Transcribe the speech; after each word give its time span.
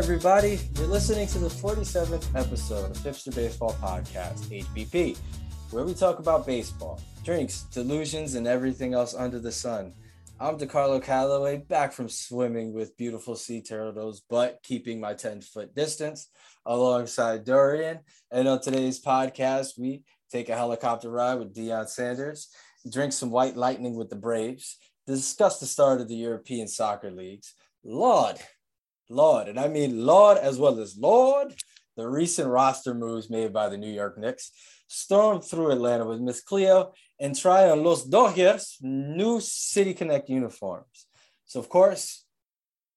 everybody. 0.00 0.58
You're 0.76 0.86
listening 0.86 1.26
to 1.26 1.38
the 1.38 1.48
47th 1.48 2.34
episode 2.34 2.90
of 2.90 2.96
Hipster 2.96 3.34
Baseball 3.36 3.74
Podcast, 3.82 4.46
HBP, 4.46 5.18
where 5.72 5.84
we 5.84 5.92
talk 5.92 6.20
about 6.20 6.46
baseball, 6.46 6.98
drinks, 7.22 7.64
delusions, 7.64 8.34
and 8.34 8.46
everything 8.46 8.94
else 8.94 9.14
under 9.14 9.38
the 9.38 9.52
sun. 9.52 9.92
I'm 10.40 10.56
DeCarlo 10.56 11.02
Calloway, 11.02 11.58
back 11.58 11.92
from 11.92 12.08
swimming 12.08 12.72
with 12.72 12.96
beautiful 12.96 13.36
sea 13.36 13.60
turtles, 13.60 14.22
but 14.30 14.60
keeping 14.62 15.00
my 15.00 15.12
10 15.12 15.42
foot 15.42 15.74
distance 15.74 16.30
alongside 16.64 17.44
Dorian. 17.44 17.98
And 18.30 18.48
on 18.48 18.62
today's 18.62 19.02
podcast, 19.02 19.78
we 19.78 20.04
take 20.32 20.48
a 20.48 20.56
helicopter 20.56 21.10
ride 21.10 21.34
with 21.34 21.54
Deion 21.54 21.86
Sanders, 21.86 22.48
drink 22.90 23.12
some 23.12 23.30
white 23.30 23.54
lightning 23.54 23.96
with 23.96 24.08
the 24.08 24.16
Braves, 24.16 24.78
discuss 25.06 25.60
the 25.60 25.66
start 25.66 26.00
of 26.00 26.08
the 26.08 26.16
European 26.16 26.68
soccer 26.68 27.10
leagues. 27.10 27.52
Lord, 27.84 28.38
Lord, 29.10 29.48
and 29.48 29.58
I 29.58 29.68
mean 29.68 30.06
Lord 30.06 30.38
as 30.38 30.58
well 30.58 30.78
as 30.80 30.96
Lord, 30.96 31.54
the 31.96 32.08
recent 32.08 32.48
roster 32.48 32.94
moves 32.94 33.28
made 33.28 33.52
by 33.52 33.68
the 33.68 33.76
New 33.76 33.90
York 33.90 34.16
Knicks, 34.16 34.52
stormed 34.86 35.44
through 35.44 35.72
Atlanta 35.72 36.06
with 36.06 36.20
Miss 36.20 36.40
Cleo, 36.40 36.92
and 37.18 37.36
try 37.36 37.68
on 37.68 37.84
Los 37.84 38.04
Dodgers 38.04 38.78
new 38.80 39.40
City 39.40 39.92
Connect 39.92 40.28
uniforms. 40.28 41.06
So, 41.44 41.60
of 41.60 41.68
course, 41.68 42.24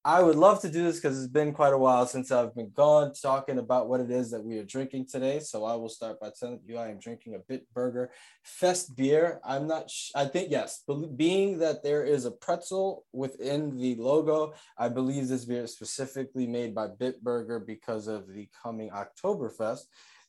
I 0.06 0.22
would 0.22 0.36
love 0.36 0.60
to 0.62 0.70
do 0.70 0.84
this 0.84 0.98
because 1.00 1.18
it's 1.18 1.32
been 1.32 1.54
quite 1.54 1.72
a 1.72 1.78
while 1.78 2.06
since 2.06 2.30
I've 2.30 2.54
been 2.54 2.72
gone 2.72 3.14
talking 3.14 3.58
about 3.58 3.88
what 3.88 4.02
it 4.02 4.12
is 4.12 4.32
that 4.32 4.44
we 4.44 4.58
are 4.58 4.66
drinking 4.66 5.06
today. 5.10 5.40
So 5.40 5.64
I 5.64 5.76
will 5.76 5.88
start 5.88 6.20
by 6.20 6.30
telling 6.38 6.60
you 6.66 6.78
I 6.78 6.90
am 6.90 7.00
drinking 7.00 7.36
a 7.36 7.40
Bitburger 7.40 8.10
Fest 8.44 8.98
beer. 8.98 9.40
I'm 9.46 9.66
not, 9.66 9.90
sh- 9.90 10.12
I 10.14 10.26
think, 10.26 10.52
yes, 10.52 10.84
being 11.16 11.58
that 11.60 11.84
there 11.84 12.04
is 12.04 12.26
a 12.26 12.32
pretzel 12.32 13.06
within 13.14 13.78
the 13.78 13.96
logo, 13.96 14.56
I 14.78 14.90
believe 14.90 15.30
this 15.30 15.46
beer 15.46 15.64
is 15.64 15.72
specifically 15.72 16.48
made 16.48 16.76
by 16.76 16.88
Bitburger 16.88 17.66
because 17.66 18.08
of 18.08 18.28
the 18.28 18.50
coming 18.62 18.90
Oktoberfest. 18.90 19.84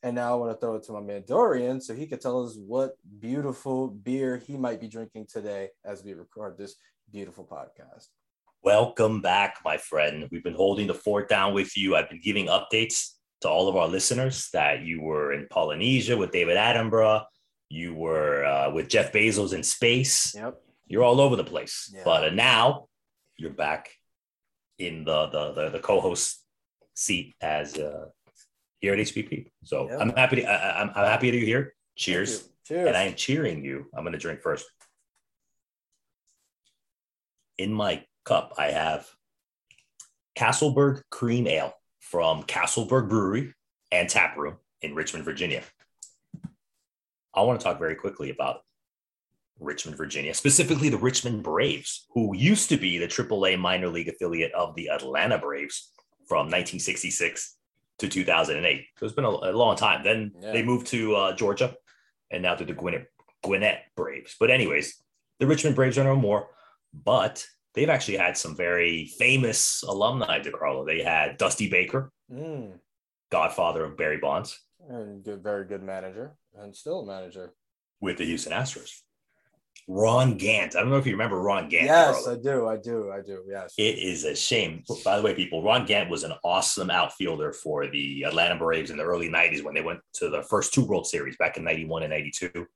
And 0.05 0.15
now 0.15 0.35
I 0.35 0.37
want 0.37 0.53
to 0.53 0.61
throw 0.61 0.77
it 0.77 0.85
to 0.85 0.93
my 0.93 1.01
man 1.01 1.25
Dorian 1.27 1.81
so 1.81 1.95
he 1.95 2.07
could 2.07 2.21
tell 2.21 2.45
us 2.45 2.57
what 2.57 2.93
beautiful 3.19 3.89
beer 3.89 4.37
he 4.37 4.57
might 4.57 4.81
be 4.81 4.87
drinking 4.87 5.27
today 5.27 5.71
as 5.85 6.05
we 6.05 6.15
record 6.15 6.57
this 6.57 6.77
beautiful 7.11 7.45
podcast. 7.45 8.07
Welcome 8.65 9.21
back, 9.21 9.59
my 9.63 9.77
friend. 9.77 10.27
We've 10.33 10.43
been 10.43 10.55
holding 10.55 10.87
the 10.87 10.95
fort 10.95 11.29
down 11.29 11.53
with 11.53 11.77
you. 11.77 11.97
I've 11.97 12.09
been 12.09 12.23
giving 12.23 12.47
updates 12.47 13.11
to 13.43 13.49
all 13.51 13.69
of 13.69 13.77
our 13.77 13.87
listeners 13.87 14.49
that 14.55 14.81
you 14.81 15.03
were 15.03 15.35
in 15.35 15.47
Polynesia 15.51 16.17
with 16.17 16.31
David 16.31 16.57
Attenborough. 16.57 17.25
You 17.69 17.93
were 17.95 18.43
uh, 18.47 18.71
with 18.73 18.89
Jeff 18.89 19.13
Bezos 19.13 19.53
in 19.53 19.63
space. 19.63 20.35
Yep. 20.35 20.55
You're 20.87 21.03
all 21.03 21.21
over 21.21 21.37
the 21.37 21.45
place. 21.45 21.93
Yeah. 21.95 22.05
But 22.07 22.25
uh, 22.25 22.31
now 22.31 22.87
you're 23.37 23.51
back 23.51 23.91
in 24.79 25.05
the 25.05 25.27
the 25.27 25.53
the, 25.53 25.69
the 25.69 25.81
co-host 25.81 26.43
seat 26.95 27.35
as 27.43 27.77
uh, 27.77 28.07
here 28.81 28.95
at 28.95 28.99
HBP. 28.99 29.51
So 29.65 29.91
Yep. 29.91 30.01
I'm 30.01 30.11
happy. 30.17 30.37
To, 30.37 30.45
I, 30.51 30.81
I'm, 30.81 30.89
I'm 30.89 31.05
happy 31.05 31.31
that 31.31 31.37
you're 31.37 31.47
here. 31.47 31.75
Cheers. 31.97 32.49
Cheers. 32.65 32.89
And 32.89 32.97
I 32.97 33.03
am 33.03 33.15
cheering 33.15 33.63
you. 33.63 33.91
I'm 33.95 34.05
going 34.05 34.15
to 34.15 34.19
drink 34.19 34.41
first. 34.41 34.65
In 37.59 37.71
my 37.71 38.03
cup, 38.25 38.55
I 38.59 38.67
have 38.71 39.09
Castleburg 40.37 41.03
Cream 41.11 41.47
Ale 41.47 41.73
from 42.01 42.43
Castleburg 42.45 43.09
Brewery 43.09 43.55
and 43.93 44.09
Tap 44.09 44.37
Room 44.37 44.57
in 44.83 44.95
Richmond, 44.95 45.25
Virginia. 45.25 45.63
I 47.35 47.43
want 47.43 47.61
to 47.61 47.65
talk 47.65 47.79
very 47.79 47.95
quickly 47.95 48.31
about 48.31 48.61
Richmond, 49.61 49.97
Virginia, 49.97 50.35
specifically 50.35 50.89
the 50.89 50.99
Richmond 50.99 51.43
Braves, 51.43 52.07
who 52.11 52.35
used 52.37 52.69
to 52.71 52.77
be 52.77 52.99
the 52.99 53.07
AAA 53.07 53.59
minor 53.59 53.89
league 53.89 54.09
affiliate 54.09 54.53
of 54.53 54.75
the 54.75 54.89
Atlanta 54.89 55.39
Braves 55.39 55.91
from 56.27 56.47
1966 56.47 57.57
to 57.99 58.09
2008. 58.09 58.87
So 58.99 59.07
it's 59.07 59.15
been 59.15 59.25
a, 59.25 59.29
a 59.29 59.53
long 59.53 59.77
time. 59.77 60.03
Then 60.03 60.33
Yeah. 60.41 60.53
they 60.53 60.63
moved 60.63 60.89
to 60.89 61.15
uh, 61.15 61.37
Georgia, 61.37 61.75
and 62.31 62.43
now 62.43 62.55
they're 62.55 62.67
the 62.67 62.73
Gwinnett, 62.73 63.07
Gwinnett 63.43 63.83
Braves. 63.97 64.35
But 64.39 64.51
anyways, 64.51 65.01
the 65.39 65.47
Richmond 65.47 65.77
Braves 65.77 65.99
are 65.99 66.05
no 66.05 66.17
more, 66.17 66.49
but 66.93 67.47
they've 67.75 67.89
actually 67.91 68.17
had 68.17 68.37
some 68.37 68.57
very 68.57 69.07
famous 69.19 69.83
alumni, 69.83 70.39
to 70.39 70.51
DeCarlo. 70.51 70.87
They 70.87 71.03
had 71.03 71.37
Dusty 71.39 71.69
Baker, 71.69 72.11
Mm, 72.33 72.79
godfather 73.31 73.85
of 73.85 73.97
Barry 73.97 74.17
Bonds, 74.19 74.59
and 74.89 75.23
good, 75.23 75.43
very 75.43 75.67
good 75.67 75.83
manager, 75.83 76.37
and 76.57 76.75
still 76.75 77.01
a 77.01 77.07
manager. 77.07 77.53
with 78.01 78.19
the 78.19 78.25
Houston 78.25 78.53
Astros. 78.53 78.91
Ron 79.89 80.37
Gant. 80.39 80.77
I 80.77 80.81
don't 80.81 80.91
know 80.91 80.97
if 80.99 81.07
you 81.07 81.13
remember 81.13 81.41
Ron 81.41 81.69
Gant. 81.69 81.85
yes, 81.87 82.27
DeCarlo. 82.27 82.33
I 82.33 82.43
do. 82.43 82.69
I 82.69 82.77
do. 82.77 83.13
I 83.13 83.21
do. 83.23 83.45
Yes. 83.49 83.75
It 83.79 83.99
is 83.99 84.25
a 84.25 84.35
shame. 84.35 84.83
By 85.05 85.17
the 85.17 85.23
way, 85.23 85.35
people, 85.35 85.63
Ron 85.63 85.85
Gant 85.87 86.09
was 86.11 86.23
an 86.25 86.33
awesome 86.45 86.91
outfielder 86.91 87.53
for 87.53 87.87
the 87.89 88.23
Atlanta 88.25 88.57
Braves 88.57 88.91
in 88.91 88.97
the 88.97 89.05
early 89.05 89.29
90s 89.29 89.63
when 89.65 89.75
they 89.75 89.81
went 89.83 90.01
to 90.15 90.31
the 90.31 90.43
first 90.43 90.73
two 90.73 90.85
World 90.85 91.07
Series 91.07 91.37
back 91.37 91.57
in 91.57 91.65
91 91.65 92.03
and 92.05 92.11
92. 92.11 92.67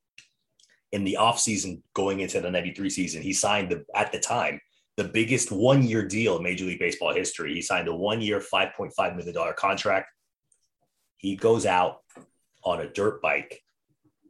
In 0.93 1.05
the 1.05 1.17
offseason, 1.21 1.83
going 1.95 2.21
into 2.21 2.41
the 2.41 2.51
93 2.51 2.91
season, 2.91 3.23
he 3.23 3.33
signed 3.33 3.71
the 3.71 3.85
at 3.95 4.13
the 4.13 4.21
time 4.21 4.61
the 4.99 5.05
biggest 5.05 5.53
one-year 5.53 6.05
deal 6.09 6.37
in 6.37 6.43
Major 6.43 6.65
League 6.65 6.81
Baseball 6.81 7.15
history. 7.15 7.55
He 7.55 7.63
signed 7.63 7.87
a 7.87 7.95
one-year, 7.95 8.41
$5.5 8.41 9.17
million 9.17 9.53
contract. 9.57 10.11
He 11.19 11.37
goes 11.37 11.65
out 11.67 11.99
on 12.65 12.81
a 12.81 12.89
dirt 12.93 13.23
bike. 13.23 13.63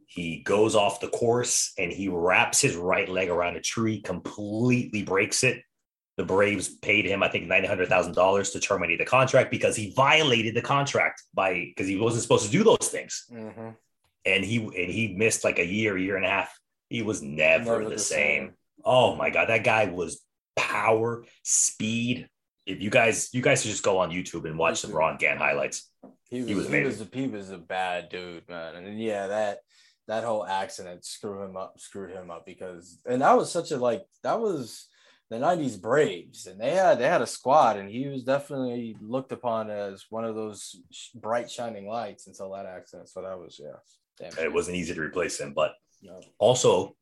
He 0.05 0.41
goes 0.41 0.75
off 0.75 1.01
the 1.01 1.07
course 1.07 1.73
and 1.79 1.91
he 1.91 2.07
wraps 2.07 2.61
his 2.61 2.75
right 2.75 3.09
leg 3.09 3.29
around 3.29 3.55
a 3.57 3.61
tree, 3.61 3.99
completely 4.01 5.01
breaks 5.01 5.43
it. 5.43 5.63
The 6.17 6.23
Braves 6.25 6.69
paid 6.69 7.05
him, 7.05 7.23
I 7.23 7.29
think, 7.29 7.47
nine 7.47 7.63
hundred 7.63 7.89
thousand 7.89 8.13
dollars 8.13 8.51
to 8.51 8.59
terminate 8.59 8.99
the 8.99 9.05
contract 9.05 9.49
because 9.49 9.75
he 9.75 9.91
violated 9.95 10.53
the 10.53 10.61
contract 10.61 11.23
by 11.33 11.53
because 11.75 11.87
he 11.87 11.97
wasn't 11.97 12.23
supposed 12.23 12.45
to 12.45 12.51
do 12.51 12.63
those 12.63 12.89
things, 12.89 13.25
Mhm. 13.31 13.75
and 14.25 14.43
he 14.43 14.57
and 14.57 14.91
he 14.91 15.15
missed 15.15 15.43
like 15.45 15.59
a 15.59 15.65
year, 15.65 15.97
year 15.97 16.17
and 16.17 16.25
a 16.25 16.29
half. 16.29 16.53
He 16.89 17.01
was 17.03 17.21
never, 17.21 17.63
Never 17.63 17.83
the, 17.85 17.89
the 17.91 17.99
same. 17.99 18.47
same. 18.47 18.53
Oh 18.83 19.15
my 19.15 19.29
god, 19.29 19.47
that 19.47 19.63
guy 19.63 19.85
was 19.85 20.21
power, 20.59 21.23
speed. 21.43 22.29
If 22.65 22.81
you 22.81 22.89
guys, 22.89 23.29
you 23.33 23.41
guys 23.41 23.61
should 23.61 23.71
just 23.71 23.83
go 23.83 23.97
on 23.97 24.11
YouTube 24.11 24.45
and 24.45 24.57
watch 24.57 24.79
some 24.79 24.91
Ron 24.91 25.17
Gant 25.17 25.39
highlights. 25.39 25.89
He 26.29 26.41
was, 26.41 26.47
He 26.49 26.55
was 26.55 26.67
he 26.67 26.83
was, 26.83 27.01
amazing. 27.01 27.09
he 27.13 27.27
was 27.27 27.49
a 27.51 27.57
bad 27.57 28.09
dude, 28.09 28.47
man. 28.47 28.75
And 28.75 28.99
yeah, 29.01 29.27
that 29.27 29.59
that 30.07 30.23
whole 30.23 30.45
accident 30.45 31.05
screwed 31.05 31.47
him 31.49 31.55
up, 31.57 31.79
screwed 31.79 32.11
him 32.11 32.29
up 32.31 32.45
because, 32.45 32.99
and 33.07 33.21
that 33.21 33.37
was 33.37 33.51
such 33.51 33.71
a 33.71 33.77
like 33.77 34.03
that 34.23 34.39
was 34.39 34.87
the 35.31 35.37
'90s 35.37 35.79
Braves, 35.81 36.45
and 36.47 36.59
they 36.59 36.71
had 36.71 36.99
they 36.99 37.07
had 37.07 37.21
a 37.21 37.27
squad, 37.27 37.77
and 37.77 37.89
he 37.89 38.07
was 38.07 38.23
definitely 38.23 38.95
looked 39.01 39.31
upon 39.31 39.69
as 39.71 40.05
one 40.09 40.25
of 40.25 40.35
those 40.35 40.75
sh- 40.91 41.09
bright 41.15 41.49
shining 41.49 41.87
lights 41.87 42.27
until 42.27 42.51
that 42.53 42.65
accident. 42.67 43.09
So 43.09 43.21
that 43.23 43.37
was 43.39 43.59
yeah, 43.63 43.77
damn. 44.29 44.43
It 44.45 44.53
wasn't 44.53 44.77
easy 44.77 44.93
to 44.93 45.01
replace 45.01 45.39
him, 45.39 45.53
but 45.53 45.73
No. 46.03 46.19
also 46.37 46.95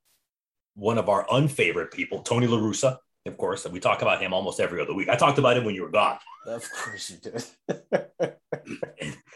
one 0.75 0.97
of 0.97 1.09
our 1.09 1.25
unfavorite 1.31 1.91
people, 1.91 2.19
Tony 2.21 2.47
La 2.47 2.57
Russa, 2.57 2.97
of 3.27 3.37
course, 3.37 3.65
and 3.65 3.73
we 3.73 3.79
talk 3.79 4.01
about 4.01 4.21
him 4.21 4.33
almost 4.33 4.59
every 4.59 4.81
other 4.81 4.93
week. 4.93 5.09
I 5.09 5.15
talked 5.15 5.39
about 5.39 5.57
him 5.57 5.65
when 5.65 5.75
you 5.75 5.83
were 5.83 5.89
gone. 5.89 6.17
Of 6.45 6.69
course 6.71 7.11
you 7.11 7.17
did. 7.17 7.43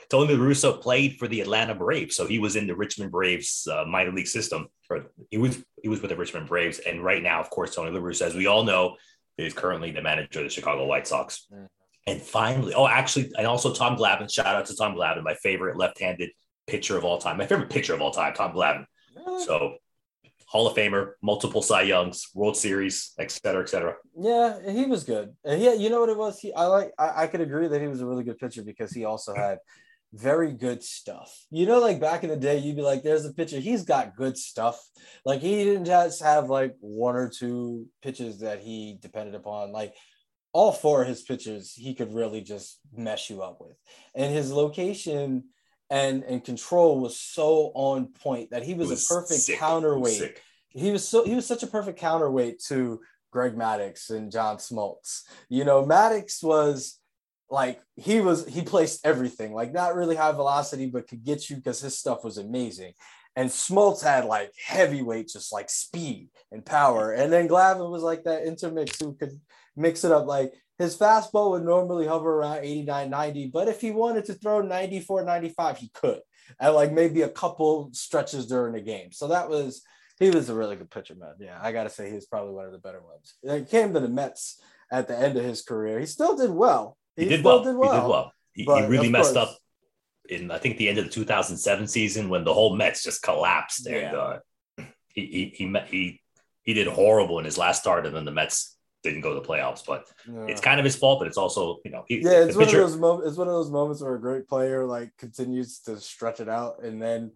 Tony 0.09 0.35
Russo 0.35 0.77
played 0.77 1.17
for 1.17 1.27
the 1.27 1.41
Atlanta 1.41 1.75
Braves, 1.75 2.15
so 2.15 2.25
he 2.25 2.39
was 2.39 2.55
in 2.55 2.67
the 2.67 2.75
Richmond 2.75 3.11
Braves 3.11 3.67
uh, 3.71 3.85
minor 3.85 4.11
league 4.11 4.27
system. 4.27 4.67
Or 4.89 5.05
he 5.29 5.37
was 5.37 5.63
he 5.81 5.89
was 5.89 6.01
with 6.01 6.09
the 6.09 6.17
Richmond 6.17 6.47
Braves, 6.47 6.79
and 6.79 7.03
right 7.03 7.23
now, 7.23 7.39
of 7.39 7.49
course, 7.49 7.75
Tony 7.75 7.97
Russo, 7.97 8.25
as 8.25 8.35
we 8.35 8.47
all 8.47 8.63
know, 8.63 8.97
is 9.37 9.53
currently 9.53 9.91
the 9.91 10.01
manager 10.01 10.39
of 10.39 10.45
the 10.45 10.49
Chicago 10.49 10.85
White 10.85 11.07
Sox. 11.07 11.47
Mhm. 11.51 11.67
And 12.07 12.21
finally, 12.21 12.73
oh, 12.73 12.87
actually, 12.87 13.31
and 13.37 13.45
also 13.45 13.73
Tom 13.73 13.95
Glavine. 13.95 14.31
Shout 14.31 14.47
out 14.47 14.65
to 14.65 14.75
Tom 14.75 14.95
Glavine, 14.95 15.23
my 15.23 15.35
favorite 15.35 15.77
left-handed 15.77 16.31
pitcher 16.67 16.97
of 16.97 17.05
all 17.05 17.19
time, 17.19 17.37
my 17.37 17.45
favorite 17.45 17.69
pitcher 17.69 17.93
of 17.93 18.01
all 18.01 18.11
time, 18.11 18.33
Tom 18.33 18.53
Glavine. 18.53 18.85
So, 19.45 19.77
Hall 20.51 20.67
of 20.67 20.75
Famer, 20.75 21.13
multiple 21.21 21.61
Cy 21.61 21.83
Youngs, 21.83 22.27
World 22.35 22.57
Series, 22.57 23.13
et 23.17 23.31
cetera, 23.31 23.63
et 23.63 23.69
cetera. 23.69 23.95
Yeah, 24.19 24.59
he 24.69 24.85
was 24.85 25.05
good. 25.05 25.33
Yeah, 25.45 25.73
you 25.73 25.89
know 25.89 26.01
what 26.01 26.09
it 26.09 26.17
was? 26.17 26.39
He 26.39 26.53
I 26.53 26.65
like 26.65 26.91
I, 26.99 27.23
I 27.23 27.27
could 27.27 27.39
agree 27.39 27.69
that 27.69 27.79
he 27.79 27.87
was 27.87 28.01
a 28.01 28.05
really 28.05 28.25
good 28.25 28.37
pitcher 28.37 28.61
because 28.61 28.91
he 28.91 29.05
also 29.05 29.33
had 29.33 29.59
very 30.11 30.51
good 30.51 30.83
stuff. 30.83 31.33
You 31.51 31.65
know, 31.65 31.79
like 31.79 32.01
back 32.01 32.25
in 32.25 32.29
the 32.29 32.35
day, 32.35 32.57
you'd 32.57 32.75
be 32.75 32.81
like, 32.81 33.01
there's 33.01 33.23
a 33.23 33.33
pitcher, 33.33 33.59
he's 33.61 33.85
got 33.85 34.17
good 34.17 34.37
stuff. 34.37 34.77
Like 35.23 35.39
he 35.39 35.63
didn't 35.63 35.85
just 35.85 36.21
have 36.21 36.49
like 36.49 36.75
one 36.81 37.15
or 37.15 37.29
two 37.29 37.87
pitches 38.03 38.41
that 38.41 38.59
he 38.59 38.97
depended 39.01 39.35
upon. 39.35 39.71
Like 39.71 39.93
all 40.51 40.73
four 40.73 41.01
of 41.01 41.07
his 41.07 41.21
pitches, 41.21 41.71
he 41.71 41.95
could 41.95 42.13
really 42.13 42.41
just 42.41 42.77
mess 42.93 43.29
you 43.29 43.41
up 43.41 43.61
with. 43.61 43.77
And 44.13 44.33
his 44.33 44.51
location 44.51 45.45
and 45.91 46.23
and 46.23 46.43
control 46.43 46.99
was 46.99 47.19
so 47.19 47.71
on 47.75 48.07
point 48.07 48.49
that 48.49 48.63
he 48.63 48.73
was, 48.73 48.89
was 48.89 49.05
a 49.05 49.13
perfect 49.13 49.41
sick. 49.41 49.55
It 49.55 49.61
was 49.61 49.69
counterweight 49.69 50.37
he 50.73 50.91
was 50.91 51.07
so 51.07 51.23
he 51.23 51.35
was 51.35 51.45
such 51.45 51.63
a 51.63 51.67
perfect 51.67 51.99
counterweight 51.99 52.59
to 52.67 53.01
Greg 53.31 53.55
Maddux 53.55 54.09
and 54.09 54.31
John 54.31 54.57
Smoltz. 54.57 55.23
You 55.49 55.63
know, 55.65 55.83
Maddux 55.85 56.43
was 56.43 56.99
like 57.49 57.81
he 57.95 58.21
was 58.21 58.47
he 58.47 58.61
placed 58.61 59.05
everything, 59.05 59.53
like 59.53 59.73
not 59.73 59.95
really 59.95 60.15
high 60.15 60.31
velocity, 60.31 60.87
but 60.87 61.07
could 61.07 61.23
get 61.23 61.49
you 61.49 61.57
because 61.57 61.81
his 61.81 61.97
stuff 61.97 62.23
was 62.23 62.37
amazing. 62.37 62.93
And 63.35 63.49
Smoltz 63.49 64.03
had 64.03 64.25
like 64.25 64.51
heavyweight, 64.65 65.29
just 65.29 65.53
like 65.53 65.69
speed 65.69 66.29
and 66.51 66.65
power. 66.65 67.11
And 67.11 67.31
then 67.31 67.47
Glavine 67.47 67.89
was 67.89 68.03
like 68.03 68.23
that 68.25 68.43
intermix 68.43 68.99
who 68.99 69.13
could 69.13 69.39
mix 69.75 70.03
it 70.03 70.11
up. 70.11 70.25
Like 70.25 70.53
his 70.81 70.97
fastball 70.97 71.51
would 71.51 71.63
normally 71.63 72.07
hover 72.07 72.39
around 72.39 72.59
89, 72.59 73.09
90, 73.09 73.47
but 73.47 73.67
if 73.67 73.81
he 73.81 73.91
wanted 73.91 74.25
to 74.25 74.33
throw 74.33 74.61
94, 74.61 75.23
95, 75.23 75.77
he 75.77 75.89
could 75.93 76.21
at 76.59 76.69
like 76.69 76.91
maybe 76.91 77.21
a 77.21 77.29
couple 77.29 77.89
stretches 77.93 78.47
during 78.47 78.73
the 78.73 78.81
game. 78.81 79.11
So 79.11 79.27
that 79.27 79.49
was 79.49 79.83
he 80.19 80.29
was 80.29 80.49
a 80.49 80.55
really 80.55 80.75
good 80.75 80.91
pitcher, 80.91 81.15
man. 81.15 81.33
Yeah, 81.39 81.57
I 81.61 81.71
gotta 81.71 81.89
say 81.89 82.09
he 82.09 82.15
was 82.15 82.25
probably 82.25 82.53
one 82.53 82.65
of 82.65 82.71
the 82.71 82.77
better 82.77 83.01
ones. 83.01 83.35
He 83.41 83.65
came 83.65 83.93
to 83.93 83.99
the 83.99 84.07
Mets 84.07 84.61
at 84.91 85.07
the 85.07 85.17
end 85.17 85.37
of 85.37 85.43
his 85.43 85.61
career. 85.61 85.99
He 85.99 86.05
still 86.05 86.35
did 86.35 86.51
well. 86.51 86.97
He, 87.15 87.23
he 87.23 87.29
did, 87.29 87.43
well. 87.43 87.63
did, 87.63 87.75
well. 87.75 87.93
He 87.93 87.99
did 87.99 88.07
well. 88.07 88.33
He, 88.53 88.63
he 88.63 88.87
really 88.87 89.09
messed 89.09 89.33
course, 89.33 89.49
up 89.49 89.57
in 90.29 90.51
I 90.51 90.57
think 90.57 90.77
the 90.77 90.89
end 90.89 90.97
of 90.97 91.05
the 91.05 91.11
2007 91.11 91.87
season 91.87 92.29
when 92.29 92.43
the 92.43 92.53
whole 92.53 92.75
Mets 92.75 93.03
just 93.03 93.23
collapsed 93.23 93.87
yeah. 93.89 93.95
and 93.97 94.17
uh, 94.17 94.39
he 95.07 95.25
he 95.25 95.53
he 95.55 95.75
he 95.87 96.21
he 96.63 96.73
did 96.73 96.87
horrible 96.87 97.39
in 97.39 97.45
his 97.45 97.57
last 97.57 97.81
start, 97.81 98.05
and 98.05 98.15
then 98.15 98.25
the 98.25 98.31
Mets 98.31 98.77
didn't 99.03 99.21
go 99.21 99.33
to 99.33 99.39
the 99.39 99.47
playoffs. 99.47 99.85
But 99.85 100.07
yeah. 100.27 100.45
it's 100.47 100.61
kind 100.61 100.79
of 100.79 100.83
his 100.83 100.95
fault, 100.95 101.19
but 101.19 101.27
it's 101.27 101.37
also 101.37 101.79
you 101.83 101.91
know 101.91 102.03
he, 102.07 102.21
yeah, 102.21 102.43
it's 102.43 102.55
one 102.55 102.65
pitcher, 102.65 102.81
of 102.81 102.91
those 102.91 102.99
moments. 102.99 103.27
It's 103.29 103.37
one 103.37 103.47
of 103.47 103.53
those 103.53 103.71
moments 103.71 104.01
where 104.01 104.15
a 104.15 104.21
great 104.21 104.47
player 104.47 104.85
like 104.85 105.11
continues 105.17 105.79
to 105.81 105.99
stretch 105.99 106.39
it 106.39 106.49
out, 106.49 106.83
and 106.83 107.01
then 107.01 107.31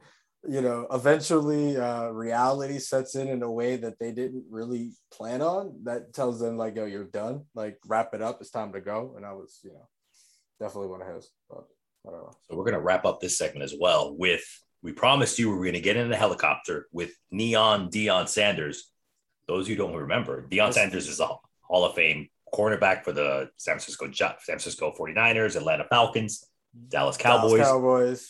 you 0.47 0.61
know 0.61 0.87
eventually 0.91 1.77
uh, 1.77 2.09
reality 2.09 2.79
sets 2.79 3.15
in 3.15 3.27
in 3.27 3.43
a 3.43 3.51
way 3.51 3.75
that 3.77 3.99
they 3.99 4.11
didn't 4.11 4.45
really 4.49 4.91
plan 5.11 5.41
on. 5.41 5.79
That 5.83 6.13
tells 6.13 6.39
them 6.39 6.57
like, 6.57 6.75
"Yo, 6.75 6.85
you're 6.85 7.05
done. 7.05 7.45
Like, 7.53 7.77
wrap 7.87 8.13
it 8.13 8.21
up. 8.21 8.39
It's 8.41 8.51
time 8.51 8.73
to 8.73 8.81
go." 8.81 9.13
And 9.17 9.25
I 9.25 9.33
was, 9.33 9.59
you 9.63 9.71
know, 9.71 9.87
definitely 10.59 10.89
one 10.89 11.01
of 11.01 11.15
his. 11.15 11.29
But 11.49 11.65
I. 12.07 12.09
So 12.09 12.55
we're 12.55 12.65
gonna 12.65 12.81
wrap 12.81 13.05
up 13.05 13.19
this 13.19 13.37
segment 13.37 13.63
as 13.63 13.75
well 13.79 14.15
with. 14.15 14.43
We 14.81 14.91
promised 14.91 15.39
you 15.39 15.49
we 15.49 15.55
were 15.55 15.63
going 15.63 15.73
to 15.73 15.81
get 15.81 15.97
in 15.97 16.13
a 16.13 16.15
helicopter 16.15 16.85
with 16.91 17.09
Neon 17.31 17.89
Deion 17.89 18.29
Sanders. 18.29 18.91
Those 19.47 19.67
who 19.67 19.75
don't 19.75 19.95
remember, 19.95 20.47
Deion 20.47 20.73
Sanders 20.73 21.07
is 21.07 21.19
a 21.19 21.25
Hall 21.67 21.85
of 21.85 21.95
Fame 21.95 22.29
cornerback 22.53 23.03
for 23.03 23.11
the 23.11 23.49
San 23.57 23.73
Francisco 23.73 24.09
San 24.11 24.35
Francisco 24.39 24.93
49ers, 24.97 25.55
Atlanta 25.55 25.85
Falcons, 25.89 26.45
Dallas 26.89 27.17
Cowboys. 27.17 27.59
Dallas 27.59 27.67
Cowboys. 27.67 28.29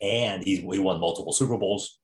And 0.00 0.42
he, 0.42 0.56
he 0.56 0.78
won 0.78 1.00
multiple 1.00 1.32
Super 1.32 1.56
Bowls. 1.56 1.98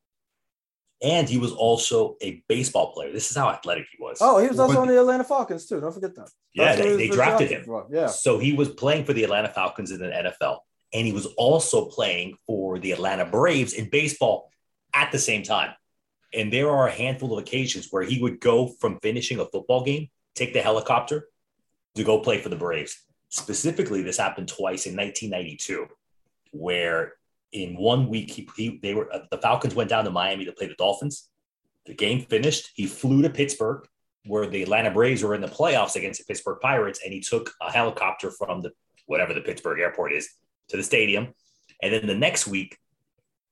And 1.03 1.29
he 1.29 1.39
was 1.39 1.53
also 1.53 2.17
a 2.21 2.43
baseball 2.49 2.93
player. 2.93 3.11
This 3.11 3.31
is 3.31 3.37
how 3.37 3.49
athletic 3.49 3.87
he 3.91 4.03
was. 4.03 4.19
Oh, 4.21 4.39
he 4.39 4.49
was 4.49 4.61
also 4.61 4.83
on 4.83 4.89
the 4.89 4.99
Atlanta 4.99 5.25
Falcons 5.25 5.67
too. 5.67 5.81
Don't 5.81 5.93
forget 5.93 6.15
that. 6.15 6.29
Yeah, 6.53 6.77
they, 6.77 6.97
they 6.97 7.09
drafted 7.09 7.51
him. 7.51 7.65
For. 7.65 7.87
Yeah. 7.91 8.07
So 8.09 8.39
he 8.39 8.53
was 8.53 8.69
playing 8.69 9.05
for 9.05 9.15
the 9.15 9.25
Atlanta 9.25 9.49
Falcons 9.49 9.91
in 9.91 9.99
the 9.99 10.09
NFL. 10.09 10.59
And 10.93 11.07
he 11.07 11.13
was 11.13 11.27
also 11.39 11.87
playing 11.87 12.37
for 12.47 12.79
the 12.79 12.93
Atlanta 12.93 13.25
Braves 13.25 13.73
in 13.73 13.89
baseball 13.89 14.51
at 14.93 15.11
the 15.11 15.19
same 15.19 15.43
time. 15.43 15.73
And 16.35 16.53
there 16.53 16.71
are 16.71 16.89
a 16.89 16.93
handful 16.93 17.33
of 17.33 17.43
occasions 17.43 17.89
where 17.91 18.03
he 18.03 18.21
would 18.21 18.41
go 18.41 18.69
from 18.69 19.01
finishing 19.01 19.41
a 19.41 19.47
football 19.47 19.85
game 19.85 20.09
take 20.35 20.53
the 20.53 20.63
helicopter 20.63 21.29
to 21.95 22.05
go 22.05 22.21
play 22.21 22.39
for 22.39 22.49
the 22.49 22.57
Braves. 22.57 23.03
Specifically, 23.29 24.03
this 24.03 24.19
happened 24.19 24.49
twice 24.49 24.87
in 24.87 24.97
1992, 24.97 25.87
where 26.53 27.15
in 27.53 27.77
one 27.77 28.09
week 28.09 28.31
he, 28.31 28.49
he 28.57 28.79
they 28.83 28.95
were 28.95 29.13
uh, 29.13 29.21
the 29.31 29.39
Falcons 29.39 29.75
went 29.75 29.91
down 29.91 30.05
to 30.05 30.11
Miami 30.11 30.45
to 30.45 30.53
play 30.53 30.67
the 30.67 30.75
Dolphins. 30.75 31.29
The 31.87 31.95
game 31.95 32.23
finished. 32.23 32.71
He 32.75 32.87
flew 32.87 33.23
to 33.23 33.31
Pittsburgh, 33.31 33.87
where 34.27 34.47
the 34.47 34.63
Atlanta 34.63 34.91
Braves 34.91 35.23
were 35.23 35.35
in 35.35 35.41
the 35.41 35.49
playoffs 35.49 35.97
against 35.97 36.21
the 36.21 36.27
Pittsburgh 36.27 36.59
Pirates, 36.61 37.01
and 37.05 37.13
he 37.13 37.21
took 37.21 37.53
a 37.61 37.71
helicopter 37.71 38.31
from 38.31 38.61
the 38.61 38.73
whatever 39.07 39.35
the 39.35 39.41
Pittsburgh 39.41 39.81
airport 39.81 40.13
is 40.13 40.29
to 40.69 40.77
the 40.77 40.83
stadium. 40.83 41.29
And 41.83 41.93
then 41.93 42.07
the 42.07 42.15
next 42.15 42.47
week, 42.47 42.77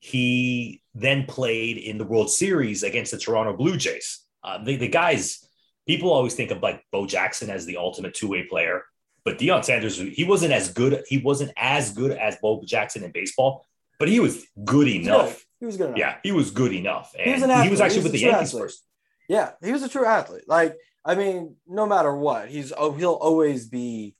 he 0.01 0.83
then 0.95 1.25
played 1.25 1.79
in 1.79 1.99
the 1.99 2.05
World 2.05 2.31
Series 2.31 2.83
against 2.83 3.11
the 3.11 3.19
Toronto 3.19 3.57
Blue 3.57 3.77
Jays. 3.77 4.25
Uh, 4.45 4.63
the, 4.63 4.77
the 4.77 4.89
guys 4.89 5.48
people 5.89 6.13
always 6.13 6.35
think 6.35 6.53
of 6.53 6.63
like 6.63 6.85
Bo 6.93 7.07
Jackson 7.07 7.51
as 7.51 7.67
the 7.67 7.79
ultimate 7.79 8.15
two 8.15 8.29
way 8.29 8.45
player, 8.45 8.85
but 9.25 9.39
Deion 9.39 9.65
Sanders, 9.65 9.99
he 9.99 10.23
wasn't 10.23 10.53
as 10.53 10.73
good. 10.73 11.03
He 11.09 11.19
wasn't 11.19 11.51
as 11.57 11.93
good 11.93 12.13
as 12.13 12.37
Bo 12.37 12.63
Jackson 12.65 13.03
in 13.03 13.11
baseball, 13.11 13.67
but 13.99 14.09
he 14.09 14.21
was 14.21 14.47
good 14.65 14.87
enough. 14.87 15.35
Good. 15.35 15.45
He 15.61 15.67
was 15.67 15.77
good 15.77 15.87
enough. 15.87 15.99
Yeah, 15.99 16.17
he 16.23 16.31
was 16.31 16.51
good 16.53 16.73
enough. 16.73 17.13
And 17.19 17.27
he 17.27 17.33
was, 17.33 17.43
an 17.43 17.51
athlete. 17.51 17.65
he 17.65 17.71
was 17.71 17.81
actually 17.81 18.03
with 18.05 18.13
the 18.13 18.21
Yankees 18.21 18.49
athlete. 18.51 18.63
first. 18.63 18.85
Yeah, 19.29 19.51
he 19.63 19.73
was 19.73 19.83
a 19.83 19.89
true 19.89 20.05
athlete. 20.05 20.45
Like, 20.47 20.77
I 21.05 21.15
mean, 21.17 21.57
no 21.67 21.87
matter 21.87 22.15
what, 22.15 22.49
he's 22.49 22.73
oh, 22.77 22.93
he'll 22.93 23.13
always 23.13 23.67
be 23.67 24.15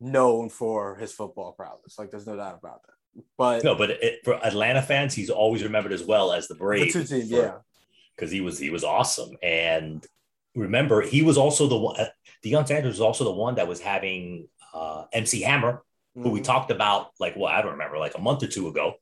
known 0.00 0.48
for 0.48 0.96
his 0.96 1.12
football 1.12 1.52
prowess. 1.52 1.98
Like, 1.98 2.10
there's 2.10 2.26
no 2.26 2.36
doubt 2.36 2.58
about 2.58 2.82
that. 2.82 3.22
But 3.36 3.64
no, 3.64 3.74
but 3.74 3.90
it, 3.90 4.20
for 4.24 4.34
Atlanta 4.34 4.82
fans, 4.82 5.14
he's 5.14 5.30
always 5.30 5.62
remembered 5.62 5.92
as 5.92 6.02
well 6.02 6.32
as 6.32 6.48
the 6.48 6.54
Braves. 6.54 6.94
The 6.94 7.00
two 7.00 7.06
teams, 7.06 7.30
yeah, 7.30 7.58
because 8.16 8.30
he 8.30 8.40
was 8.40 8.58
he 8.58 8.70
was 8.70 8.84
awesome, 8.84 9.36
and 9.42 10.06
remember, 10.54 11.02
he 11.02 11.22
was 11.22 11.38
also 11.38 11.66
the 11.66 11.76
one, 11.76 11.98
uh, 11.98 12.06
Deion 12.44 12.66
Sanders 12.66 12.94
was 12.94 13.00
also 13.00 13.24
the 13.24 13.32
one 13.32 13.56
that 13.56 13.68
was 13.68 13.80
having 13.80 14.48
uh, 14.74 15.04
MC 15.12 15.42
Hammer, 15.42 15.72
mm-hmm. 15.72 16.22
who 16.22 16.30
we 16.30 16.40
mm-hmm. 16.40 16.44
talked 16.44 16.70
about, 16.70 17.10
like, 17.18 17.34
well, 17.36 17.46
I 17.46 17.62
don't 17.62 17.72
remember, 17.72 17.98
like 17.98 18.16
a 18.16 18.20
month 18.20 18.42
or 18.42 18.46
two 18.46 18.68
ago, 18.68 18.94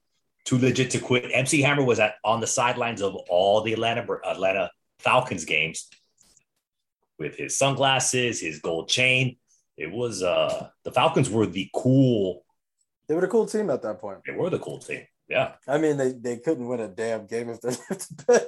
too 0.45 0.59
legit 0.59 0.91
to 0.93 0.99
quit. 0.99 1.31
MC 1.33 1.61
Hammer 1.63 1.85
was 1.85 2.01
at 2.01 2.15
on 2.25 2.41
the 2.41 2.47
sidelines 2.47 3.03
of 3.03 3.15
all 3.29 3.61
the 3.61 3.73
Atlanta 3.73 4.07
Atlanta 4.25 4.71
Falcons 4.99 5.45
games 5.45 5.89
with 7.19 7.37
his 7.37 7.59
sunglasses, 7.59 8.41
his 8.41 8.61
gold 8.61 8.89
chain. 8.89 9.37
It 9.77 9.93
was 9.93 10.23
uh 10.23 10.69
the 10.85 10.93
Falcons 10.93 11.29
were 11.29 11.47
the 11.47 11.69
cool. 11.75 12.45
They 13.09 13.15
were 13.15 13.21
the 13.21 13.29
cool 13.29 13.47
team 13.47 13.71
at 13.71 13.83
that 13.83 14.01
point. 14.01 14.21
They 14.27 14.33
were 14.33 14.51
the 14.51 14.59
cool 14.59 14.79
team. 14.79 15.03
Yeah. 15.29 15.53
I 15.67 15.79
mean, 15.79 15.97
they, 15.97 16.13
they 16.13 16.39
couldn't 16.39 16.67
win 16.67 16.81
a 16.81 16.89
damn 16.89 17.27
game 17.27 17.51
if 17.51 17.61
they 17.61 17.69
left 17.91 18.19
to 18.19 18.25
bed. 18.27 18.47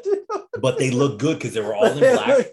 but 0.61 0.79
they 0.79 0.91
look 0.91 1.19
good 1.19 1.39
because 1.39 1.55
they 1.55 1.61
were 1.61 1.75
all 1.75 1.85
in 1.93 1.99
black. 1.99 2.47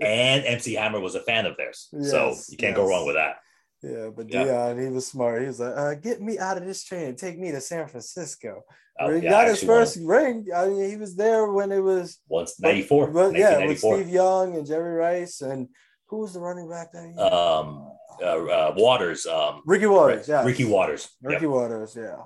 and 0.00 0.44
MC 0.44 0.74
Hammer 0.74 1.00
was 1.00 1.14
a 1.14 1.22
fan 1.22 1.46
of 1.46 1.56
theirs. 1.56 1.88
Yes, 1.92 2.10
so 2.10 2.34
you 2.48 2.56
can't 2.56 2.70
yes. 2.70 2.76
go 2.76 2.88
wrong 2.88 3.06
with 3.06 3.16
that. 3.16 3.36
Yeah, 3.82 4.10
but 4.14 4.32
yeah. 4.32 4.44
Deion, 4.44 4.82
he 4.82 4.88
was 4.88 5.06
smart. 5.06 5.42
He 5.42 5.46
was 5.48 5.60
like, 5.60 5.76
uh, 5.76 5.94
"Get 5.94 6.20
me 6.20 6.38
out 6.38 6.56
of 6.56 6.64
this 6.64 6.82
train 6.82 7.08
and 7.08 7.18
take 7.18 7.38
me 7.38 7.52
to 7.52 7.60
San 7.60 7.86
Francisco." 7.86 8.62
Oh, 8.98 9.14
he 9.14 9.22
yeah, 9.22 9.30
got 9.30 9.48
his 9.48 9.62
first 9.62 9.98
ring. 10.02 10.46
I 10.54 10.66
mean, 10.66 10.90
he 10.90 10.96
was 10.96 11.14
there 11.14 11.52
when 11.52 11.70
it 11.70 11.80
was 11.80 12.18
once 12.26 12.58
ninety 12.58 12.82
four. 12.82 13.08
But, 13.08 13.36
Yeah, 13.36 13.64
with 13.66 13.78
Steve 13.78 14.08
Young 14.08 14.56
and 14.56 14.66
Jerry 14.66 14.94
Rice 14.94 15.42
and 15.42 15.68
who 16.08 16.18
was 16.18 16.32
the 16.32 16.40
running 16.40 16.68
back 16.68 16.92
that 16.92 17.04
year? 17.04 17.18
Um, 17.18 17.90
uh, 18.22 18.24
uh, 18.24 18.74
Watters. 18.76 19.26
Um, 19.26 19.62
Ricky 19.66 19.86
Watters. 19.86 20.28
Yeah, 20.28 20.44
Ricky 20.44 20.64
Watters. 20.64 21.08
Ricky 21.22 21.44
yep. 21.44 21.50
Watters. 21.50 21.96
Yeah. 21.96 22.22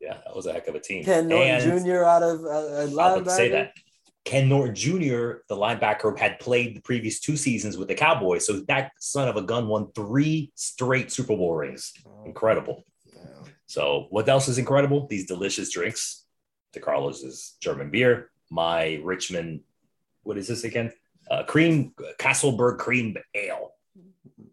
Yeah, 0.00 0.18
that 0.24 0.34
was 0.34 0.46
a 0.46 0.52
heck 0.52 0.66
of 0.68 0.74
a 0.74 0.80
team. 0.80 1.04
Ken 1.04 1.28
Norton 1.28 1.70
and 1.70 1.84
Jr. 1.84 2.04
out 2.04 2.22
of 2.22 2.40
uh, 2.40 2.90
linebacker. 2.90 3.30
say 3.30 3.50
that. 3.50 3.74
Ken 4.24 4.48
Norton 4.48 4.74
Jr., 4.74 5.40
the 5.48 5.56
linebacker, 5.56 6.16
had 6.18 6.38
played 6.38 6.76
the 6.76 6.80
previous 6.80 7.20
two 7.20 7.36
seasons 7.36 7.76
with 7.76 7.88
the 7.88 7.94
Cowboys. 7.94 8.46
So 8.46 8.60
that 8.68 8.92
son 8.98 9.28
of 9.28 9.36
a 9.36 9.42
gun 9.42 9.66
won 9.66 9.92
three 9.92 10.52
straight 10.54 11.10
Super 11.10 11.36
Bowl 11.36 11.54
rings. 11.54 11.92
Oh, 12.06 12.24
incredible. 12.24 12.84
Yeah. 13.06 13.22
So 13.66 14.06
what 14.10 14.28
else 14.28 14.48
is 14.48 14.58
incredible? 14.58 15.06
These 15.06 15.26
delicious 15.26 15.72
drinks. 15.72 16.24
DeCarlos's 16.74 17.56
German 17.60 17.90
beer, 17.90 18.30
my 18.50 19.00
Richmond, 19.02 19.60
what 20.22 20.38
is 20.38 20.46
this 20.48 20.64
again? 20.64 20.92
Uh, 21.30 21.42
cream 21.44 21.92
Castleburg 22.18 22.78
cream 22.78 23.16
ale. 23.34 23.72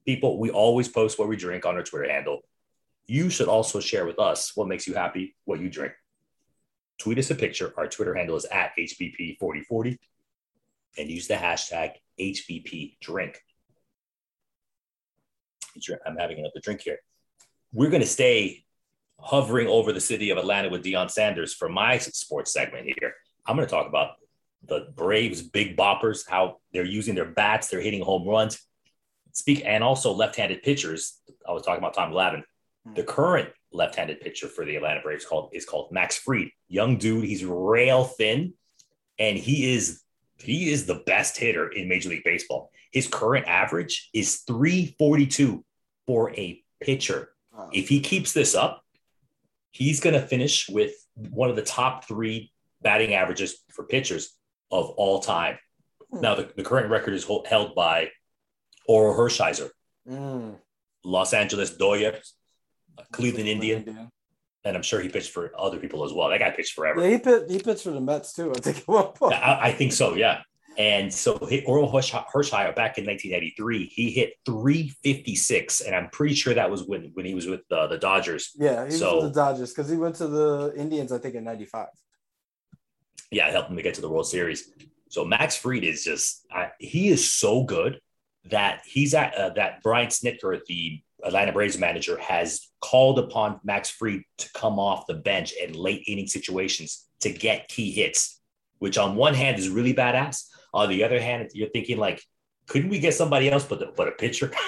People, 0.06 0.40
we 0.40 0.50
always 0.50 0.88
post 0.88 1.20
what 1.20 1.28
we 1.28 1.36
drink 1.36 1.66
on 1.66 1.76
our 1.76 1.84
Twitter 1.84 2.10
handle. 2.12 2.42
You 3.08 3.30
should 3.30 3.48
also 3.48 3.80
share 3.80 4.06
with 4.06 4.20
us 4.20 4.52
what 4.56 4.68
makes 4.68 4.88
you 4.88 4.94
happy, 4.94 5.36
what 5.46 5.60
you 5.60 5.70
drink. 5.70 5.94
Tweet 7.00 7.18
us 7.20 7.32
a 7.32 7.36
picture. 7.36 7.74
Our 7.78 7.88
Twitter 7.88 8.14
handle 8.14 8.36
is 8.36 8.46
at 8.46 8.72
HBP4040 8.78 9.98
and 10.98 11.10
use 11.10 11.28
the 11.28 11.36
hashtag 11.36 11.92
HBP 12.20 12.98
drink. 13.00 13.40
I'm 16.06 16.18
having 16.18 16.40
another 16.40 16.60
drink 16.62 16.82
here. 16.82 16.98
We're 17.72 17.90
going 17.90 18.02
to 18.02 18.08
stay 18.08 18.66
hovering 19.20 19.68
over 19.68 19.94
the 19.94 20.02
city 20.02 20.32
of 20.32 20.38
Atlanta 20.38 20.70
with 20.70 20.84
Deion 20.84 21.10
Sanders 21.10 21.54
for 21.54 21.70
my 21.70 21.98
sports 21.98 22.52
segment 22.52 22.92
here. 23.00 23.14
I'm 23.46 23.56
going 23.56 23.68
to 23.68 23.72
talk 23.72 23.88
about 23.88 24.16
the 24.66 24.88
Braves 24.96 25.42
big 25.42 25.78
boppers, 25.78 26.28
how 26.28 26.58
they're 26.74 26.84
using 26.84 27.16
their 27.16 27.26
bats, 27.26 27.68
they're 27.68 27.80
hitting 27.82 28.02
home 28.02 28.28
runs. 28.28 28.60
Speak 29.34 29.62
and 29.66 29.84
also 29.84 30.12
left-handed 30.14 30.64
pitchers. 30.64 31.22
I 31.48 31.52
was 31.52 31.64
talking 31.64 31.78
about 31.78 31.94
Tom 31.94 32.12
Glavine. 32.12 32.44
The 32.96 33.04
current 33.04 33.50
left-handed 33.72 34.22
pitcher 34.22 34.48
for 34.48 34.66
the 34.66 34.76
Atlanta 34.76 35.02
Braves 35.02 35.26
called 35.26 35.50
is 35.54 35.66
called 35.66 35.92
Max 35.92 36.18
Fried. 36.18 36.50
Young 36.68 36.98
dude, 36.98 37.26
he's 37.26 37.44
rail 37.46 38.06
thin, 38.06 38.54
and 39.20 39.38
he 39.38 39.74
is 39.74 40.02
he 40.40 40.72
is 40.72 40.86
the 40.86 41.04
best 41.06 41.38
hitter 41.38 41.68
in 41.68 41.90
Major 41.90 42.10
League 42.10 42.24
Baseball. 42.24 42.72
His 42.92 43.08
current 43.08 43.48
average 43.48 44.10
is 44.14 44.44
342 44.48 45.64
for 46.06 46.32
a 46.32 46.64
pitcher. 46.82 47.30
If 47.74 47.90
he 47.90 48.02
keeps 48.02 48.34
this 48.34 48.54
up, 48.54 48.84
he's 49.72 50.00
going 50.00 50.14
to 50.14 50.22
finish 50.22 50.70
with 50.70 50.94
one 51.16 51.50
of 51.50 51.56
the 51.56 51.64
top 51.64 52.08
three 52.08 52.52
batting 52.82 53.16
averages 53.16 53.64
for 53.72 53.84
pitchers 53.84 54.36
of 54.72 54.90
all 54.92 55.20
time. 55.20 55.58
Mm. 56.14 56.22
Now, 56.22 56.36
the, 56.36 56.52
the, 56.56 56.64
current 56.64 56.90
record 56.90 57.14
is 57.14 57.28
held 57.50 57.76
by 57.76 58.10
Orel 58.88 59.18
Hershiser, 59.18 59.70
mm. 60.08 60.56
Los 61.04 61.34
Angeles 61.34 61.72
Dodgers, 61.72 62.34
Cleveland 63.12 63.48
Indian. 63.48 63.80
Indian. 63.80 64.12
And 64.66 64.76
I'm 64.76 64.84
sure 64.84 65.00
he 65.00 65.08
pitched 65.08 65.32
for 65.32 65.52
other 65.58 65.78
people 65.78 66.04
as 66.04 66.12
well. 66.12 66.30
That 66.30 66.40
guy 66.40 66.52
pitched 66.52 66.74
forever. 66.74 67.02
Yeah, 67.02 67.12
he 67.12 67.18
pitched, 67.20 67.52
he 67.52 67.60
pitched 67.60 67.84
for 67.84 67.92
the 67.92 68.02
Mets 68.02 68.34
too. 68.34 68.52
I 68.52 68.60
think 68.60 68.84
at. 68.88 69.34
I, 69.34 69.68
I 69.68 69.72
think 69.72 69.94
so. 69.94 70.16
Yeah. 70.16 70.42
And 70.78 71.12
so 71.12 71.40
Orel 71.40 71.92
Hershiser 71.92 72.76
back 72.76 73.00
in 73.00 73.06
1983, 73.06 73.86
he 73.86 74.12
hit 74.12 74.34
356, 74.46 75.82
and 75.82 75.96
I'm 75.96 76.10
pretty 76.10 76.36
sure 76.36 76.54
that 76.54 76.70
was 76.70 76.84
when 76.84 77.10
when 77.14 77.26
he 77.26 77.34
was 77.34 77.48
with 77.48 77.62
the, 77.68 77.88
the 77.88 77.98
Dodgers. 77.98 78.52
Yeah, 78.56 78.86
he 78.86 78.92
so, 78.92 79.16
was 79.16 79.24
with 79.24 79.34
the 79.34 79.42
Dodgers 79.42 79.74
because 79.74 79.90
he 79.90 79.98
went 79.98 80.16
to 80.18 80.28
the 80.28 80.74
Indians, 80.78 81.12
I 81.12 81.18
think, 81.18 81.34
in 81.34 81.44
'95. 81.44 81.88
Yeah, 83.32 83.50
helped 83.50 83.72
him 83.72 83.76
to 83.76 83.82
get 83.82 83.96
to 83.96 84.02
the 84.02 84.10
World 84.10 84.28
Series. 84.28 84.72
So 85.10 85.26
Max 85.26 85.58
Fried 85.58 85.84
is 85.84 86.04
just 86.04 86.46
I, 86.52 86.70
he 86.78 87.10
is 87.10 87.28
so 87.28 87.64
good 87.64 88.00
that 88.46 88.82
he's 88.86 89.16
at 89.16 89.34
uh, 89.34 89.50
that 89.56 89.82
Brian 89.82 90.10
Snitker, 90.10 90.60
the 90.68 91.02
Atlanta 91.28 91.52
Braves 91.52 91.78
manager, 91.78 92.18
has 92.18 92.68
called 92.82 93.20
upon 93.20 93.60
Max 93.64 93.90
Fried 93.90 94.24
to 94.40 94.50
come 94.54 94.80
off 94.80 95.08
the 95.08 95.14
bench 95.14 95.54
in 95.54 95.74
late 95.74 96.04
inning 96.08 96.28
situations 96.28 97.06
to 97.22 97.32
get 97.32 97.68
key 97.68 97.92
hits, 97.92 98.40
which 98.80 98.98
on 98.98 99.16
one 99.16 99.34
hand 99.34 99.60
is 99.60 99.70
really 99.70 99.94
badass. 99.94 100.46
On 100.74 100.90
the 100.90 101.04
other 101.04 101.20
hand, 101.20 101.50
you're 101.54 101.70
thinking 101.70 101.98
like, 101.98 102.22
couldn't 102.68 102.90
we 102.90 103.00
get 103.00 103.14
somebody 103.14 103.50
else 103.50 103.66
but 103.66 103.80
the, 103.80 103.94
but 103.96 104.08
a 104.08 104.12
pitcher? 104.12 104.52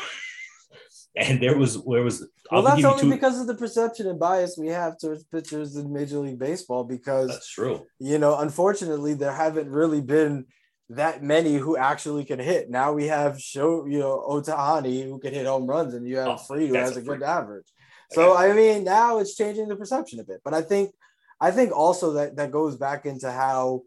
and 1.15 1.41
there 1.41 1.57
was 1.57 1.77
where 1.77 2.03
was 2.03 2.27
well 2.51 2.61
that's 2.61 2.83
only 2.83 3.01
two... 3.01 3.09
because 3.09 3.39
of 3.39 3.47
the 3.47 3.55
perception 3.55 4.07
and 4.07 4.19
bias 4.19 4.57
we 4.57 4.67
have 4.67 4.97
towards 4.97 5.23
pitchers 5.25 5.75
in 5.75 5.91
major 5.91 6.19
league 6.19 6.37
baseball 6.37 6.83
because 6.83 7.27
that's 7.27 7.49
true 7.51 7.85
you 7.99 8.17
know 8.19 8.37
unfortunately 8.37 9.13
there 9.15 9.33
haven't 9.33 9.69
really 9.69 10.01
been 10.01 10.45
that 10.89 11.21
many 11.21 11.55
who 11.55 11.77
actually 11.77 12.25
can 12.25 12.39
hit 12.39 12.69
now 12.69 12.91
we 12.91 13.05
have 13.05 13.39
show 13.39 13.85
you 13.85 13.99
know 13.99 14.23
Ohtani 14.27 15.03
who 15.03 15.19
can 15.19 15.33
hit 15.33 15.45
home 15.45 15.67
runs 15.67 15.93
and 15.93 16.07
you 16.07 16.17
have 16.17 16.27
oh, 16.27 16.37
Fried 16.37 16.69
who 16.69 16.75
has 16.75 16.97
a, 16.97 16.99
a 16.99 17.03
good 17.03 17.23
average 17.23 17.67
so 18.11 18.35
i 18.35 18.51
mean 18.53 18.83
now 18.83 19.19
it's 19.19 19.35
changing 19.35 19.67
the 19.67 19.75
perception 19.75 20.19
a 20.19 20.23
bit 20.23 20.41
but 20.43 20.53
i 20.53 20.61
think 20.61 20.91
i 21.39 21.51
think 21.51 21.71
also 21.71 22.13
that 22.13 22.35
that 22.37 22.51
goes 22.51 22.75
back 22.75 23.05
into 23.05 23.31
how 23.31 23.83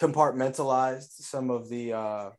compartmentalized 0.00 1.12
some 1.20 1.50
of 1.50 1.68
the 1.68 1.92
uh 1.92 2.30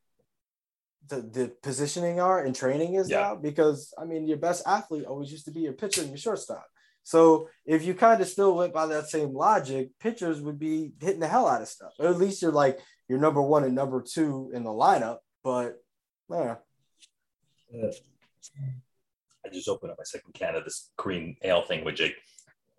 the, 1.12 1.22
the 1.22 1.52
positioning 1.62 2.20
are 2.20 2.44
and 2.44 2.56
training 2.56 2.96
is 2.96 3.10
yeah. 3.10 3.20
now 3.20 3.36
because 3.36 3.94
I 4.00 4.06
mean 4.06 4.28
your 4.28 4.38
best 4.38 4.64
athlete 4.66 5.06
always 5.06 5.32
used 5.32 5.46
to 5.46 5.52
be 5.52 5.62
your 5.62 5.74
pitcher 5.74 6.02
and 6.02 6.10
your 6.10 6.18
shortstop. 6.18 6.66
So 7.04 7.50
if 7.66 7.84
you 7.84 7.94
kind 7.94 8.22
of 8.22 8.28
still 8.28 8.56
went 8.56 8.74
by 8.74 8.86
that 8.88 9.10
same 9.10 9.34
logic, 9.34 9.90
pitchers 10.00 10.40
would 10.42 10.60
be 10.60 10.94
hitting 11.00 11.20
the 11.20 11.28
hell 11.28 11.48
out 11.48 11.62
of 11.62 11.68
stuff. 11.68 11.94
Or 12.00 12.08
at 12.08 12.18
least 12.18 12.42
you're 12.42 12.52
like 12.52 12.80
you're 13.12 13.20
number 13.20 13.42
one 13.42 13.66
and 13.66 13.76
number 13.76 14.02
two 14.02 14.50
in 14.54 14.64
the 14.64 14.70
lineup. 14.70 15.18
But 15.44 15.84
yeah. 16.32 16.56
I 19.46 19.50
just 19.52 19.68
opened 19.68 19.92
up 19.92 19.98
my 19.98 20.06
second 20.06 20.34
can 20.34 20.56
of 20.56 20.64
this 20.64 20.92
Korean 20.96 21.36
ale 21.44 21.62
thing 21.64 21.84
with 21.84 21.96
Jake. 21.96 22.16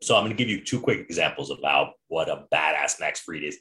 So 0.01 0.17
I'm 0.17 0.23
going 0.23 0.35
to 0.35 0.37
give 0.37 0.49
you 0.49 0.65
two 0.65 0.81
quick 0.81 1.01
examples 1.01 1.51
about 1.51 1.93
what 2.09 2.31
a 2.31 2.47
badass 2.51 2.99
Max 2.99 3.21
Fried 3.21 3.45
is. 3.45 3.59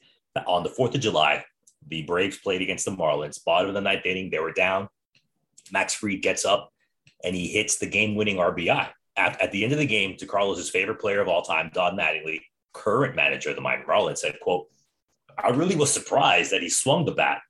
On 0.47 0.63
the 0.63 0.69
4th 0.69 0.95
of 0.95 1.01
July, 1.01 1.43
the 1.89 2.03
Braves 2.03 2.37
played 2.37 2.61
against 2.61 2.85
the 2.85 2.91
Marlins. 2.91 3.43
Bottom 3.43 3.67
of 3.67 3.73
the 3.73 3.81
ninth 3.81 4.05
inning, 4.05 4.29
they 4.29 4.39
were 4.39 4.53
down. 4.53 4.87
Max 5.73 5.93
Fried 5.93 6.21
gets 6.21 6.45
up 6.45 6.71
and 7.21 7.35
he 7.35 7.47
hits 7.49 7.79
the 7.79 7.85
game-winning 7.85 8.37
RBI. 8.37 8.87
At, 9.17 9.41
at 9.41 9.51
the 9.51 9.65
end 9.65 9.73
of 9.73 9.79
the 9.79 9.85
game, 9.85 10.15
to 10.15 10.25
Carlos's 10.25 10.69
favorite 10.69 11.01
player 11.01 11.19
of 11.19 11.27
all 11.27 11.41
time, 11.41 11.69
Don 11.73 11.97
Mattingly, 11.97 12.39
current 12.71 13.13
manager 13.13 13.49
of 13.49 13.57
the 13.57 13.61
Miami 13.61 13.83
Marlins, 13.83 14.19
said, 14.19 14.39
"quote 14.41 14.69
I 15.37 15.49
really 15.49 15.75
was 15.75 15.91
surprised 15.91 16.51
that 16.51 16.61
he 16.61 16.69
swung 16.69 17.05
the 17.05 17.11
bat, 17.11 17.41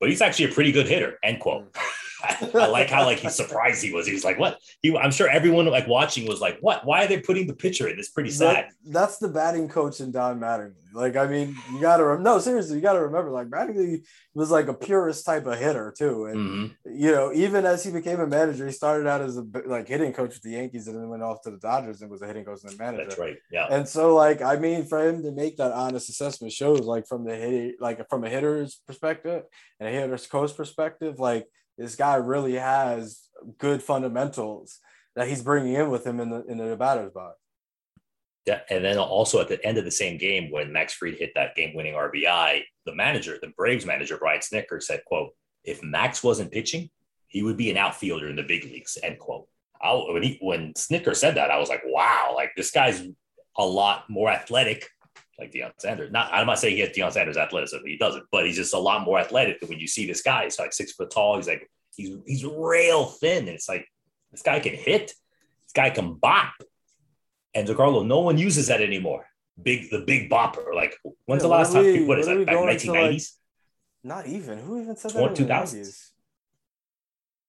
but 0.00 0.08
he's 0.08 0.22
actually 0.22 0.46
a 0.50 0.54
pretty 0.54 0.72
good 0.72 0.88
hitter." 0.88 1.18
End 1.22 1.40
quote. 1.40 1.72
Mm. 1.72 1.80
Mm. 2.22 2.60
I 2.60 2.66
like 2.66 2.90
how 2.90 3.04
like 3.04 3.18
he's 3.18 3.34
surprised 3.34 3.82
he 3.82 3.92
was. 3.92 4.06
He 4.06 4.12
was 4.12 4.24
like, 4.24 4.38
"What?" 4.38 4.58
He, 4.82 4.96
I'm 4.96 5.10
sure 5.10 5.28
everyone 5.28 5.66
like 5.66 5.86
watching 5.86 6.26
was 6.26 6.40
like, 6.40 6.58
"What? 6.60 6.84
Why 6.84 7.04
are 7.04 7.06
they 7.06 7.20
putting 7.20 7.46
the 7.46 7.54
pitcher 7.54 7.88
in? 7.88 7.98
It's 7.98 8.10
pretty 8.10 8.30
sad." 8.30 8.56
That, 8.56 8.72
that's 8.86 9.18
the 9.18 9.28
batting 9.28 9.68
coach 9.68 10.00
in 10.00 10.10
Don 10.10 10.40
Mattingly. 10.40 10.74
Like, 10.92 11.16
I 11.16 11.26
mean, 11.26 11.56
you 11.72 11.80
got 11.80 11.98
to 11.98 12.18
no 12.18 12.38
seriously, 12.38 12.76
you 12.76 12.82
got 12.82 12.94
to 12.94 13.02
remember, 13.02 13.30
like 13.30 13.48
Mattingly 13.48 14.04
was 14.34 14.50
like 14.50 14.68
a 14.68 14.74
purist 14.74 15.24
type 15.24 15.46
of 15.46 15.58
hitter 15.58 15.94
too, 15.96 16.26
and 16.26 16.36
mm-hmm. 16.36 16.96
you 16.96 17.12
know, 17.12 17.32
even 17.32 17.66
as 17.66 17.84
he 17.84 17.90
became 17.92 18.20
a 18.20 18.26
manager, 18.26 18.66
he 18.66 18.72
started 18.72 19.06
out 19.06 19.20
as 19.20 19.36
a 19.36 19.44
like 19.66 19.86
hitting 19.86 20.12
coach 20.12 20.30
with 20.30 20.42
the 20.42 20.52
Yankees, 20.52 20.88
and 20.88 20.96
then 20.96 21.08
went 21.08 21.22
off 21.22 21.42
to 21.42 21.50
the 21.50 21.58
Dodgers 21.58 22.02
and 22.02 22.10
was 22.10 22.22
a 22.22 22.26
hitting 22.26 22.44
coach 22.44 22.60
and 22.64 22.78
manager. 22.78 23.04
That's 23.04 23.18
right. 23.18 23.36
Yeah. 23.52 23.66
And 23.70 23.88
so, 23.88 24.14
like, 24.14 24.42
I 24.42 24.56
mean, 24.56 24.86
for 24.86 25.06
him 25.06 25.22
to 25.22 25.32
make 25.32 25.56
that 25.58 25.72
honest 25.72 26.08
assessment 26.08 26.52
shows, 26.52 26.80
like, 26.80 27.06
from 27.06 27.24
the 27.24 27.36
hit, 27.36 27.76
like 27.80 28.08
from 28.08 28.24
a 28.24 28.28
hitter's 28.28 28.80
perspective 28.86 29.44
and 29.78 29.88
a 29.88 29.92
hitter's 29.92 30.26
coach 30.26 30.56
perspective, 30.56 31.18
like 31.18 31.46
this 31.78 31.94
guy 31.94 32.16
really 32.16 32.54
has 32.54 33.20
good 33.58 33.82
fundamentals 33.82 34.80
that 35.16 35.28
he's 35.28 35.42
bringing 35.42 35.74
in 35.74 35.90
with 35.90 36.06
him 36.06 36.20
in 36.20 36.28
the 36.28 36.44
in 36.44 36.58
the 36.58 36.76
batter's 36.76 37.12
box. 37.12 37.36
Yeah, 38.46 38.60
and 38.70 38.84
then 38.84 38.98
also 38.98 39.40
at 39.40 39.48
the 39.48 39.64
end 39.64 39.78
of 39.78 39.84
the 39.84 39.90
same 39.90 40.18
game, 40.18 40.50
when 40.50 40.72
Max 40.72 40.94
Fried 40.94 41.16
hit 41.16 41.32
that 41.34 41.54
game-winning 41.54 41.92
RBI, 41.94 42.62
the 42.86 42.94
manager, 42.94 43.36
the 43.40 43.52
Braves 43.56 43.84
manager 43.84 44.16
Brian 44.18 44.40
Snitker 44.40 44.82
said, 44.82 45.04
"quote 45.04 45.34
If 45.64 45.82
Max 45.82 46.22
wasn't 46.22 46.52
pitching, 46.52 46.90
he 47.26 47.42
would 47.42 47.56
be 47.56 47.70
an 47.70 47.76
outfielder 47.76 48.28
in 48.28 48.36
the 48.36 48.42
big 48.42 48.64
leagues." 48.64 48.98
End 49.02 49.18
quote. 49.18 49.48
I, 49.80 49.92
when 49.92 50.22
he 50.22 50.38
when 50.40 50.72
Snitker 50.74 51.14
said 51.14 51.36
that, 51.36 51.50
I 51.50 51.58
was 51.58 51.68
like, 51.68 51.82
"Wow! 51.86 52.32
Like 52.34 52.52
this 52.56 52.70
guy's 52.70 53.06
a 53.56 53.66
lot 53.66 54.08
more 54.08 54.30
athletic 54.30 54.88
like 55.38 55.52
Deion 55.52 55.72
Sanders. 55.78 56.10
Not 56.10 56.32
I'm 56.32 56.46
not 56.46 56.58
saying 56.58 56.76
he 56.76 56.82
has 56.82 56.90
Deion 56.90 57.12
Sanders 57.12 57.36
athleticism. 57.36 57.86
He 57.86 57.96
doesn't, 57.96 58.24
but 58.32 58.46
he's 58.46 58.56
just 58.56 58.74
a 58.74 58.78
lot 58.78 59.04
more 59.04 59.18
athletic 59.18 59.60
than 59.60 59.68
when 59.68 59.78
you 59.78 59.86
see 59.86 60.06
this 60.06 60.22
guy. 60.22 60.44
He's 60.44 60.58
like 60.58 60.72
six 60.72 60.92
foot 60.92 61.10
tall. 61.10 61.36
He's 61.36 61.48
like 61.48 61.70
he's 61.94 62.16
he's 62.26 62.44
rail 62.44 63.06
thin. 63.06 63.46
And 63.46 63.50
it's 63.50 63.68
like 63.68 63.86
this 64.32 64.42
guy 64.42 64.60
can 64.60 64.74
hit. 64.74 65.06
This 65.06 65.72
guy 65.74 65.90
can 65.90 66.14
bop. 66.14 66.52
And 67.54 67.66
DeCarlo, 67.66 68.06
no 68.06 68.20
one 68.20 68.38
uses 68.38 68.66
that 68.68 68.80
anymore. 68.80 69.26
Big 69.60 69.90
the 69.90 70.00
big 70.00 70.30
bopper. 70.30 70.74
Like 70.74 70.96
when's 71.26 71.42
yeah, 71.42 71.48
the 71.48 71.48
last 71.48 71.72
time 71.72 71.84
we, 71.84 72.04
what 72.04 72.18
is 72.18 72.26
that 72.26 72.44
back 72.46 72.56
1990s? 72.56 73.12
Like, 73.12 73.22
not 74.04 74.26
even. 74.26 74.58
Who 74.58 74.80
even 74.80 74.96
said 74.96 75.12
that? 75.12 75.36
Two 75.36 75.46
thousands. 75.46 76.12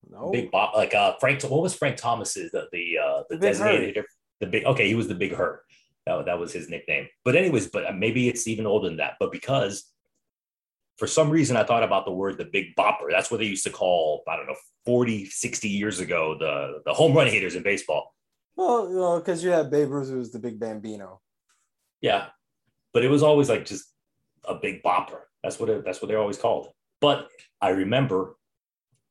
No. 0.07 0.31
Big 0.31 0.49
bop 0.51 0.75
like 0.75 0.93
uh 0.93 1.15
Frank 1.19 1.41
what 1.43 1.61
was 1.61 1.75
Frank 1.75 1.97
Thomas's 1.97 2.51
the 2.51 2.67
the 2.71 2.97
uh 2.97 3.23
the, 3.29 3.35
the 3.35 3.41
designated 3.41 4.05
the 4.39 4.47
big 4.47 4.65
okay, 4.65 4.87
he 4.87 4.95
was 4.95 5.07
the 5.07 5.15
big 5.15 5.33
hurt. 5.33 5.63
That, 6.09 6.25
that 6.25 6.39
was 6.39 6.51
his 6.51 6.69
nickname. 6.69 7.07
But 7.23 7.35
anyways, 7.35 7.67
but 7.67 7.85
uh, 7.85 7.91
maybe 7.91 8.27
it's 8.27 8.47
even 8.47 8.65
older 8.65 8.87
than 8.87 8.97
that. 8.97 9.13
But 9.19 9.31
because 9.31 9.91
for 10.97 11.07
some 11.07 11.29
reason 11.29 11.55
I 11.55 11.63
thought 11.63 11.83
about 11.83 12.05
the 12.05 12.11
word 12.11 12.37
the 12.37 12.45
big 12.45 12.75
bopper. 12.75 13.09
That's 13.09 13.31
what 13.31 13.39
they 13.39 13.45
used 13.45 13.63
to 13.63 13.69
call, 13.69 14.23
I 14.27 14.35
don't 14.35 14.47
know, 14.47 14.55
40, 14.85 15.25
60 15.25 15.69
years 15.69 15.99
ago, 15.99 16.35
the, 16.37 16.81
the 16.85 16.93
home 16.93 17.13
run 17.13 17.27
hitters 17.27 17.55
in 17.55 17.63
baseball. 17.63 18.13
Well, 18.55 18.89
you 18.89 18.95
know, 18.95 19.19
because 19.19 19.43
you 19.43 19.51
had 19.51 19.71
Babe 19.71 19.89
Ruth, 19.89 20.09
who 20.09 20.17
was 20.17 20.31
the 20.31 20.39
big 20.39 20.59
bambino. 20.59 21.21
Yeah. 22.01 22.27
But 22.91 23.05
it 23.05 23.09
was 23.09 23.23
always 23.23 23.49
like 23.49 23.65
just 23.65 23.85
a 24.45 24.55
big 24.55 24.83
bopper. 24.83 25.21
That's 25.43 25.59
what 25.59 25.69
it, 25.69 25.85
that's 25.85 26.01
what 26.01 26.09
they're 26.09 26.19
always 26.19 26.37
called. 26.37 26.67
But 26.99 27.29
I 27.61 27.69
remember 27.69 28.35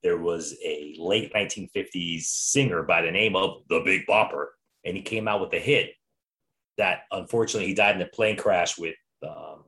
there 0.03 0.17
was 0.17 0.55
a 0.63 0.95
late 0.99 1.33
1950s 1.33 2.21
singer 2.21 2.83
by 2.83 3.01
the 3.01 3.11
name 3.11 3.35
of 3.35 3.63
the 3.69 3.79
Big 3.79 4.05
Bopper, 4.07 4.47
and 4.85 4.95
he 4.95 5.01
came 5.01 5.27
out 5.27 5.41
with 5.41 5.53
a 5.53 5.59
hit 5.59 5.91
that 6.79 7.01
unfortunately 7.11 7.67
he 7.67 7.73
died 7.75 7.95
in 7.95 8.01
a 8.01 8.07
plane 8.07 8.37
crash 8.37 8.77
with 8.77 8.95
um, 9.25 9.63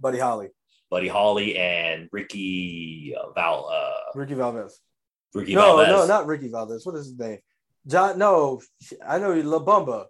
Buddy 0.00 0.18
Holly. 0.18 0.48
Buddy 0.90 1.08
Holly 1.08 1.56
and 1.56 2.08
Ricky 2.12 3.14
uh, 3.18 3.32
Val. 3.32 3.68
Uh, 3.70 4.18
Ricky 4.18 4.34
Valdez. 4.34 4.78
Ricky 5.34 5.54
no, 5.54 5.76
Valdez. 5.76 5.88
no, 5.88 6.06
not 6.06 6.26
Ricky 6.26 6.48
Valdez. 6.48 6.84
What 6.84 6.96
is 6.96 7.06
his 7.06 7.18
name? 7.18 7.38
John. 7.86 8.18
No, 8.18 8.60
I 9.06 9.18
know 9.18 9.32
La 9.32 9.58
Bamba. 9.60 10.06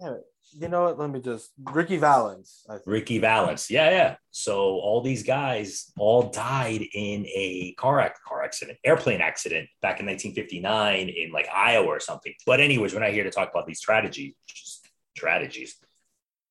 Yeah, 0.00 0.14
you 0.58 0.68
know 0.68 0.84
what? 0.84 0.98
Let 0.98 1.10
me 1.10 1.20
just 1.20 1.50
Ricky 1.62 1.98
Valens. 1.98 2.64
Ricky 2.86 3.18
Valens. 3.18 3.70
Yeah, 3.70 3.90
yeah. 3.90 4.16
So 4.30 4.56
all 4.56 5.02
these 5.02 5.22
guys 5.22 5.92
all 5.98 6.30
died 6.30 6.82
in 6.94 7.26
a 7.26 7.74
car 7.76 8.12
car 8.26 8.42
accident, 8.42 8.78
airplane 8.82 9.20
accident 9.20 9.68
back 9.82 10.00
in 10.00 10.06
1959 10.06 11.08
in 11.08 11.32
like 11.32 11.48
Iowa 11.54 11.86
or 11.86 12.00
something. 12.00 12.32
But 12.46 12.60
anyways, 12.60 12.94
we're 12.94 13.00
not 13.00 13.12
here 13.12 13.24
to 13.24 13.30
talk 13.30 13.50
about 13.50 13.66
these 13.66 13.80
tragedies 13.80 14.79
tragedies, 15.16 15.76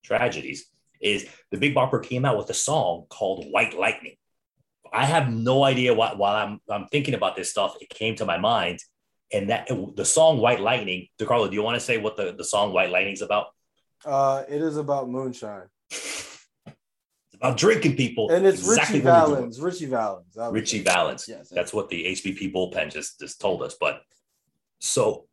tragedies, 0.03 0.65
is 1.01 1.27
the 1.51 1.57
Big 1.57 1.75
Bopper 1.75 2.03
came 2.03 2.25
out 2.25 2.37
with 2.37 2.49
a 2.49 2.53
song 2.53 3.05
called 3.09 3.45
White 3.49 3.77
Lightning. 3.77 4.15
I 4.91 5.05
have 5.05 5.31
no 5.31 5.63
idea 5.63 5.93
why, 5.93 6.13
while 6.15 6.35
I'm, 6.35 6.59
I'm 6.69 6.87
thinking 6.87 7.13
about 7.13 7.35
this 7.35 7.49
stuff, 7.49 7.75
it 7.79 7.89
came 7.89 8.15
to 8.15 8.25
my 8.25 8.37
mind. 8.37 8.79
And 9.31 9.51
that 9.51 9.69
the 9.95 10.05
song 10.05 10.39
White 10.39 10.59
Lightning, 10.59 11.07
DeCarlo, 11.19 11.49
do 11.49 11.55
you 11.55 11.61
want 11.61 11.75
to 11.75 11.79
say 11.79 11.97
what 11.97 12.17
the, 12.17 12.33
the 12.35 12.43
song 12.43 12.73
White 12.73 12.89
Lightning 12.89 13.13
is 13.13 13.21
about? 13.21 13.47
Uh, 14.03 14.43
it 14.49 14.61
is 14.61 14.77
about 14.77 15.07
moonshine. 15.09 15.67
it's 15.91 16.45
about 17.33 17.55
drinking 17.55 17.95
people. 17.95 18.31
And 18.31 18.45
it's 18.45 18.59
exactly 18.59 18.99
Ritchie 18.99 19.05
Valens. 19.05 19.61
Ritchie 19.61 19.85
Valens. 19.85 20.37
Ritchie 20.51 20.83
Valens. 20.83 21.25
Yes, 21.27 21.49
That's 21.49 21.71
what 21.71 21.89
the 21.89 22.05
HBP 22.05 22.51
bullpen 22.51 22.91
just, 22.91 23.19
just 23.19 23.39
told 23.39 23.61
us. 23.61 23.75
But 23.79 24.01
so 24.79 25.27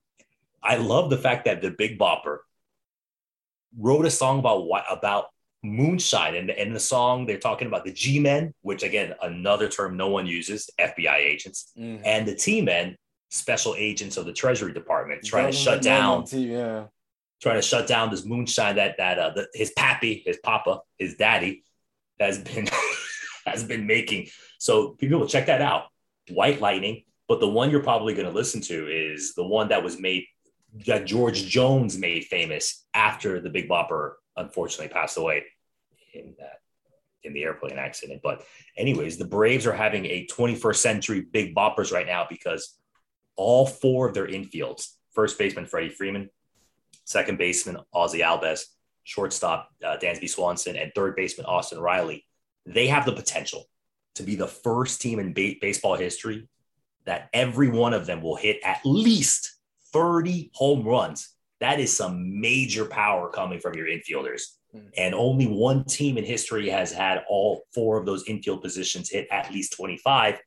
I 0.62 0.76
love 0.76 1.08
the 1.08 1.18
fact 1.18 1.46
that 1.46 1.62
the 1.62 1.70
Big 1.70 1.98
Bopper 1.98 2.38
wrote 3.78 4.06
a 4.06 4.10
song 4.10 4.38
about 4.38 4.66
what 4.66 4.84
about 4.90 5.26
moonshine 5.62 6.36
and 6.36 6.50
in 6.50 6.72
the 6.72 6.80
song 6.80 7.26
they're 7.26 7.38
talking 7.38 7.66
about 7.66 7.84
the 7.84 7.90
g-men 7.90 8.54
which 8.62 8.82
again 8.82 9.12
another 9.22 9.68
term 9.68 9.96
no 9.96 10.08
one 10.08 10.26
uses 10.26 10.70
fbi 10.78 11.16
agents 11.16 11.72
mm-hmm. 11.76 12.00
and 12.04 12.28
the 12.28 12.34
t-men 12.34 12.94
special 13.30 13.74
agents 13.76 14.16
of 14.16 14.26
the 14.26 14.32
treasury 14.32 14.72
department 14.72 15.24
trying 15.24 15.50
to 15.50 15.56
shut 15.56 15.82
down 15.82 16.24
yeah 16.30 16.84
trying 17.42 17.56
to 17.56 17.62
shut 17.62 17.88
down 17.88 18.10
this 18.10 18.24
moonshine 18.24 18.76
that 18.76 18.96
that 18.98 19.18
uh 19.18 19.30
the, 19.30 19.48
his 19.54 19.72
pappy 19.76 20.22
his 20.24 20.38
papa 20.44 20.80
his 20.98 21.16
daddy 21.16 21.64
has 22.20 22.38
been 22.38 22.68
has 23.46 23.64
been 23.64 23.86
making. 23.86 24.28
So 24.58 24.90
people 24.90 25.20
will 25.20 25.28
check 25.28 25.46
that 25.46 25.62
out. 25.62 25.84
White 26.28 26.60
Lightning. 26.60 27.04
But 27.28 27.40
the 27.40 27.48
one 27.48 27.70
you're 27.70 27.82
probably 27.82 28.14
going 28.14 28.28
to 28.28 28.34
listen 28.34 28.60
to 28.62 28.88
is 28.88 29.34
the 29.34 29.46
one 29.46 29.68
that 29.68 29.82
was 29.82 29.98
made 29.98 30.26
that 30.86 31.06
George 31.06 31.46
Jones 31.46 31.96
made 31.96 32.24
famous 32.24 32.84
after 32.94 33.40
the 33.40 33.50
Big 33.50 33.68
Bopper 33.68 34.14
unfortunately 34.36 34.92
passed 34.92 35.16
away 35.16 35.44
in 36.12 36.34
that 36.38 36.60
in 37.22 37.32
the 37.32 37.42
airplane 37.42 37.78
accident. 37.78 38.20
But 38.22 38.44
anyways, 38.76 39.16
the 39.16 39.24
Braves 39.24 39.66
are 39.66 39.72
having 39.72 40.06
a 40.06 40.26
21st 40.30 40.76
century 40.76 41.20
Big 41.20 41.54
Boppers 41.54 41.92
right 41.92 42.06
now 42.06 42.26
because 42.28 42.78
all 43.36 43.66
four 43.66 44.08
of 44.08 44.14
their 44.14 44.28
infields, 44.28 44.92
first 45.12 45.38
baseman 45.38 45.66
Freddie 45.66 45.88
Freeman, 45.88 46.30
second 47.04 47.38
baseman 47.38 47.78
Ozzie 47.92 48.20
Albies, 48.20 48.64
shortstop 49.04 49.70
uh, 49.84 49.96
Dansby 50.00 50.28
Swanson, 50.28 50.76
and 50.76 50.92
third 50.94 51.16
baseman 51.16 51.46
Austin 51.46 51.78
Riley, 51.78 52.24
they 52.64 52.86
have 52.88 53.06
the 53.06 53.12
potential 53.12 53.64
to 54.14 54.22
be 54.22 54.34
the 54.34 54.46
first 54.46 55.00
team 55.00 55.18
in 55.18 55.32
ba- 55.32 55.54
baseball 55.60 55.94
history 55.94 56.48
that 57.04 57.28
every 57.32 57.68
one 57.68 57.92
of 57.92 58.06
them 58.06 58.20
will 58.20 58.36
hit 58.36 58.58
at 58.64 58.80
least 58.84 59.55
30 59.96 60.50
home 60.52 60.84
runs. 60.84 61.34
That 61.60 61.80
is 61.80 61.96
some 61.96 62.38
major 62.38 62.84
power 62.84 63.30
coming 63.30 63.60
from 63.60 63.74
your 63.74 63.86
infielders. 63.86 64.42
Hmm. 64.72 64.88
And 64.98 65.14
only 65.14 65.46
one 65.46 65.84
team 65.84 66.18
in 66.18 66.24
history 66.24 66.68
has 66.68 66.92
had 66.92 67.24
all 67.30 67.62
four 67.74 67.98
of 67.98 68.04
those 68.04 68.28
infield 68.28 68.62
positions 68.62 69.08
hit 69.08 69.26
at 69.30 69.50
least 69.50 69.74
25. 69.74 70.38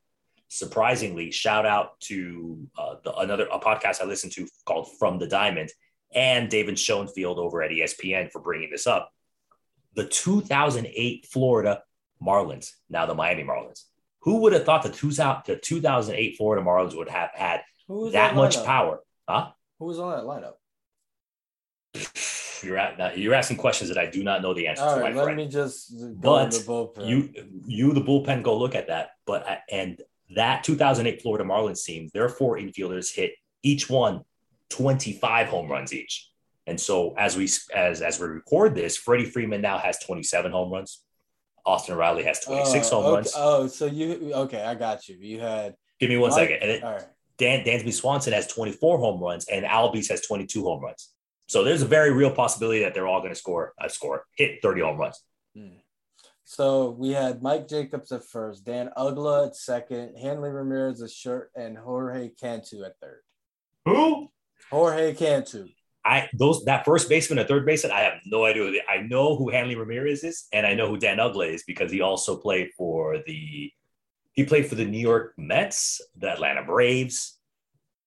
Surprisingly, 0.46 1.32
shout 1.32 1.66
out 1.66 1.98
to 2.00 2.68
uh, 2.78 2.96
the, 3.02 3.12
another 3.16 3.48
a 3.50 3.58
podcast 3.58 4.00
I 4.00 4.04
listened 4.04 4.32
to 4.34 4.46
called 4.66 4.88
From 4.98 5.18
the 5.18 5.26
Diamond 5.26 5.72
and 6.14 6.48
David 6.48 6.78
Schoenfield 6.78 7.38
over 7.38 7.62
at 7.62 7.72
ESPN 7.72 8.30
for 8.30 8.40
bringing 8.40 8.70
this 8.70 8.86
up. 8.86 9.12
The 9.94 10.06
2008 10.06 11.26
Florida 11.26 11.82
Marlins, 12.22 12.70
now 12.88 13.06
the 13.06 13.14
Miami 13.14 13.42
Marlins. 13.42 13.84
Who 14.22 14.42
would 14.42 14.52
have 14.52 14.64
thought 14.64 14.84
the, 14.84 14.90
2008 15.56 16.36
Florida 16.36 16.64
Marlins 16.64 16.96
would 16.96 17.08
have 17.08 17.30
had 17.34 17.62
that, 17.88 18.12
that 18.12 18.34
much 18.36 18.62
power? 18.64 19.00
Huh? 19.30 19.50
Who 19.78 19.84
was 19.86 19.98
on 19.98 20.10
that 20.10 20.24
lineup? 20.24 20.54
You're 22.62 22.76
at 22.76 23.16
you're 23.16 23.34
asking 23.34 23.56
questions 23.56 23.88
that 23.88 23.98
I 23.98 24.06
do 24.06 24.22
not 24.22 24.42
know 24.42 24.52
the 24.52 24.66
answer 24.66 24.82
All 24.82 24.96
to. 24.96 25.00
Right, 25.00 25.14
let 25.14 25.24
friend. 25.24 25.36
me 25.38 25.48
just 25.48 25.94
but 26.20 26.52
you 27.00 27.32
you 27.64 27.92
the 27.92 28.02
bullpen 28.02 28.42
go 28.42 28.58
look 28.58 28.74
at 28.74 28.88
that. 28.88 29.10
But 29.24 29.48
uh, 29.48 29.56
and 29.70 30.00
that 30.34 30.64
2008 30.64 31.22
Florida 31.22 31.44
Marlins 31.44 31.84
team, 31.84 32.10
their 32.12 32.28
four 32.28 32.58
infielders 32.58 33.14
hit 33.14 33.32
each 33.62 33.88
one 33.88 34.24
25 34.70 35.46
home 35.48 35.70
runs 35.70 35.92
each. 35.92 36.28
And 36.66 36.78
so 36.78 37.14
as 37.16 37.36
we 37.36 37.48
as 37.74 38.02
as 38.02 38.20
we 38.20 38.26
record 38.26 38.74
this, 38.74 38.96
Freddie 38.96 39.24
Freeman 39.24 39.60
now 39.60 39.78
has 39.78 39.98
27 40.00 40.52
home 40.52 40.72
runs. 40.72 41.02
Austin 41.64 41.96
Riley 41.96 42.24
has 42.24 42.40
26 42.40 42.86
uh, 42.86 42.90
home 42.94 43.04
okay. 43.04 43.14
runs. 43.14 43.32
Oh, 43.36 43.66
so 43.66 43.86
you 43.86 44.32
okay? 44.34 44.62
I 44.62 44.74
got 44.74 45.08
you. 45.08 45.16
You 45.20 45.40
had. 45.40 45.76
Give 45.98 46.08
me 46.10 46.16
one 46.16 46.30
Mike, 46.30 46.40
second. 46.40 46.62
And 46.62 46.70
it, 46.70 46.82
all 46.82 46.92
right. 46.92 47.04
Dan 47.40 47.64
Dansby 47.64 47.92
Swanson 47.92 48.34
has 48.34 48.46
24 48.46 48.98
home 48.98 49.20
runs, 49.20 49.46
and 49.46 49.64
Albies 49.64 50.10
has 50.10 50.20
22 50.20 50.62
home 50.62 50.82
runs. 50.82 51.08
So 51.48 51.64
there's 51.64 51.82
a 51.82 51.86
very 51.86 52.12
real 52.12 52.30
possibility 52.30 52.80
that 52.84 52.94
they're 52.94 53.08
all 53.08 53.20
going 53.20 53.32
to 53.32 53.38
score 53.38 53.72
a 53.80 53.86
uh, 53.86 53.88
score, 53.88 54.26
hit 54.36 54.60
30 54.62 54.82
home 54.82 54.98
runs. 54.98 55.24
Hmm. 55.56 55.78
So 56.44 56.90
we 56.90 57.10
had 57.10 57.42
Mike 57.42 57.66
Jacobs 57.66 58.12
at 58.12 58.24
first, 58.24 58.64
Dan 58.66 58.90
Uggla 58.96 59.48
at 59.48 59.56
second, 59.56 60.16
Hanley 60.16 60.50
Ramirez 60.50 61.02
at 61.02 61.10
short, 61.10 61.50
and 61.56 61.78
Jorge 61.78 62.30
Cantu 62.38 62.84
at 62.84 62.98
third. 63.00 63.22
Who? 63.86 64.28
Jorge 64.70 65.14
Cantu. 65.14 65.68
I 66.04 66.28
those 66.38 66.64
that 66.64 66.84
first 66.84 67.08
baseman 67.08 67.38
and 67.38 67.48
third 67.48 67.66
baseman, 67.66 67.92
I 67.92 68.00
have 68.00 68.14
no 68.26 68.44
idea. 68.44 68.80
I 68.88 69.02
know 69.02 69.36
who 69.36 69.50
Hanley 69.50 69.76
Ramirez 69.76 70.24
is, 70.24 70.46
and 70.52 70.66
I 70.66 70.74
know 70.74 70.88
who 70.88 70.98
Dan 70.98 71.18
Uggla 71.18 71.54
is 71.54 71.62
because 71.64 71.90
he 71.90 72.00
also 72.00 72.36
played 72.36 72.70
for 72.76 73.18
the 73.26 73.70
he 74.32 74.44
played 74.44 74.66
for 74.66 74.74
the 74.74 74.84
New 74.84 74.98
York 74.98 75.34
Mets, 75.36 76.00
the 76.16 76.30
Atlanta 76.30 76.62
Braves, 76.64 77.38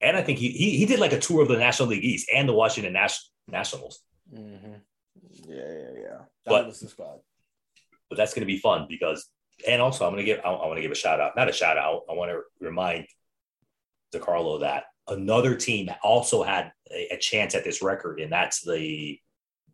and 0.02 0.18
I 0.18 0.22
think 0.22 0.40
he 0.40 0.50
he, 0.50 0.78
he 0.78 0.86
did 0.86 1.00
like 1.00 1.14
a 1.14 1.20
tour 1.20 1.42
of 1.42 1.48
the 1.48 1.58
National 1.58 1.90
League 1.90 2.04
East 2.04 2.30
and 2.34 2.48
the 2.48 2.54
Washington 2.54 2.94
Nas- 2.94 3.32
Nationals. 3.48 4.02
Mm-hmm. 4.34 4.74
Yeah, 5.48 5.56
yeah, 5.56 6.02
yeah. 6.02 6.18
That 6.46 6.50
but, 6.50 6.68
was 6.68 6.80
the 6.80 6.88
squad. 6.88 7.20
But 8.10 8.18
that's 8.18 8.34
going 8.34 8.42
to 8.42 8.54
be 8.54 8.60
fun 8.60 8.86
because, 8.90 9.30
and 9.68 9.82
also 9.82 10.06
I'm 10.06 10.14
going 10.14 10.26
to 10.26 10.32
give 10.32 10.40
I, 10.46 10.50
I 10.50 10.68
want 10.68 10.78
to 10.78 10.82
give 10.82 10.92
a 10.92 10.96
shout 10.96 11.20
out, 11.20 11.36
not 11.36 11.50
a 11.50 11.54
shout 11.54 11.78
out. 11.78 12.02
I 12.10 12.14
want 12.14 12.32
to 12.32 12.42
remind 12.60 13.08
DeCarlo 14.14 14.62
that 14.62 14.86
another 15.08 15.56
team 15.56 15.90
also 16.04 16.44
had 16.44 16.72
a, 16.92 17.16
a 17.16 17.18
chance 17.18 17.56
at 17.56 17.64
this 17.64 17.82
record, 17.82 18.20
and 18.20 18.32
that's 18.32 18.62
the 18.62 19.20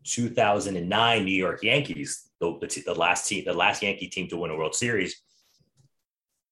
2009 0.06 1.26
New 1.26 1.32
York 1.32 1.64
Yankees, 1.64 2.30
the, 2.40 2.58
the, 2.62 2.84
the, 2.86 2.94
last 2.94 3.28
team, 3.28 3.44
the 3.46 3.54
last 3.54 3.84
Yankee 3.84 4.08
team 4.08 4.28
to 4.30 4.38
win 4.38 4.52
a 4.52 4.56
World 4.56 4.76
Series. 4.76 5.22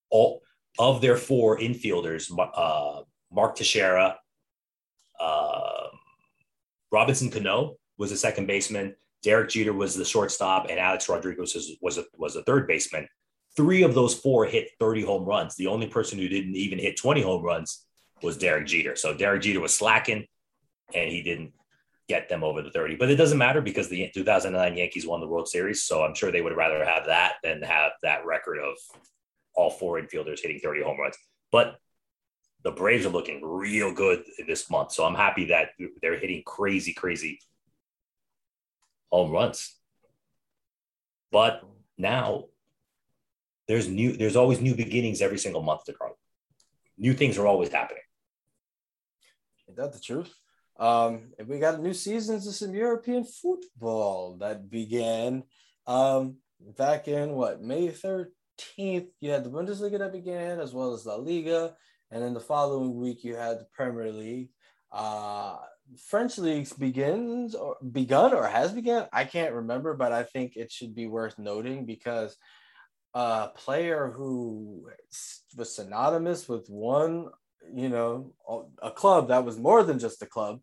All 0.10 0.41
of 0.80 1.02
their 1.02 1.17
four 1.17 1.58
infielders, 1.58 2.32
uh, 2.38 3.02
Mark 3.32 3.56
Teixeira, 3.56 4.17
uh, 5.20 5.88
Robinson 6.91 7.30
Cano 7.30 7.76
was 7.98 8.12
the 8.12 8.17
second 8.17 8.46
baseman, 8.46 8.96
Derek 9.24 9.50
Jeter 9.50 9.74
was 9.74 9.96
the 9.96 10.06
shortstop, 10.06 10.67
and 10.70 10.80
Alex 10.80 11.10
Rodriguez 11.10 11.54
was 11.54 11.72
was 11.82 11.98
a, 11.98 12.06
was 12.17 12.36
a 12.36 12.43
third 12.43 12.67
baseman. 12.67 13.08
Three 13.56 13.84
of 13.84 13.96
those 13.96 14.13
four 14.13 14.46
hit 14.46 14.70
30 14.80 15.02
home 15.02 15.26
runs. 15.26 15.56
The 15.56 15.67
only 15.67 15.88
person 15.88 16.20
who 16.20 16.30
didn't 16.30 16.56
even 16.56 16.78
hit 16.78 16.96
20 16.96 17.22
home 17.22 17.43
runs 17.43 17.86
was 18.22 18.38
Derek 18.38 18.67
Jeter. 18.67 18.96
So 18.96 19.15
Derek 19.15 19.41
Jeter 19.41 19.60
was 19.60 19.74
slacking 19.74 20.28
and 20.93 21.10
he 21.10 21.24
didn't 21.24 21.54
get 22.08 22.30
them 22.30 22.43
over 22.43 22.62
the 22.62 22.70
30. 22.70 22.96
But 22.96 23.10
it 23.10 23.15
doesn't 23.15 23.38
matter 23.38 23.62
because 23.62 23.89
the 23.89 24.10
2009 24.13 24.78
Yankees 24.78 25.08
won 25.08 25.22
the 25.22 25.28
World 25.28 25.48
Series. 25.48 25.84
So 25.84 26.04
I'm 26.04 26.13
sure 26.13 26.32
they 26.32 26.41
would 26.41 26.56
rather 26.56 26.86
have 26.86 27.08
that 27.08 27.34
than 27.43 27.62
have 27.63 27.93
that 28.04 28.26
record 28.26 28.60
of 28.60 28.76
all 29.58 29.72
four 29.72 30.00
infielders 30.00 30.39
hitting 30.39 30.60
30 30.60 30.84
home 30.84 31.00
runs. 31.00 31.17
But 31.52 31.80
the 32.63 32.72
Braves 32.72 33.06
are 33.06 33.10
looking 33.10 33.43
real 33.43 33.93
good 33.93 34.24
this 34.48 34.70
month. 34.70 34.91
So 34.91 35.04
I'm 35.04 35.15
happy 35.15 35.46
that 35.46 35.70
they're 36.02 36.20
hitting 36.20 36.43
crazy, 36.46 36.93
crazy 36.93 37.39
home 39.12 39.32
runs. 39.32 39.76
But 41.32 41.63
now 41.98 42.46
there's 43.67 43.88
new, 43.88 44.15
there's 44.15 44.36
always 44.36 44.62
new 44.62 44.76
beginnings 44.76 45.22
every 45.22 45.39
single 45.39 45.62
month 45.62 45.86
to 45.86 45.93
Carl. 45.93 46.17
New 46.98 47.13
things 47.13 47.38
are 47.38 47.48
always 47.48 47.70
happening. 47.70 48.04
Is 49.67 49.76
that 49.76 49.93
the 49.93 50.00
truth? 50.00 50.34
Um, 50.80 51.32
we 51.46 51.60
got 51.60 51.82
new 51.82 51.93
seasons 51.93 52.48
of 52.48 52.54
some 52.54 52.74
European 52.74 53.24
football 53.24 54.38
that 54.38 54.70
began 54.70 55.43
um, 55.88 56.38
back 56.78 57.08
in 57.08 57.34
what 57.34 57.62
May 57.62 57.89
13th. 57.89 58.28
You 58.78 59.10
had 59.24 59.43
the 59.43 59.50
Bundesliga 59.50 60.00
that 60.00 60.12
began, 60.12 60.60
as 60.60 60.74
well 60.74 60.93
as 60.93 61.06
La 61.06 61.15
Liga, 61.15 61.76
and 62.12 62.24
then 62.24 62.34
the 62.34 62.39
following 62.39 62.96
week 62.96 63.24
you 63.24 63.36
had 63.36 63.60
the 63.60 63.67
Premier 63.74 64.12
League. 64.12 64.50
Uh, 64.91 65.58
French 66.06 66.38
leagues 66.38 66.74
begins 66.74 67.56
or 67.56 67.78
begun 67.91 68.34
or 68.34 68.48
has 68.48 68.72
begun. 68.72 69.08
I 69.13 69.26
can't 69.26 69.54
remember, 69.54 69.93
but 69.93 70.12
I 70.12 70.24
think 70.24 70.56
it 70.56 70.72
should 70.72 70.96
be 70.96 71.08
worth 71.08 71.38
noting 71.38 71.86
because 71.86 72.36
a 73.13 73.50
player 73.56 74.12
who 74.15 74.89
was 75.56 75.76
synonymous 75.76 76.48
with 76.48 76.70
one, 76.70 77.30
you 77.74 77.89
know, 77.89 78.34
a 78.82 78.91
club 78.91 79.30
that 79.30 79.46
was 79.46 79.58
more 79.58 79.84
than 79.84 80.00
just 80.00 80.22
a 80.22 80.26
club. 80.26 80.60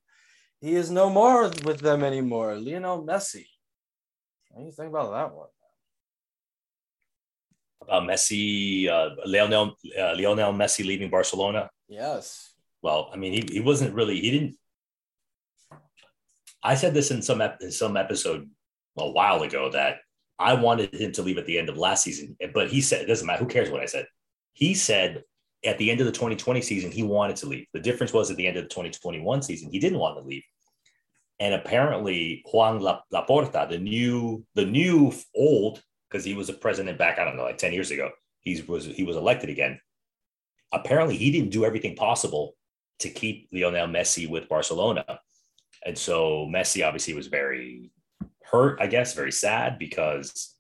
He 0.61 0.74
is 0.74 0.90
no 0.90 1.11
more 1.11 1.50
with 1.64 1.80
them 1.80 2.02
anymore. 2.02 2.57
Lionel 2.57 3.04
Messi. 3.04 3.46
What 4.50 4.61
do 4.61 4.66
you 4.66 4.72
think 4.72 4.90
about 4.90 5.11
that 5.12 5.35
one? 5.35 5.48
About 7.87 8.09
Messi, 8.09 8.88
uh, 8.88 9.11
Lionel, 9.27 9.77
uh, 9.99 10.14
Lionel 10.14 10.53
Messi 10.53 10.85
leaving 10.85 11.11
Barcelona. 11.11 11.70
Yes. 11.88 12.55
Well, 12.83 13.11
I 13.12 13.16
mean, 13.16 13.33
he, 13.33 13.44
he 13.51 13.61
wasn't 13.61 13.94
really, 13.94 14.20
he 14.20 14.31
didn't. 14.31 14.57
I 16.62 16.75
said 16.75 16.94
this 16.94 17.11
in 17.11 17.20
some 17.20 17.42
in 17.42 17.70
some 17.70 17.97
episode 17.97 18.49
a 18.97 19.11
while 19.11 19.42
ago 19.42 19.70
that 19.73 19.99
I 20.38 20.55
wanted 20.55 20.94
him 20.94 21.12
to 21.12 21.23
leave 21.23 21.38
at 21.38 21.47
the 21.47 21.59
end 21.59 21.68
of 21.68 21.77
last 21.77 22.05
season, 22.05 22.37
but 22.55 22.70
he 22.70 22.81
said 22.81 23.03
it 23.03 23.07
doesn't 23.07 23.27
matter. 23.27 23.42
Who 23.44 23.51
cares 23.51 23.70
what 23.70 23.83
I 23.83 23.87
said? 23.87 24.07
He 24.55 24.75
said 24.75 25.25
at 25.64 25.79
the 25.79 25.90
end 25.90 26.01
of 26.01 26.07
the 26.07 26.12
2020 26.12 26.61
season 26.62 26.90
he 26.90 27.03
wanted 27.03 27.37
to 27.37 27.47
leave. 27.47 27.66
The 27.73 27.81
difference 27.81 28.12
was 28.12 28.31
at 28.31 28.37
the 28.37 28.47
end 28.47 28.57
of 28.57 28.64
the 28.64 28.70
2021 28.70 29.42
season 29.42 29.70
he 29.70 29.79
didn't 29.79 29.99
want 29.99 30.16
to 30.18 30.25
leave. 30.25 30.42
And 31.40 31.55
apparently 31.55 32.44
Juan 32.53 32.81
Laporta, 32.81 33.68
the 33.68 33.79
new 33.79 34.44
the 34.55 34.64
new 34.64 35.12
old 35.35 35.83
because 36.14 36.24
he 36.24 36.35
was 36.35 36.48
a 36.48 36.53
president 36.53 36.96
back 36.96 37.18
I 37.18 37.24
don't 37.24 37.37
know 37.37 37.42
like 37.42 37.59
10 37.59 37.72
years 37.72 37.90
ago. 37.90 38.11
He 38.38 38.62
was 38.68 38.85
he 38.85 39.03
was 39.03 39.16
elected 39.16 39.50
again. 39.50 39.81
Apparently 40.72 41.16
he 41.16 41.33
didn't 41.33 41.50
do 41.50 41.64
everything 41.64 41.96
possible 41.96 42.55
to 43.00 43.11
keep 43.11 43.48
Lionel 43.53 43.88
Messi 43.88 44.31
with 44.31 44.48
Barcelona. 44.48 45.05
And 45.85 45.98
so 45.98 46.46
Messi 46.46 46.87
obviously 46.87 47.14
was 47.14 47.27
very 47.27 47.90
hurt, 48.44 48.81
I 48.81 48.87
guess, 48.87 49.14
very 49.14 49.33
sad 49.33 49.77
because 49.77 50.55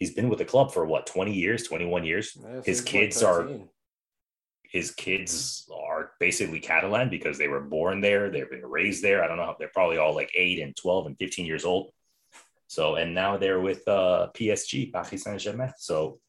he's 0.00 0.14
been 0.14 0.28
with 0.28 0.40
the 0.40 0.44
club 0.44 0.72
for 0.72 0.84
what 0.84 1.06
20 1.06 1.32
years, 1.32 1.62
21 1.62 2.04
years. 2.04 2.36
His 2.64 2.80
kids 2.80 3.22
are 3.22 3.48
his 4.64 4.90
kids 4.90 5.70
are 5.72 6.12
basically 6.18 6.58
Catalan 6.58 7.08
because 7.08 7.38
they 7.38 7.46
were 7.46 7.60
born 7.60 8.00
there, 8.00 8.30
they've 8.30 8.50
been 8.50 8.66
raised 8.66 9.04
there. 9.04 9.22
I 9.22 9.28
don't 9.28 9.36
know, 9.36 9.54
they're 9.60 9.68
probably 9.72 9.98
all 9.98 10.14
like 10.14 10.32
8 10.34 10.58
and 10.58 10.74
12 10.74 11.06
and 11.06 11.18
15 11.18 11.46
years 11.46 11.64
old. 11.64 11.92
So 12.72 12.94
and 12.94 13.14
now 13.14 13.36
they're 13.36 13.60
with 13.60 13.86
uh 13.86 14.28
PSG, 14.34 14.90
Paris 14.90 15.22
Saint-Germain. 15.22 15.74
So 15.76 16.20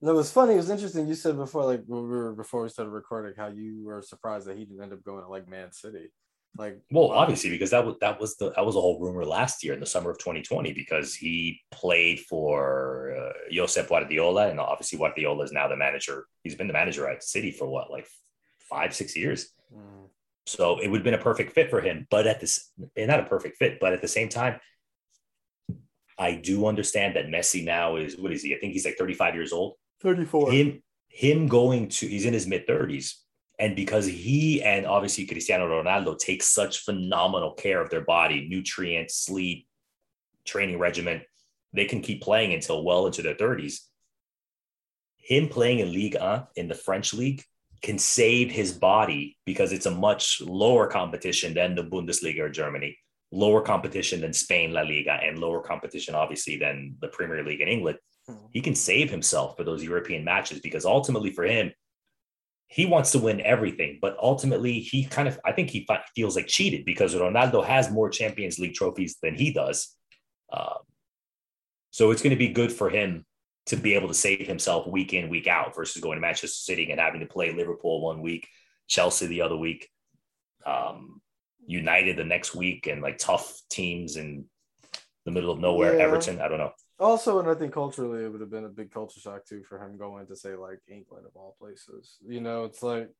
No, 0.00 0.12
it 0.12 0.14
was 0.14 0.30
funny. 0.30 0.54
It 0.54 0.58
was 0.58 0.70
interesting. 0.70 1.08
You 1.08 1.16
said 1.16 1.36
before, 1.36 1.64
like 1.64 1.82
when 1.86 2.02
we 2.02 2.08
were 2.08 2.32
before 2.32 2.62
we 2.62 2.68
started 2.68 2.92
recording, 2.92 3.34
how 3.36 3.48
you 3.48 3.82
were 3.84 4.00
surprised 4.00 4.46
that 4.46 4.56
he 4.56 4.64
didn't 4.64 4.80
end 4.80 4.92
up 4.92 5.02
going 5.02 5.24
to 5.24 5.28
like 5.28 5.48
Man 5.48 5.72
City. 5.72 6.12
Like, 6.56 6.78
well, 6.92 7.10
obviously 7.10 7.50
because 7.50 7.70
that 7.70 7.84
was 7.84 7.96
that 8.00 8.20
was 8.20 8.36
the 8.36 8.52
that 8.52 8.64
was 8.64 8.76
a 8.76 8.80
whole 8.80 9.00
rumor 9.00 9.24
last 9.24 9.64
year 9.64 9.74
in 9.74 9.80
the 9.80 9.86
summer 9.86 10.10
of 10.10 10.18
2020 10.18 10.72
because 10.72 11.16
he 11.16 11.60
played 11.72 12.20
for 12.20 13.12
uh, 13.18 13.32
Josep 13.52 13.88
Guardiola 13.88 14.48
and 14.50 14.60
obviously 14.60 14.98
Guardiola 15.00 15.42
is 15.42 15.50
now 15.50 15.66
the 15.66 15.76
manager. 15.76 16.26
He's 16.44 16.54
been 16.54 16.68
the 16.68 16.72
manager 16.72 17.08
at 17.08 17.24
City 17.24 17.50
for 17.50 17.66
what 17.66 17.90
like 17.90 18.06
five 18.70 18.94
six 18.94 19.16
years. 19.16 19.52
Mm. 19.74 20.10
So 20.46 20.78
it 20.78 20.88
would 20.88 21.00
have 21.00 21.04
been 21.04 21.22
a 21.22 21.30
perfect 21.30 21.54
fit 21.54 21.70
for 21.70 21.80
him, 21.80 22.06
but 22.08 22.28
at 22.28 22.38
this, 22.38 22.70
not 22.96 23.20
a 23.20 23.24
perfect 23.24 23.58
fit, 23.58 23.80
but 23.80 23.92
at 23.92 24.00
the 24.00 24.08
same 24.08 24.28
time, 24.28 24.60
I 26.18 26.34
do 26.34 26.66
understand 26.66 27.16
that 27.16 27.26
Messi 27.26 27.64
now 27.64 27.96
is 27.96 28.16
what 28.16 28.32
is 28.32 28.42
he? 28.42 28.54
I 28.54 28.58
think 28.58 28.72
he's 28.72 28.84
like 28.84 28.96
35 28.98 29.34
years 29.34 29.52
old. 29.52 29.74
34. 30.02 30.52
Him, 30.52 30.82
him 31.08 31.46
going 31.46 31.88
to 31.88 32.06
he's 32.06 32.26
in 32.26 32.32
his 32.32 32.46
mid 32.46 32.66
30s. 32.66 33.14
And 33.60 33.74
because 33.74 34.06
he 34.06 34.62
and 34.62 34.86
obviously 34.86 35.26
Cristiano 35.26 35.66
Ronaldo 35.66 36.16
take 36.18 36.42
such 36.42 36.84
phenomenal 36.84 37.52
care 37.52 37.80
of 37.80 37.90
their 37.90 38.02
body, 38.04 38.46
nutrients, 38.48 39.16
sleep, 39.16 39.66
training 40.44 40.78
regimen, 40.78 41.22
they 41.72 41.84
can 41.84 42.00
keep 42.00 42.22
playing 42.22 42.52
until 42.54 42.84
well 42.84 43.06
into 43.06 43.22
their 43.22 43.34
30s. 43.34 43.80
Him 45.16 45.48
playing 45.48 45.80
in 45.80 45.92
Ligue 45.92 46.16
1 46.18 46.46
in 46.56 46.68
the 46.68 46.74
French 46.74 47.12
league 47.12 47.42
can 47.82 47.98
save 47.98 48.50
his 48.50 48.72
body 48.72 49.36
because 49.44 49.72
it's 49.72 49.86
a 49.86 49.90
much 49.90 50.40
lower 50.40 50.86
competition 50.86 51.54
than 51.54 51.74
the 51.74 51.84
Bundesliga 51.84 52.40
or 52.40 52.48
Germany, 52.48 52.96
lower 53.30 53.60
competition 53.60 54.20
than 54.20 54.32
Spain 54.32 54.72
La 54.72 54.82
Liga, 54.82 55.12
and 55.12 55.38
lower 55.38 55.60
competition, 55.60 56.14
obviously, 56.14 56.56
than 56.56 56.96
the 57.00 57.08
Premier 57.08 57.44
League 57.44 57.60
in 57.60 57.68
England. 57.68 57.98
Hmm. 58.26 58.34
He 58.50 58.60
can 58.60 58.74
save 58.74 59.10
himself 59.10 59.56
for 59.56 59.64
those 59.64 59.84
European 59.84 60.24
matches 60.24 60.60
because 60.60 60.84
ultimately, 60.84 61.30
for 61.30 61.44
him, 61.44 61.72
he 62.68 62.84
wants 62.84 63.12
to 63.12 63.18
win 63.18 63.40
everything, 63.40 63.98
but 64.00 64.16
ultimately 64.20 64.78
he 64.80 65.04
kind 65.04 65.26
of 65.26 65.40
I 65.44 65.52
think 65.52 65.70
he 65.70 65.88
feels 66.14 66.36
like 66.36 66.46
cheated 66.46 66.84
because 66.84 67.14
Ronaldo 67.14 67.64
has 67.64 67.90
more 67.90 68.10
Champions 68.10 68.58
League 68.58 68.74
trophies 68.74 69.16
than 69.22 69.34
he 69.34 69.52
does. 69.52 69.94
Um, 70.52 70.78
so 71.90 72.10
it's 72.10 72.22
going 72.22 72.30
to 72.30 72.36
be 72.36 72.48
good 72.48 72.70
for 72.70 72.90
him 72.90 73.24
to 73.66 73.76
be 73.76 73.94
able 73.94 74.08
to 74.08 74.14
save 74.14 74.46
himself 74.46 74.86
week 74.86 75.14
in 75.14 75.28
week 75.28 75.46
out 75.46 75.74
versus 75.74 76.02
going 76.02 76.16
to 76.16 76.20
Manchester 76.20 76.48
City 76.48 76.90
and 76.90 77.00
having 77.00 77.20
to 77.20 77.26
play 77.26 77.52
Liverpool 77.52 78.02
one 78.02 78.20
week, 78.20 78.46
Chelsea 78.86 79.26
the 79.26 79.42
other 79.42 79.56
week, 79.56 79.88
um, 80.66 81.20
United 81.68 82.16
the 82.16 82.24
next 82.24 82.54
week, 82.54 82.86
and 82.86 83.02
like 83.02 83.18
tough 83.18 83.60
teams 83.70 84.16
in 84.16 84.46
the 85.24 85.30
middle 85.30 85.50
of 85.50 85.60
nowhere, 85.60 85.96
yeah. 85.96 86.04
Everton. 86.04 86.40
I 86.40 86.48
don't 86.48 86.58
know. 86.58 86.72
Also, 86.98 87.38
and 87.38 87.48
I 87.48 87.54
think 87.54 87.72
culturally, 87.72 88.24
it 88.24 88.32
would 88.32 88.40
have 88.40 88.50
been 88.50 88.64
a 88.64 88.70
big 88.70 88.90
culture 88.90 89.20
shock 89.20 89.44
too 89.46 89.62
for 89.68 89.80
him 89.80 89.98
going 89.98 90.26
to 90.26 90.34
say 90.36 90.56
like 90.56 90.80
England 90.88 91.26
of 91.26 91.36
all 91.36 91.56
places. 91.60 92.16
You 92.26 92.40
know, 92.40 92.64
it's 92.64 92.82
like 92.82 93.10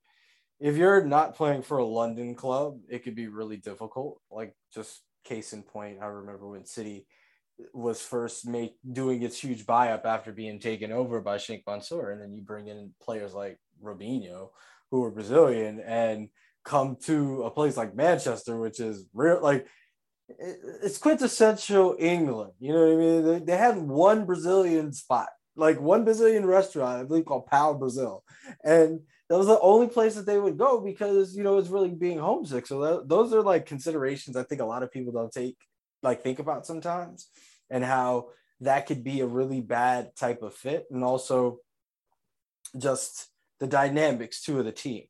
if 0.59 0.77
you're 0.77 1.05
not 1.05 1.37
playing 1.37 1.63
for 1.63 1.79
a 1.79 1.85
London 1.85 2.35
club, 2.35 2.79
it 2.89 3.05
could 3.05 3.15
be 3.15 3.29
really 3.29 3.59
difficult. 3.59 4.21
Like 4.31 4.57
just 4.75 5.03
case 5.25 5.53
in 5.53 5.63
point, 5.63 5.99
I 6.03 6.07
remember 6.07 6.49
when 6.49 6.65
City 6.65 7.07
was 7.73 8.01
first 8.01 8.47
made 8.47 8.73
doing 8.91 9.23
its 9.23 9.39
huge 9.39 9.67
buy 9.67 9.93
up 9.93 10.07
after 10.07 10.33
being 10.33 10.59
taken 10.59 10.91
over 10.91 11.21
by 11.21 11.37
Sheikh 11.37 11.65
Mansour, 11.67 12.11
and 12.11 12.21
then 12.21 12.33
you 12.33 12.43
bring 12.43 12.69
in 12.69 12.93
players 13.03 13.35
like 13.35 13.59
Robinho, 13.83 14.49
who 14.91 15.05
are 15.05 15.11
Brazilian, 15.11 15.81
and 15.81 16.31
come 16.69 16.97
to 17.05 17.45
a 17.45 17.51
place 17.51 17.77
like 17.77 17.97
Manchester, 17.97 18.59
which 18.59 18.79
is 18.79 19.07
real 19.15 19.43
like 19.43 19.67
it's 20.29 20.99
quintessential 20.99 21.97
England. 21.99 22.53
You 22.61 22.75
know 22.75 22.87
what 22.87 22.93
I 22.93 22.97
mean? 22.97 23.25
They, 23.25 23.39
they 23.53 23.57
had 23.57 23.79
one 23.79 24.27
Brazilian 24.27 24.93
spot, 24.93 25.29
like 25.57 25.81
one 25.81 26.05
Brazilian 26.05 26.45
restaurant, 26.45 27.01
I 27.01 27.05
believe 27.05 27.25
called 27.25 27.47
Pau 27.47 27.73
Brazil, 27.73 28.23
and 28.63 29.01
that 29.29 29.39
was 29.39 29.47
the 29.47 29.61
only 29.61 29.89
place 29.89 30.15
that 30.15 30.27
they 30.27 30.39
would 30.39 30.59
go 30.59 30.81
because 30.81 31.35
you 31.35 31.43
know 31.43 31.57
it's 31.57 31.71
really 31.71 31.91
being 31.91 32.19
homesick. 32.19 32.67
So 32.67 32.81
that, 32.81 33.09
those 33.09 33.33
are 33.33 33.43
like 33.43 33.65
considerations 33.65 34.37
I 34.37 34.43
think 34.43 34.61
a 34.61 34.67
lot 34.67 34.83
of 34.83 34.93
people 34.93 35.13
don't 35.13 35.33
take 35.33 35.57
like 36.03 36.23
think 36.23 36.39
about 36.39 36.67
sometimes, 36.67 37.29
and 37.71 37.83
how 37.83 38.29
that 38.61 38.87
could 38.87 39.03
be 39.03 39.21
a 39.21 39.27
really 39.27 39.63
bad 39.63 40.15
type 40.17 40.43
of 40.43 40.55
fit, 40.55 40.85
and 40.91 41.03
also 41.03 41.61
just 42.77 43.29
the 43.59 43.67
dynamics 43.67 44.43
too 44.43 44.59
of 44.59 44.67
the 44.67 44.73
team. 44.73 45.05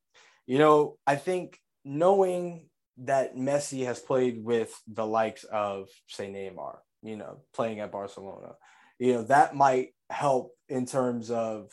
You 0.48 0.56
know, 0.56 0.96
I 1.06 1.16
think 1.16 1.60
knowing 1.84 2.68
that 3.04 3.36
Messi 3.36 3.84
has 3.84 4.00
played 4.00 4.42
with 4.42 4.74
the 4.88 5.06
likes 5.06 5.44
of, 5.44 5.88
say, 6.06 6.26
Neymar, 6.26 6.78
you 7.02 7.16
know, 7.16 7.42
playing 7.54 7.80
at 7.80 7.92
Barcelona. 7.92 8.54
You 8.98 9.12
know, 9.12 9.22
that 9.24 9.54
might 9.54 9.88
help 10.08 10.52
in 10.70 10.86
terms 10.86 11.30
of 11.30 11.70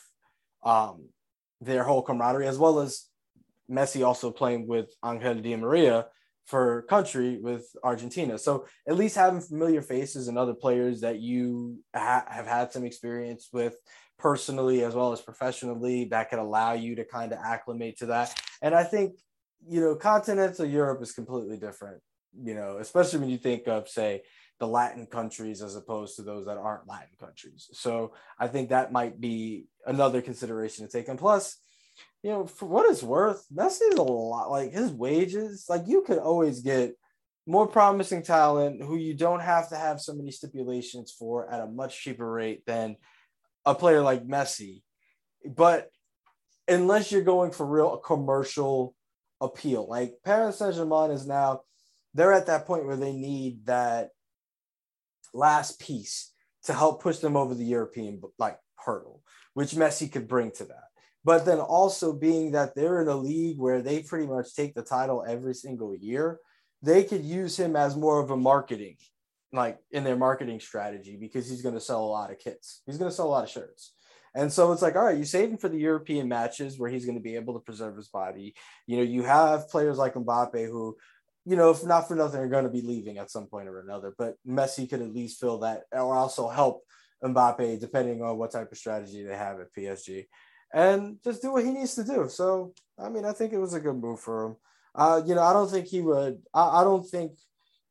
um, 0.62 1.08
their 1.62 1.84
whole 1.84 2.02
camaraderie, 2.02 2.46
as 2.46 2.58
well 2.58 2.80
as 2.80 3.06
Messi 3.68 4.06
also 4.06 4.30
playing 4.30 4.68
with 4.68 4.90
Angel 5.02 5.34
Di 5.36 5.56
Maria 5.56 6.08
for 6.46 6.82
country 6.82 7.38
with 7.38 7.66
Argentina. 7.82 8.38
So 8.38 8.66
at 8.88 8.96
least 8.96 9.16
having 9.16 9.40
familiar 9.40 9.82
faces 9.82 10.28
and 10.28 10.38
other 10.38 10.54
players 10.54 11.00
that 11.00 11.20
you 11.20 11.80
ha- 11.94 12.26
have 12.28 12.46
had 12.46 12.72
some 12.72 12.84
experience 12.84 13.48
with 13.52 13.76
personally 14.18 14.82
as 14.82 14.94
well 14.94 15.12
as 15.12 15.20
professionally 15.20 16.06
that 16.06 16.30
could 16.30 16.38
allow 16.38 16.72
you 16.72 16.94
to 16.96 17.04
kind 17.04 17.32
of 17.32 17.38
acclimate 17.44 17.98
to 17.98 18.06
that. 18.06 18.32
And 18.62 18.74
I 18.74 18.84
think 18.84 19.16
you 19.68 19.80
know, 19.80 19.94
continental 19.94 20.66
Europe 20.66 21.02
is 21.02 21.12
completely 21.12 21.56
different, 21.56 22.00
you 22.42 22.54
know, 22.54 22.78
especially 22.78 23.20
when 23.20 23.30
you 23.30 23.38
think 23.38 23.66
of, 23.66 23.88
say, 23.88 24.22
the 24.58 24.66
Latin 24.66 25.06
countries 25.06 25.60
as 25.60 25.76
opposed 25.76 26.16
to 26.16 26.22
those 26.22 26.46
that 26.46 26.56
aren't 26.56 26.88
Latin 26.88 27.14
countries. 27.20 27.68
So 27.72 28.12
I 28.38 28.48
think 28.48 28.70
that 28.70 28.92
might 28.92 29.20
be 29.20 29.66
another 29.84 30.22
consideration 30.22 30.86
to 30.86 30.92
take. 30.92 31.08
And 31.08 31.18
plus, 31.18 31.58
you 32.26 32.32
know, 32.32 32.44
for 32.44 32.66
what 32.66 32.90
it's 32.90 33.04
worth, 33.04 33.46
Messi 33.54 33.82
is 33.88 33.98
a 33.98 34.02
lot 34.02 34.50
like 34.50 34.72
his 34.72 34.90
wages, 34.90 35.66
like 35.68 35.84
you 35.86 36.02
could 36.02 36.18
always 36.18 36.60
get 36.60 36.96
more 37.46 37.68
promising 37.68 38.24
talent 38.24 38.82
who 38.82 38.96
you 38.96 39.14
don't 39.14 39.38
have 39.38 39.68
to 39.68 39.76
have 39.76 40.00
so 40.00 40.12
many 40.12 40.32
stipulations 40.32 41.14
for 41.16 41.48
at 41.48 41.60
a 41.60 41.68
much 41.68 42.02
cheaper 42.02 42.28
rate 42.28 42.66
than 42.66 42.96
a 43.64 43.76
player 43.76 44.00
like 44.00 44.26
Messi. 44.26 44.82
But 45.44 45.88
unless 46.66 47.12
you're 47.12 47.22
going 47.22 47.52
for 47.52 47.64
real 47.64 47.96
commercial 47.98 48.96
appeal. 49.40 49.86
Like 49.88 50.14
Paris 50.24 50.58
Saint 50.58 50.74
Germain 50.74 51.12
is 51.12 51.28
now, 51.28 51.60
they're 52.12 52.32
at 52.32 52.46
that 52.46 52.66
point 52.66 52.86
where 52.86 52.96
they 52.96 53.12
need 53.12 53.66
that 53.66 54.08
last 55.32 55.78
piece 55.78 56.32
to 56.64 56.72
help 56.72 57.00
push 57.00 57.18
them 57.18 57.36
over 57.36 57.54
the 57.54 57.64
European 57.64 58.20
like 58.36 58.58
hurdle, 58.74 59.22
which 59.54 59.74
Messi 59.74 60.10
could 60.10 60.26
bring 60.26 60.50
to 60.50 60.64
that. 60.64 60.85
But 61.26 61.44
then 61.44 61.58
also 61.58 62.12
being 62.12 62.52
that 62.52 62.76
they're 62.76 63.02
in 63.02 63.08
a 63.08 63.16
league 63.16 63.58
where 63.58 63.82
they 63.82 64.00
pretty 64.00 64.28
much 64.28 64.54
take 64.54 64.74
the 64.74 64.82
title 64.82 65.24
every 65.26 65.54
single 65.54 65.92
year, 65.92 66.38
they 66.82 67.02
could 67.02 67.24
use 67.24 67.58
him 67.58 67.74
as 67.74 67.96
more 67.96 68.20
of 68.20 68.30
a 68.30 68.36
marketing, 68.36 68.96
like 69.52 69.80
in 69.90 70.04
their 70.04 70.14
marketing 70.14 70.60
strategy, 70.60 71.16
because 71.20 71.50
he's 71.50 71.62
going 71.62 71.74
to 71.74 71.80
sell 71.80 72.04
a 72.04 72.06
lot 72.06 72.30
of 72.30 72.38
kits. 72.38 72.82
He's 72.86 72.96
going 72.96 73.10
to 73.10 73.14
sell 73.14 73.26
a 73.26 73.34
lot 73.34 73.42
of 73.42 73.50
shirts. 73.50 73.94
And 74.36 74.52
so 74.52 74.70
it's 74.70 74.82
like, 74.82 74.94
all 74.94 75.04
right, 75.04 75.18
you 75.18 75.24
save 75.24 75.50
him 75.50 75.58
for 75.58 75.68
the 75.68 75.80
European 75.80 76.28
matches 76.28 76.78
where 76.78 76.90
he's 76.90 77.04
going 77.04 77.18
to 77.18 77.24
be 77.24 77.34
able 77.34 77.54
to 77.54 77.60
preserve 77.60 77.96
his 77.96 78.06
body. 78.06 78.54
You 78.86 78.98
know, 78.98 79.02
you 79.02 79.24
have 79.24 79.68
players 79.68 79.98
like 79.98 80.14
Mbappe 80.14 80.68
who, 80.68 80.96
you 81.44 81.56
know, 81.56 81.70
if 81.70 81.84
not 81.84 82.06
for 82.06 82.14
nothing, 82.14 82.38
are 82.38 82.48
going 82.48 82.62
to 82.62 82.70
be 82.70 82.82
leaving 82.82 83.18
at 83.18 83.32
some 83.32 83.46
point 83.46 83.68
or 83.68 83.80
another. 83.80 84.14
But 84.16 84.36
Messi 84.46 84.88
could 84.88 85.02
at 85.02 85.12
least 85.12 85.40
fill 85.40 85.58
that 85.60 85.86
or 85.90 86.14
also 86.14 86.48
help 86.48 86.84
Mbappe, 87.24 87.80
depending 87.80 88.22
on 88.22 88.38
what 88.38 88.52
type 88.52 88.70
of 88.70 88.78
strategy 88.78 89.24
they 89.24 89.34
have 89.36 89.58
at 89.58 89.74
PSG, 89.76 90.26
and 90.76 91.16
just 91.24 91.40
do 91.40 91.52
what 91.52 91.64
he 91.64 91.70
needs 91.70 91.94
to 91.94 92.04
do. 92.04 92.28
So, 92.28 92.74
I 92.98 93.08
mean, 93.08 93.24
I 93.24 93.32
think 93.32 93.54
it 93.54 93.58
was 93.58 93.72
a 93.72 93.80
good 93.80 93.96
move 93.96 94.20
for 94.20 94.44
him. 94.44 94.56
Uh, 94.94 95.22
you 95.24 95.34
know, 95.34 95.42
I 95.42 95.54
don't 95.54 95.70
think 95.70 95.86
he 95.86 96.02
would. 96.02 96.42
I, 96.52 96.80
I 96.80 96.84
don't 96.84 97.08
think 97.08 97.32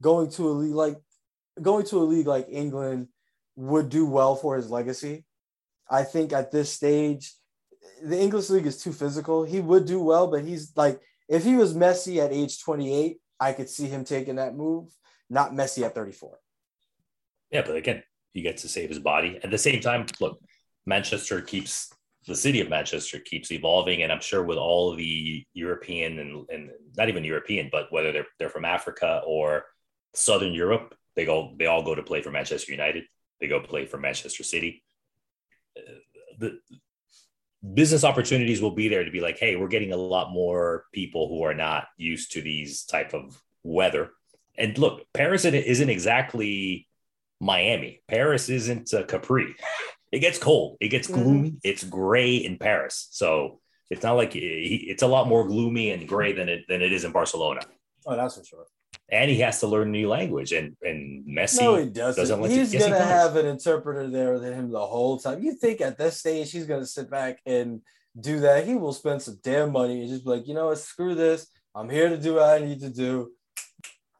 going 0.01 0.29
to 0.29 0.47
a 0.47 0.53
league 0.53 0.75
like 0.75 0.97
going 1.59 1.85
to 1.87 1.97
a 1.97 2.05
league 2.05 2.27
like 2.27 2.45
England 2.47 3.07
would 3.55 3.89
do 3.89 4.05
well 4.05 4.35
for 4.35 4.55
his 4.55 4.69
legacy. 4.69 5.25
I 5.89 6.03
think 6.03 6.31
at 6.31 6.51
this 6.51 6.71
stage, 6.71 7.33
the 8.03 8.19
English 8.19 8.49
league 8.51 8.67
is 8.67 8.81
too 8.81 8.93
physical. 8.93 9.43
He 9.43 9.59
would 9.59 9.85
do 9.85 9.99
well, 9.99 10.27
but 10.27 10.43
he's 10.43 10.71
like, 10.75 10.99
if 11.27 11.43
he 11.43 11.55
was 11.55 11.73
Messi 11.73 12.23
at 12.23 12.31
age 12.31 12.61
28, 12.61 13.17
I 13.39 13.53
could 13.53 13.69
see 13.69 13.87
him 13.87 14.03
taking 14.03 14.35
that 14.35 14.55
move, 14.55 14.89
not 15.29 15.53
Messi 15.53 15.83
at 15.83 15.95
34. 15.95 16.37
Yeah, 17.49 17.63
but 17.65 17.77
again, 17.77 18.03
he 18.33 18.41
gets 18.41 18.61
to 18.61 18.67
save 18.67 18.89
his 18.89 18.99
body. 18.99 19.39
At 19.43 19.49
the 19.49 19.57
same 19.57 19.79
time, 19.79 20.05
look, 20.19 20.39
Manchester 20.85 21.41
keeps 21.41 21.94
the 22.27 22.35
city 22.35 22.59
of 22.59 22.69
Manchester 22.69 23.19
keeps 23.19 23.51
evolving, 23.51 24.03
and 24.03 24.11
I'm 24.11 24.21
sure 24.21 24.43
with 24.43 24.57
all 24.57 24.95
the 24.95 25.45
European 25.53 26.19
and, 26.19 26.45
and 26.49 26.69
not 26.97 27.09
even 27.09 27.23
European, 27.23 27.69
but 27.71 27.91
whether 27.91 28.11
they're 28.11 28.27
they're 28.39 28.49
from 28.49 28.65
Africa 28.65 29.21
or 29.25 29.65
Southern 30.13 30.53
Europe, 30.53 30.95
they 31.15 31.25
go 31.25 31.53
they 31.57 31.65
all 31.67 31.83
go 31.83 31.95
to 31.95 32.03
play 32.03 32.21
for 32.21 32.31
Manchester 32.31 32.71
United. 32.71 33.03
They 33.39 33.47
go 33.47 33.59
play 33.59 33.85
for 33.85 33.97
Manchester 33.97 34.43
City 34.43 34.83
the 36.39 36.59
business 37.73 38.03
opportunities 38.03 38.61
will 38.61 38.71
be 38.71 38.87
there 38.87 39.03
to 39.03 39.11
be 39.11 39.21
like, 39.21 39.37
hey, 39.37 39.55
we're 39.55 39.67
getting 39.67 39.93
a 39.93 39.97
lot 39.97 40.31
more 40.31 40.85
people 40.93 41.27
who 41.27 41.43
are 41.43 41.53
not 41.53 41.87
used 41.97 42.33
to 42.33 42.41
these 42.41 42.83
type 42.83 43.13
of 43.13 43.41
weather. 43.63 44.11
And 44.57 44.77
look, 44.77 45.01
Paris 45.13 45.45
isn't 45.45 45.89
exactly 45.89 46.87
Miami. 47.41 48.01
Paris 48.07 48.49
isn't 48.49 48.93
uh, 48.93 49.03
Capri. 49.03 49.55
It 50.15 50.19
gets 50.19 50.39
cold. 50.39 50.77
It 50.79 50.89
gets 50.89 51.07
Mhm. 51.07 51.13
gloomy. 51.13 51.53
It's 51.63 51.83
gray 51.83 52.35
in 52.37 52.57
Paris. 52.57 53.07
So 53.11 53.59
it's 53.89 54.03
not 54.03 54.13
like 54.21 54.31
it's 54.35 55.03
a 55.03 55.07
lot 55.15 55.27
more 55.27 55.43
gloomy 55.47 55.91
and 55.91 56.07
gray 56.07 56.31
than 56.33 56.47
it 56.49 56.61
than 56.69 56.81
it 56.81 56.91
is 56.97 57.03
in 57.03 57.11
Barcelona. 57.11 57.61
Oh, 58.07 58.15
that's 58.15 58.37
for 58.37 58.43
sure. 58.45 58.65
And 59.11 59.29
he 59.29 59.37
has 59.47 59.59
to 59.59 59.67
learn 59.67 59.89
a 59.89 59.91
new 59.91 60.07
language. 60.07 60.51
And 60.53 60.75
and 60.81 61.27
Messi, 61.27 61.61
no, 61.61 61.75
he 61.75 61.85
doesn't. 61.89 62.21
doesn't 62.21 62.41
let 62.41 62.51
you- 62.51 62.59
he's 62.59 62.73
yes, 62.73 62.83
gonna 62.83 62.97
does. 62.97 63.07
have 63.07 63.35
an 63.35 63.45
interpreter 63.45 64.07
there 64.09 64.33
with 64.33 64.43
him 64.43 64.71
the 64.71 64.85
whole 64.93 65.19
time. 65.19 65.43
You 65.43 65.53
think 65.53 65.81
at 65.81 65.97
this 65.97 66.17
stage 66.17 66.51
he's 66.51 66.65
gonna 66.65 66.85
sit 66.97 67.09
back 67.09 67.39
and 67.45 67.81
do 68.19 68.39
that? 68.39 68.65
He 68.65 68.75
will 68.75 68.93
spend 68.93 69.21
some 69.21 69.37
damn 69.43 69.71
money 69.71 69.99
and 70.01 70.09
just 70.09 70.23
be 70.23 70.29
like, 70.31 70.47
you 70.47 70.53
know 70.53 70.67
what, 70.67 70.79
screw 70.79 71.13
this. 71.13 71.47
I'm 71.75 71.89
here 71.89 72.09
to 72.09 72.17
do 72.17 72.35
what 72.35 72.43
I 72.55 72.59
need 72.65 72.79
to 72.81 72.89
do. 72.89 73.31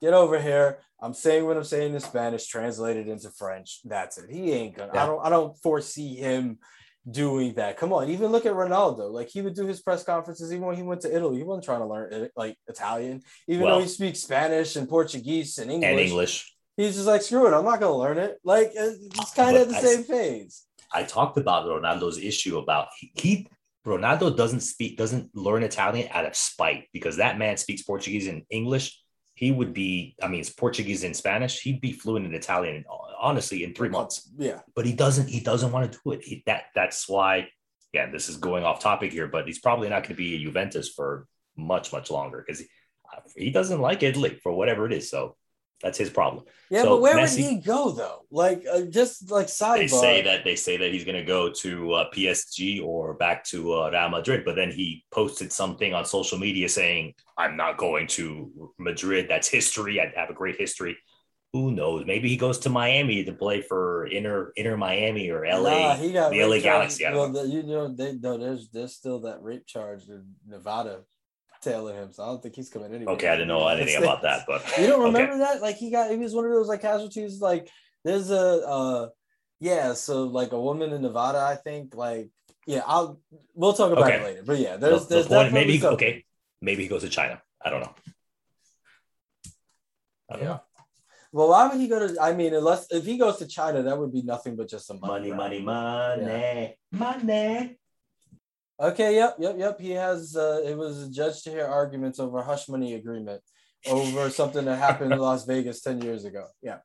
Get 0.02 0.14
over 0.14 0.40
here. 0.40 0.80
I'm 1.06 1.14
saying 1.14 1.46
what 1.46 1.56
I'm 1.56 1.64
saying 1.64 1.94
in 1.94 2.00
Spanish, 2.00 2.48
translated 2.48 3.08
into 3.08 3.30
French. 3.30 3.80
That's 3.86 4.18
it. 4.18 4.30
He 4.30 4.52
ain't 4.54 4.76
gonna. 4.76 4.92
I 4.94 5.06
don't. 5.06 5.26
I 5.26 5.30
don't 5.30 5.56
foresee 5.62 6.16
him 6.16 6.58
doing 7.10 7.54
that. 7.54 7.78
Come 7.78 7.94
on, 7.94 8.10
even 8.10 8.32
look 8.32 8.48
at 8.48 8.54
Ronaldo. 8.54 9.12
Like 9.12 9.30
he 9.30 9.44
would 9.44 9.54
do 9.54 9.68
his 9.68 9.82
press 9.82 10.04
conferences 10.04 10.52
even 10.52 10.66
when 10.66 10.76
he 10.76 10.82
went 10.82 11.02
to 11.02 11.16
Italy. 11.16 11.38
He 11.38 11.44
wasn't 11.44 11.66
trying 11.66 11.82
to 11.82 11.86
learn 11.86 12.12
uh, 12.12 12.28
like 12.36 12.58
Italian, 12.68 13.22
even 13.48 13.66
Well- 13.66 13.76
though 13.78 13.84
he 13.84 13.88
speaks 13.88 14.20
Spanish 14.22 14.76
and 14.76 14.90
Portuguese 14.90 15.60
and 15.60 15.70
English. 15.72 15.90
and 15.92 16.00
English. 16.00 16.56
He's 16.76 16.96
just 16.96 17.08
like, 17.08 17.22
screw 17.22 17.48
it, 17.48 17.54
I'm 17.56 17.64
not 17.64 17.80
gonna 17.80 17.96
learn 17.96 18.18
it. 18.18 18.40
Like 18.44 18.70
uh, 18.70 18.98
it's 19.00 19.34
kind 19.36 19.56
of 19.56 19.70
the 19.70 19.76
I- 19.78 19.82
same 19.82 20.04
phase. 20.04 20.64
I 20.92 21.04
talked 21.04 21.38
about 21.38 21.66
Ronaldo's 21.66 22.18
issue 22.18 22.58
about 22.58 22.88
he, 22.98 23.12
he 23.16 23.48
Ronaldo 23.86 24.36
doesn't 24.36 24.62
speak 24.62 24.98
doesn't 24.98 25.36
learn 25.36 25.62
Italian 25.62 26.08
out 26.12 26.26
of 26.26 26.36
spite 26.36 26.86
because 26.92 27.18
that 27.18 27.38
man 27.38 27.58
speaks 27.58 27.84
Portuguese 27.84 28.28
and 28.28 28.42
English. 28.50 29.00
He 29.36 29.52
would 29.52 29.74
be, 29.74 30.16
I 30.24 30.28
mean, 30.28 30.40
it's 30.40 30.50
Portuguese 30.50 31.04
and 31.04 31.16
Spanish. 31.16 31.60
He'd 31.60 31.82
be 31.82 31.92
fluent 31.92 32.26
in 32.26 32.34
Italian, 32.34 32.86
honestly, 33.20 33.64
in 33.64 33.74
three 33.74 33.90
months. 33.90 34.30
Oh, 34.32 34.44
yeah, 34.44 34.62
But 34.76 34.86
he 34.86 34.94
doesn't. 34.94 35.28
He 35.28 35.42
doesn't 35.42 35.72
want 35.72 35.92
to 35.92 36.00
do 36.04 36.12
it. 36.14 36.24
He, 36.24 36.44
that 36.46 36.64
that's 36.74 37.08
why. 37.08 37.50
Yeah, 37.94 38.10
this 38.10 38.28
is 38.28 38.38
going 38.38 38.66
off 38.66 38.82
topic 38.82 39.14
here, 39.14 39.28
but 39.28 39.46
he's 39.46 39.60
probably 39.60 39.88
not 39.88 40.04
going 40.04 40.10
to 40.10 40.16
be 40.16 40.36
a 40.36 40.40
Juventus 40.40 40.90
for 40.90 41.28
much 41.56 41.94
much 41.94 42.12
longer 42.12 42.44
because 42.46 42.60
he, 42.60 43.46
he 43.46 43.52
doesn't 43.52 43.80
like 43.80 44.04
Italy 44.04 44.40
for 44.44 44.52
whatever 44.52 44.86
it 44.86 44.94
is. 44.94 45.10
So 45.10 45.38
that's 45.86 46.00
his 46.00 46.10
problem. 46.10 46.44
yeah, 46.72 46.82
So 46.82 46.90
but 46.96 47.02
where 47.02 47.16
Messi- 47.16 47.44
would 47.44 47.50
he 47.52 47.56
go 47.60 47.92
though? 47.92 48.26
Like, 48.32 48.66
uh, 48.70 48.82
just 48.82 49.30
like 49.30 49.46
sidebar. 49.46 49.78
they 49.78 49.88
say 49.88 50.22
that 50.24 50.44
they 50.44 50.56
say 50.56 50.78
that 50.78 50.92
he's 50.92 51.06
going 51.06 51.16
to 51.16 51.24
go 51.24 51.52
to 51.52 51.94
uh, 51.94 52.10
PSG 52.10 52.84
or 52.84 53.14
back 53.14 53.44
to 53.52 53.72
uh, 53.76 53.92
Real 53.92 54.10
Madrid, 54.10 54.42
but 54.44 54.56
then 54.56 54.72
he 54.72 55.06
posted 55.12 55.54
something 55.54 55.94
on 55.94 56.04
social 56.04 56.40
media 56.40 56.68
saying, 56.68 57.14
"I'm 57.38 57.56
not 57.56 57.78
going 57.78 58.08
to 58.18 58.72
Madrid. 58.80 59.28
That's 59.30 59.48
history. 59.48 60.02
I 60.02 60.12
have 60.20 60.32
a 60.32 60.34
great 60.34 60.58
history." 60.58 60.98
Who 61.54 61.72
knows? 61.72 62.06
Maybe 62.06 62.28
he 62.30 62.36
goes 62.36 62.58
to 62.66 62.70
Miami 62.70 63.24
to 63.24 63.32
play 63.32 63.62
for 63.62 64.08
Inter 64.08 64.52
Inter 64.56 64.76
Miami 64.76 65.30
or 65.30 65.46
LA. 65.46 65.70
Nah, 65.70 65.96
he 65.96 66.12
got 66.12 66.32
the 66.32 66.42
LA 66.44 66.56
charge- 66.60 66.64
Galaxy, 66.64 67.04
Well, 67.06 67.32
the, 67.32 67.48
you 67.48 67.62
know, 67.64 67.88
they 67.88 68.14
no, 68.18 68.38
there's 68.40 68.70
there's 68.74 68.94
still 68.96 69.20
that 69.22 69.44
rape 69.44 69.68
charge 69.68 70.10
in 70.10 70.24
Nevada 70.48 71.02
tailing 71.66 71.96
him, 71.96 72.14
so 72.14 72.24
I 72.24 72.28
don't 72.28 72.42
think 72.42 72.56
he's 72.56 72.70
coming 72.70 72.94
anyway. 72.94 73.12
okay, 73.14 73.28
I 73.28 73.36
didn't 73.36 73.50
know 73.50 73.68
anything 73.76 74.02
about 74.02 74.22
that, 74.22 74.46
but 74.48 74.62
You 74.80 74.88
don't 74.88 75.02
okay. 75.02 75.12
remember 75.12 75.38
that? 75.40 75.62
Like 75.62 75.76
he 75.84 75.92
got 75.92 76.10
he 76.12 76.18
was 76.18 76.34
one 76.34 76.46
of 76.46 76.52
those 76.52 76.70
like 76.74 76.82
casualties. 76.82 77.42
Like 77.42 77.68
there's 78.06 78.30
a 78.32 78.46
uh 78.78 79.10
yeah, 79.60 79.94
so 79.94 80.24
like 80.40 80.52
a 80.54 80.62
woman 80.68 80.94
in 80.94 81.02
Nevada, 81.02 81.40
I 81.40 81.56
think. 81.56 81.96
Like 81.96 82.30
yeah, 82.68 82.84
I'll 82.86 83.20
we'll 83.54 83.74
talk 83.74 83.92
about 83.92 84.06
Okay. 84.06 84.18
it 84.22 84.24
later. 84.24 84.44
But 84.46 84.60
yeah, 84.60 84.78
The- 84.78 84.90
there's 84.90 85.08
the 85.08 85.16
there's 85.16 85.28
point- 85.28 85.54
maybe 85.54 85.78
he, 85.78 85.86
okay, 85.86 86.26
maybe 86.62 86.84
he 86.84 86.90
goes 86.90 87.02
to 87.04 87.10
China. 87.10 87.42
I 87.64 87.70
don't 87.72 87.82
know. 87.82 87.94
I 90.30 90.34
don't 90.36 90.42
Yeah. 90.44 90.48
know. 90.50 90.62
Well, 91.32 91.50
why 91.50 91.68
would 91.68 91.80
he 91.82 91.88
go 91.90 92.00
to? 92.08 92.22
I 92.22 92.32
mean, 92.34 92.54
unless 92.54 92.88
if 92.92 93.04
he 93.06 93.18
goes 93.18 93.38
to 93.40 93.48
China, 93.48 93.84
that 93.84 93.98
would 94.00 94.14
be 94.14 94.22
nothing 94.22 94.56
but 94.56 94.70
just 94.70 94.88
some 94.88 95.00
money. 95.02 95.32
Money, 95.32 95.62
money, 95.62 96.16
money, 96.22 96.78
money. 96.92 97.78
Okay. 98.80 99.16
Yep. 99.16 99.36
Yep. 99.40 99.56
Yep. 99.58 99.80
He 99.80 99.92
has. 99.92 100.36
Uh, 100.36 100.62
it 100.66 100.78
was 100.78 101.04
a 101.04 101.10
judge 101.10 101.44
to 101.44 101.50
hear 101.50 101.66
arguments 101.66 102.20
over 102.20 102.42
hush 102.42 102.68
money 102.68 102.96
agreement 102.96 103.42
over 103.88 104.30
something 104.30 104.66
that 104.66 104.78
happened 104.78 105.14
in 105.14 105.20
Las 105.20 105.46
Vegas 105.46 105.82
ten 105.82 106.02
years 106.02 106.26
ago. 106.26 106.46
Yeah. 106.62 106.78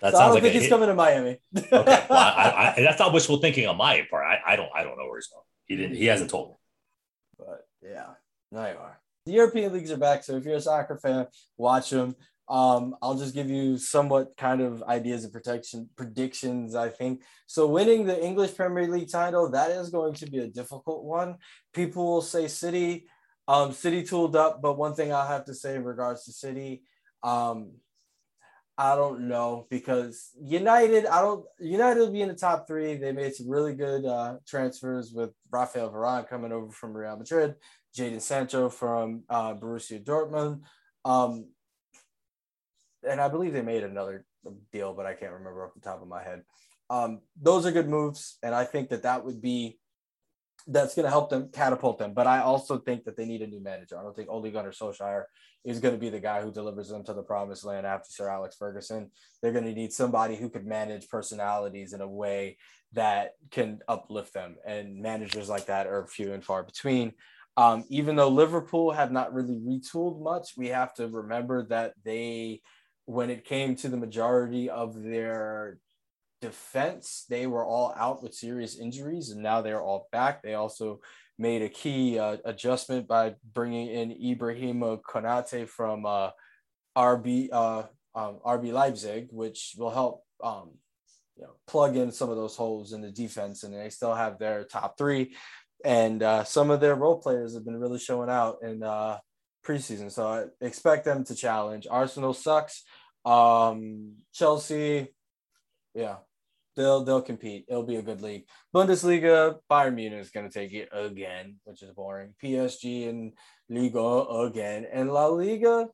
That 0.00 0.12
so 0.12 0.18
I 0.18 0.20
sounds 0.20 0.26
don't 0.26 0.34
like 0.34 0.42
think 0.44 0.52
he's 0.54 0.62
hit- 0.62 0.70
coming 0.70 0.88
to 0.88 0.94
Miami. 0.94 1.38
okay, 1.56 1.68
well, 1.72 1.84
I, 2.10 2.74
I, 2.78 2.80
that's 2.80 2.98
not 2.98 3.12
wishful 3.12 3.38
thinking 3.38 3.66
on 3.66 3.76
my 3.76 4.06
part. 4.10 4.24
I, 4.24 4.52
I 4.52 4.56
don't, 4.56 4.70
I 4.74 4.82
don't 4.82 4.96
know 4.96 5.06
where 5.06 5.18
he's 5.18 5.26
going. 5.26 5.44
He 5.66 5.76
didn't. 5.76 5.96
He 5.96 6.06
hasn't 6.06 6.30
told 6.30 6.50
me. 6.50 6.54
But 7.38 7.66
yeah, 7.82 8.06
no, 8.52 8.60
you 8.66 8.78
are. 8.78 8.98
The 9.26 9.32
European 9.32 9.72
leagues 9.72 9.90
are 9.90 9.98
back, 9.98 10.24
so 10.24 10.36
if 10.36 10.44
you're 10.44 10.54
a 10.54 10.60
soccer 10.60 10.96
fan, 10.96 11.26
watch 11.58 11.90
them. 11.90 12.16
Um, 12.50 12.96
I'll 13.00 13.16
just 13.16 13.32
give 13.32 13.48
you 13.48 13.78
somewhat 13.78 14.36
kind 14.36 14.60
of 14.60 14.82
ideas 14.82 15.24
of 15.24 15.32
protection 15.32 15.88
predictions. 15.96 16.74
I 16.74 16.88
think 16.88 17.22
so. 17.46 17.68
Winning 17.68 18.06
the 18.06 18.22
English 18.22 18.56
Premier 18.56 18.88
League 18.88 19.10
title 19.10 19.48
that 19.52 19.70
is 19.70 19.90
going 19.90 20.14
to 20.14 20.26
be 20.28 20.38
a 20.38 20.48
difficult 20.48 21.04
one. 21.04 21.36
People 21.72 22.04
will 22.04 22.22
say 22.22 22.48
City, 22.48 23.06
um, 23.46 23.72
City 23.72 24.02
tooled 24.02 24.34
up, 24.34 24.60
but 24.60 24.76
one 24.76 24.94
thing 24.94 25.12
I'll 25.12 25.28
have 25.28 25.44
to 25.44 25.54
say 25.54 25.76
in 25.76 25.84
regards 25.84 26.24
to 26.24 26.32
City, 26.32 26.82
um, 27.22 27.70
I 28.76 28.96
don't 28.96 29.28
know 29.28 29.66
because 29.70 30.30
United, 30.42 31.06
I 31.06 31.20
don't. 31.20 31.44
United 31.60 32.00
will 32.00 32.12
be 32.12 32.22
in 32.22 32.28
the 32.28 32.34
top 32.34 32.66
three. 32.66 32.96
They 32.96 33.12
made 33.12 33.34
some 33.34 33.48
really 33.48 33.74
good 33.74 34.06
uh, 34.06 34.38
transfers 34.48 35.12
with 35.12 35.30
Raphael 35.52 35.92
Varane 35.92 36.28
coming 36.28 36.50
over 36.50 36.72
from 36.72 36.96
Real 36.96 37.16
Madrid, 37.16 37.56
Jadon 37.96 38.20
Sancho 38.20 38.70
from 38.70 39.22
uh, 39.28 39.54
Borussia 39.54 40.02
Dortmund, 40.02 40.62
um, 41.04 41.48
and 43.08 43.20
I 43.20 43.28
believe 43.28 43.52
they 43.52 43.62
made 43.62 43.84
another 43.84 44.24
deal, 44.72 44.94
but 44.94 45.06
I 45.06 45.14
can't 45.14 45.32
remember 45.32 45.66
off 45.66 45.74
the 45.74 45.80
top 45.80 46.02
of 46.02 46.08
my 46.08 46.22
head. 46.22 46.42
Um, 46.88 47.20
those 47.40 47.66
are 47.66 47.72
good 47.72 47.88
moves, 47.88 48.38
and 48.42 48.54
I 48.54 48.64
think 48.64 48.88
that 48.90 49.02
that 49.04 49.24
would 49.24 49.40
be 49.40 49.78
that's 50.66 50.94
going 50.94 51.04
to 51.04 51.10
help 51.10 51.30
them 51.30 51.48
catapult 51.52 51.98
them. 51.98 52.12
But 52.12 52.26
I 52.26 52.40
also 52.40 52.78
think 52.78 53.04
that 53.04 53.16
they 53.16 53.24
need 53.24 53.42
a 53.42 53.46
new 53.46 53.62
manager. 53.62 53.98
I 53.98 54.02
don't 54.02 54.14
think 54.14 54.28
Ole 54.28 54.50
Gunnar 54.50 54.72
Solskjaer 54.72 55.24
is 55.64 55.80
going 55.80 55.94
to 55.94 56.00
be 56.00 56.10
the 56.10 56.20
guy 56.20 56.42
who 56.42 56.52
delivers 56.52 56.88
them 56.88 57.04
to 57.04 57.14
the 57.14 57.22
promised 57.22 57.64
land 57.64 57.86
after 57.86 58.10
Sir 58.10 58.28
Alex 58.28 58.56
Ferguson. 58.56 59.10
They're 59.40 59.52
going 59.52 59.64
to 59.64 59.72
need 59.72 59.92
somebody 59.92 60.36
who 60.36 60.48
could 60.48 60.66
manage 60.66 61.08
personalities 61.08 61.92
in 61.92 62.00
a 62.00 62.08
way 62.08 62.58
that 62.92 63.32
can 63.50 63.80
uplift 63.88 64.34
them. 64.34 64.56
And 64.66 65.00
managers 65.00 65.48
like 65.48 65.66
that 65.66 65.86
are 65.86 66.06
few 66.06 66.32
and 66.32 66.44
far 66.44 66.62
between. 66.62 67.12
Um, 67.56 67.84
even 67.88 68.16
though 68.16 68.28
Liverpool 68.28 68.90
have 68.92 69.12
not 69.12 69.34
really 69.34 69.56
retooled 69.56 70.22
much, 70.22 70.56
we 70.56 70.68
have 70.68 70.94
to 70.94 71.08
remember 71.08 71.66
that 71.66 71.94
they, 72.04 72.62
when 73.10 73.28
it 73.28 73.44
came 73.44 73.74
to 73.74 73.88
the 73.88 73.96
majority 73.96 74.70
of 74.70 75.02
their 75.02 75.78
defense, 76.40 77.26
they 77.28 77.48
were 77.48 77.64
all 77.64 77.92
out 77.96 78.22
with 78.22 78.32
serious 78.32 78.78
injuries, 78.78 79.30
and 79.30 79.42
now 79.42 79.60
they're 79.60 79.82
all 79.82 80.08
back. 80.12 80.42
They 80.42 80.54
also 80.54 81.00
made 81.36 81.60
a 81.62 81.68
key 81.68 82.20
uh, 82.20 82.36
adjustment 82.44 83.08
by 83.08 83.34
bringing 83.52 83.88
in 83.88 84.10
Ibrahima 84.10 85.00
Konate 85.02 85.68
from 85.68 86.06
uh, 86.06 86.30
RB 86.96 87.48
uh, 87.52 87.82
um, 88.14 88.38
RB 88.46 88.72
Leipzig, 88.72 89.26
which 89.32 89.74
will 89.76 89.90
help 89.90 90.22
um, 90.44 90.70
you 91.36 91.42
know 91.42 91.54
plug 91.66 91.96
in 91.96 92.12
some 92.12 92.30
of 92.30 92.36
those 92.36 92.54
holes 92.54 92.92
in 92.92 93.00
the 93.00 93.10
defense. 93.10 93.64
And 93.64 93.74
they 93.74 93.90
still 93.90 94.14
have 94.14 94.38
their 94.38 94.62
top 94.62 94.96
three, 94.96 95.34
and 95.84 96.22
uh, 96.22 96.44
some 96.44 96.70
of 96.70 96.78
their 96.80 96.94
role 96.94 97.18
players 97.18 97.54
have 97.54 97.64
been 97.64 97.80
really 97.80 97.98
showing 97.98 98.30
out 98.30 98.58
in 98.62 98.84
uh, 98.84 99.18
preseason. 99.66 100.12
So 100.12 100.28
I 100.28 100.64
expect 100.64 101.04
them 101.04 101.24
to 101.24 101.34
challenge. 101.34 101.88
Arsenal 101.90 102.34
sucks. 102.34 102.84
Um, 103.24 104.16
Chelsea, 104.32 105.08
yeah, 105.94 106.16
they'll 106.76 107.04
they'll 107.04 107.22
compete. 107.22 107.66
It'll 107.68 107.82
be 107.82 107.96
a 107.96 108.02
good 108.02 108.22
league. 108.22 108.44
Bundesliga, 108.74 109.58
Bayern 109.70 109.94
Munich 109.94 110.20
is 110.20 110.30
going 110.30 110.48
to 110.48 110.52
take 110.52 110.72
it 110.72 110.88
again, 110.92 111.56
which 111.64 111.82
is 111.82 111.90
boring. 111.92 112.34
PSG 112.42 113.08
and 113.08 113.32
Liga 113.68 114.00
again, 114.00 114.86
and 114.92 115.12
La 115.12 115.26
Liga, 115.26 115.88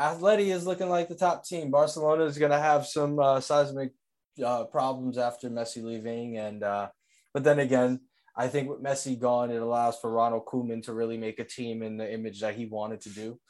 Atleti 0.00 0.54
is 0.54 0.66
looking 0.66 0.88
like 0.88 1.08
the 1.08 1.14
top 1.14 1.44
team. 1.44 1.70
Barcelona 1.70 2.24
is 2.24 2.38
going 2.38 2.52
to 2.52 2.58
have 2.58 2.86
some 2.86 3.18
uh, 3.18 3.40
seismic 3.40 3.92
uh, 4.44 4.64
problems 4.64 5.18
after 5.18 5.50
Messi 5.50 5.82
leaving, 5.82 6.38
and 6.38 6.62
uh, 6.62 6.88
but 7.34 7.44
then 7.44 7.58
again, 7.58 8.00
I 8.36 8.48
think 8.48 8.68
with 8.68 8.82
Messi 8.82 9.18
gone, 9.18 9.50
it 9.50 9.60
allows 9.60 9.98
for 9.98 10.10
Ronald 10.10 10.46
Koeman 10.46 10.84
to 10.84 10.94
really 10.94 11.18
make 11.18 11.38
a 11.38 11.44
team 11.44 11.82
in 11.82 11.96
the 11.96 12.12
image 12.12 12.40
that 12.40 12.54
he 12.54 12.66
wanted 12.66 13.00
to 13.02 13.10
do. 13.10 13.40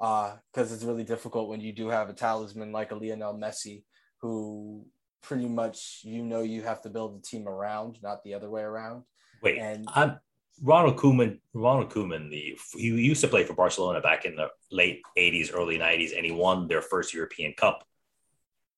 Uh, 0.00 0.36
because 0.52 0.72
it's 0.72 0.84
really 0.84 1.04
difficult 1.04 1.48
when 1.48 1.60
you 1.60 1.72
do 1.72 1.88
have 1.88 2.08
a 2.08 2.14
talisman 2.14 2.72
like 2.72 2.90
a 2.90 2.94
Lionel 2.94 3.34
Messi, 3.34 3.84
who 4.22 4.86
pretty 5.22 5.46
much 5.46 6.00
you 6.04 6.22
know 6.22 6.40
you 6.40 6.62
have 6.62 6.80
to 6.82 6.88
build 6.88 7.18
a 7.18 7.22
team 7.22 7.46
around, 7.46 7.98
not 8.02 8.22
the 8.24 8.34
other 8.34 8.48
way 8.48 8.62
around. 8.62 9.04
Wait, 9.42 9.58
And 9.58 9.86
I'm 9.94 10.18
Ronald 10.62 10.96
Koeman. 10.96 11.40
Ronald 11.52 11.90
Koeman, 11.90 12.30
the 12.30 12.58
he 12.76 12.88
used 12.88 13.20
to 13.22 13.28
play 13.28 13.44
for 13.44 13.54
Barcelona 13.54 14.00
back 14.00 14.24
in 14.24 14.36
the 14.36 14.48
late 14.70 15.02
'80s, 15.18 15.50
early 15.54 15.78
'90s, 15.78 16.16
and 16.16 16.24
he 16.24 16.32
won 16.32 16.66
their 16.66 16.82
first 16.82 17.12
European 17.12 17.52
Cup. 17.52 17.84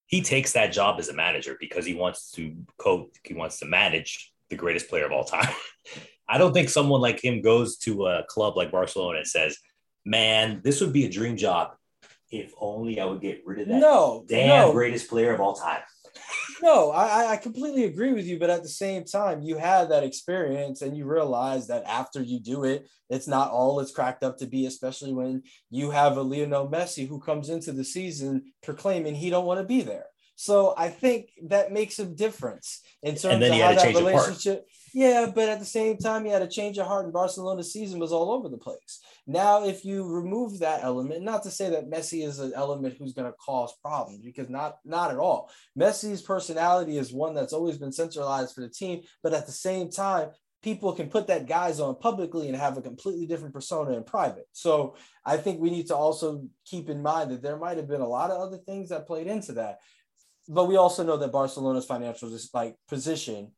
He 0.07 0.23
takes 0.23 0.53
that 0.53 0.73
job 0.73 0.99
as 0.99 1.09
a 1.09 1.15
manager 1.15 1.57
because 1.59 1.87
he 1.87 1.95
wants 1.95 2.33
to 2.33 2.55
coach. 2.79 3.09
He 3.25 3.35
wants 3.35 3.59
to 3.61 3.67
manage 3.67 4.33
the 4.51 4.57
greatest 4.57 4.89
player 4.89 5.07
of 5.07 5.13
all 5.13 5.25
time. 5.25 5.53
I 6.29 6.39
don't 6.39 6.53
think 6.53 6.69
someone 6.69 7.01
like 7.01 7.23
him 7.23 7.43
goes 7.43 7.77
to 7.79 8.07
a 8.07 8.25
club 8.29 8.57
like 8.57 8.71
Barcelona 8.71 9.19
and 9.19 9.27
says, 9.27 9.59
"Man, 10.05 10.61
this 10.65 10.81
would 10.81 10.93
be 10.93 11.07
a 11.07 11.11
dream 11.11 11.37
job 11.37 11.73
if 12.31 12.53
only 12.59 12.99
I 12.99 13.05
would 13.05 13.21
get 13.21 13.43
rid 13.45 13.61
of 13.61 13.69
that 13.69 13.81
no, 13.81 14.25
damn 14.29 14.69
no, 14.69 14.73
greatest 14.73 15.09
player 15.09 15.35
of 15.35 15.41
all 15.41 15.55
time." 15.55 15.83
No, 16.63 16.93
I, 16.93 17.33
I 17.33 17.37
completely 17.39 17.87
agree 17.87 18.13
with 18.13 18.25
you, 18.25 18.39
but 18.39 18.49
at 18.49 18.63
the 18.63 18.69
same 18.69 19.05
time, 19.05 19.43
you 19.43 19.57
had 19.57 19.91
that 19.91 20.05
experience 20.05 20.81
and 20.81 20.97
you 20.97 21.07
realize 21.07 21.67
that 21.67 21.83
after 21.87 22.23
you 22.23 22.39
do 22.39 22.63
it, 22.63 22.89
it's 23.11 23.27
not 23.27 23.51
all 23.51 23.81
it's 23.81 23.91
cracked 23.91 24.23
up 24.23 24.39
to 24.39 24.47
be, 24.47 24.67
especially 24.67 25.13
when 25.13 25.43
you 25.71 25.91
have 25.91 26.17
a 26.17 26.23
Lionel 26.23 26.71
Messi 26.71 27.09
who 27.09 27.19
comes 27.19 27.49
into 27.49 27.73
the 27.73 27.83
season 27.83 28.53
proclaiming 28.63 29.17
he 29.17 29.29
don't 29.29 29.45
want 29.45 29.59
to 29.59 29.67
be 29.67 29.83
there. 29.83 30.07
So 30.37 30.73
I 30.77 30.89
think 30.89 31.31
that 31.49 31.73
makes 31.73 31.99
a 31.99 32.07
difference 32.07 32.81
in 33.03 33.17
terms 33.17 33.45
of 33.45 33.53
how 33.53 33.75
that 33.75 33.95
relationship. 33.95 34.65
Yeah, 34.95 35.31
but 35.35 35.49
at 35.49 35.59
the 35.59 35.65
same 35.65 35.97
time, 35.97 36.25
he 36.25 36.31
had 36.31 36.43
a 36.43 36.49
change 36.49 36.77
of 36.77 36.87
heart, 36.87 37.05
and 37.05 37.13
Barcelona's 37.13 37.73
season 37.73 37.99
was 37.99 38.13
all 38.13 38.31
over 38.31 38.49
the 38.49 38.59
place. 38.59 39.01
Now, 39.27 39.65
if 39.65 39.85
you 39.85 40.07
remove 40.07 40.59
that 40.59 40.85
element, 40.85 41.23
not 41.23 41.43
to 41.45 41.51
say 41.51 41.71
that 41.71 41.89
Messi 41.91 42.27
is 42.27 42.39
an 42.39 42.53
element 42.55 42.97
who's 42.99 43.15
going 43.15 43.31
to 43.31 43.37
cause 43.39 43.73
problems, 43.83 44.23
because 44.23 44.51
not 44.51 44.79
not 44.85 45.11
at 45.11 45.17
all. 45.17 45.51
Messi's 45.79 46.21
personality 46.21 46.99
is 46.99 47.13
one 47.13 47.35
that's 47.35 47.55
always 47.55 47.79
been 47.79 47.93
centralized 47.93 48.55
for 48.55 48.61
the 48.61 48.69
team, 48.69 49.03
but 49.23 49.33
at 49.33 49.47
the 49.47 49.53
same 49.53 49.91
time, 49.91 50.29
people 50.63 50.93
can 50.93 51.09
put 51.09 51.27
that 51.27 51.47
guys 51.47 51.81
on 51.81 51.97
publicly 51.97 52.49
and 52.49 52.57
have 52.57 52.77
a 52.77 52.83
completely 52.83 53.27
different 53.27 53.55
persona 53.55 53.97
in 53.97 54.05
private. 54.05 54.47
So 54.53 54.95
I 55.25 55.37
think 55.37 55.61
we 55.61 55.71
need 55.71 55.89
to 55.89 55.97
also 55.97 56.45
keep 56.65 56.89
in 56.89 57.03
mind 57.03 57.31
that 57.31 57.43
there 57.43 57.57
might 57.57 57.79
have 57.79 57.89
been 57.89 58.01
a 58.01 58.09
lot 58.09 58.31
of 58.31 58.41
other 58.41 58.59
things 58.59 58.91
that 58.91 59.07
played 59.07 59.27
into 59.27 59.55
that. 59.55 59.79
But 60.49 60.67
we 60.67 60.77
also 60.77 61.03
know 61.03 61.17
that 61.17 61.33
Barcelona's 61.33 61.87
financial 61.87 62.31
like 62.55 62.77
position 62.89 63.53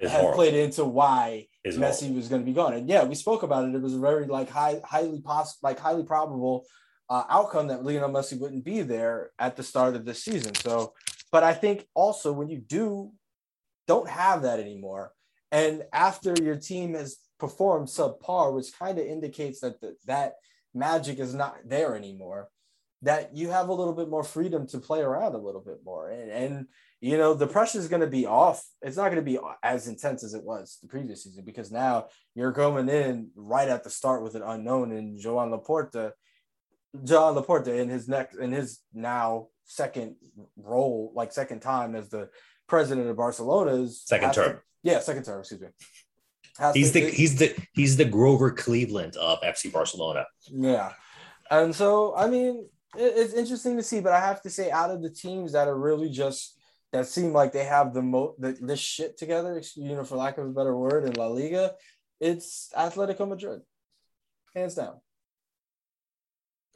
have 0.00 0.10
horrible. 0.10 0.34
played 0.34 0.54
into 0.54 0.84
why 0.84 1.46
it's 1.62 1.76
Messi 1.76 2.00
horrible. 2.00 2.16
was 2.16 2.28
going 2.28 2.42
to 2.42 2.46
be 2.46 2.52
gone. 2.52 2.74
And 2.74 2.88
yeah, 2.88 3.04
we 3.04 3.14
spoke 3.14 3.42
about 3.42 3.68
it. 3.68 3.74
It 3.74 3.82
was 3.82 3.94
a 3.94 3.98
very 3.98 4.26
like 4.26 4.50
high, 4.50 4.80
highly 4.84 5.20
possible, 5.20 5.60
like 5.62 5.78
highly 5.78 6.04
probable 6.04 6.66
uh, 7.08 7.24
outcome 7.28 7.68
that 7.68 7.84
Lionel 7.84 8.10
Messi 8.10 8.38
wouldn't 8.38 8.64
be 8.64 8.82
there 8.82 9.30
at 9.38 9.56
the 9.56 9.62
start 9.62 9.94
of 9.94 10.04
this 10.04 10.24
season. 10.24 10.54
So, 10.54 10.94
but 11.30 11.42
I 11.42 11.52
think 11.52 11.86
also 11.94 12.32
when 12.32 12.48
you 12.48 12.58
do 12.58 13.12
don't 13.86 14.08
have 14.08 14.42
that 14.42 14.60
anymore, 14.60 15.12
and 15.52 15.84
after 15.92 16.34
your 16.42 16.56
team 16.56 16.94
has 16.94 17.18
performed 17.38 17.88
subpar, 17.88 18.54
which 18.54 18.76
kind 18.78 18.98
of 18.98 19.06
indicates 19.06 19.60
that 19.60 19.80
the, 19.80 19.96
that 20.06 20.34
magic 20.74 21.18
is 21.18 21.34
not 21.34 21.56
there 21.64 21.94
anymore, 21.94 22.48
that 23.02 23.36
you 23.36 23.50
have 23.50 23.68
a 23.68 23.74
little 23.74 23.92
bit 23.92 24.08
more 24.08 24.24
freedom 24.24 24.66
to 24.68 24.78
play 24.78 25.00
around 25.00 25.34
a 25.34 25.38
little 25.38 25.60
bit 25.60 25.80
more. 25.84 26.08
And, 26.10 26.30
and 26.30 26.66
you 27.04 27.18
know, 27.18 27.34
the 27.34 27.46
pressure 27.46 27.78
is 27.78 27.86
going 27.86 28.00
to 28.00 28.06
be 28.06 28.24
off. 28.24 28.64
It's 28.80 28.96
not 28.96 29.12
going 29.12 29.22
to 29.22 29.30
be 29.30 29.38
as 29.62 29.88
intense 29.88 30.24
as 30.24 30.32
it 30.32 30.42
was 30.42 30.78
the 30.80 30.88
previous 30.88 31.24
season 31.24 31.44
because 31.44 31.70
now 31.70 32.06
you're 32.34 32.50
going 32.50 32.88
in 32.88 33.28
right 33.36 33.68
at 33.68 33.84
the 33.84 33.90
start 33.90 34.22
with 34.22 34.36
an 34.36 34.42
unknown 34.42 34.90
in 34.90 35.20
Joan 35.20 35.50
Laporta, 35.50 36.12
Joan 37.04 37.34
Laporta 37.34 37.78
in 37.78 37.90
his 37.90 38.08
next 38.08 38.36
in 38.36 38.52
his 38.52 38.80
now 38.94 39.48
second 39.66 40.16
role, 40.56 41.12
like 41.14 41.30
second 41.30 41.60
time 41.60 41.94
as 41.94 42.08
the 42.08 42.30
president 42.68 43.10
of 43.10 43.16
Barcelona's 43.16 44.00
second 44.06 44.32
term. 44.32 44.56
To, 44.56 44.62
yeah, 44.82 45.00
second 45.00 45.24
term. 45.24 45.40
Excuse 45.40 45.60
me. 45.60 45.68
he's 46.72 46.92
the 46.92 47.10
he's 47.10 47.36
the 47.36 47.54
he's 47.74 47.98
the 47.98 48.06
Grover 48.06 48.50
Cleveland 48.50 49.16
of 49.16 49.42
FC 49.42 49.70
Barcelona. 49.70 50.24
Yeah, 50.50 50.94
and 51.50 51.76
so 51.76 52.16
I 52.16 52.28
mean, 52.30 52.66
it, 52.96 53.12
it's 53.14 53.34
interesting 53.34 53.76
to 53.76 53.82
see, 53.82 54.00
but 54.00 54.14
I 54.14 54.20
have 54.20 54.40
to 54.40 54.48
say, 54.48 54.70
out 54.70 54.90
of 54.90 55.02
the 55.02 55.10
teams 55.10 55.52
that 55.52 55.68
are 55.68 55.78
really 55.78 56.08
just 56.08 56.58
that 56.94 57.08
seem 57.08 57.32
like 57.32 57.50
they 57.50 57.64
have 57.64 57.92
the 57.92 58.00
most 58.00 58.40
the, 58.40 58.56
this 58.60 58.78
shit 58.78 59.18
together, 59.18 59.60
you 59.74 59.96
know, 59.96 60.04
for 60.04 60.16
lack 60.16 60.38
of 60.38 60.46
a 60.46 60.50
better 60.50 60.76
word, 60.76 61.04
in 61.04 61.14
La 61.14 61.26
Liga, 61.26 61.72
it's 62.20 62.70
Atletico 62.76 63.28
Madrid, 63.28 63.62
hands 64.54 64.76
down. 64.76 65.00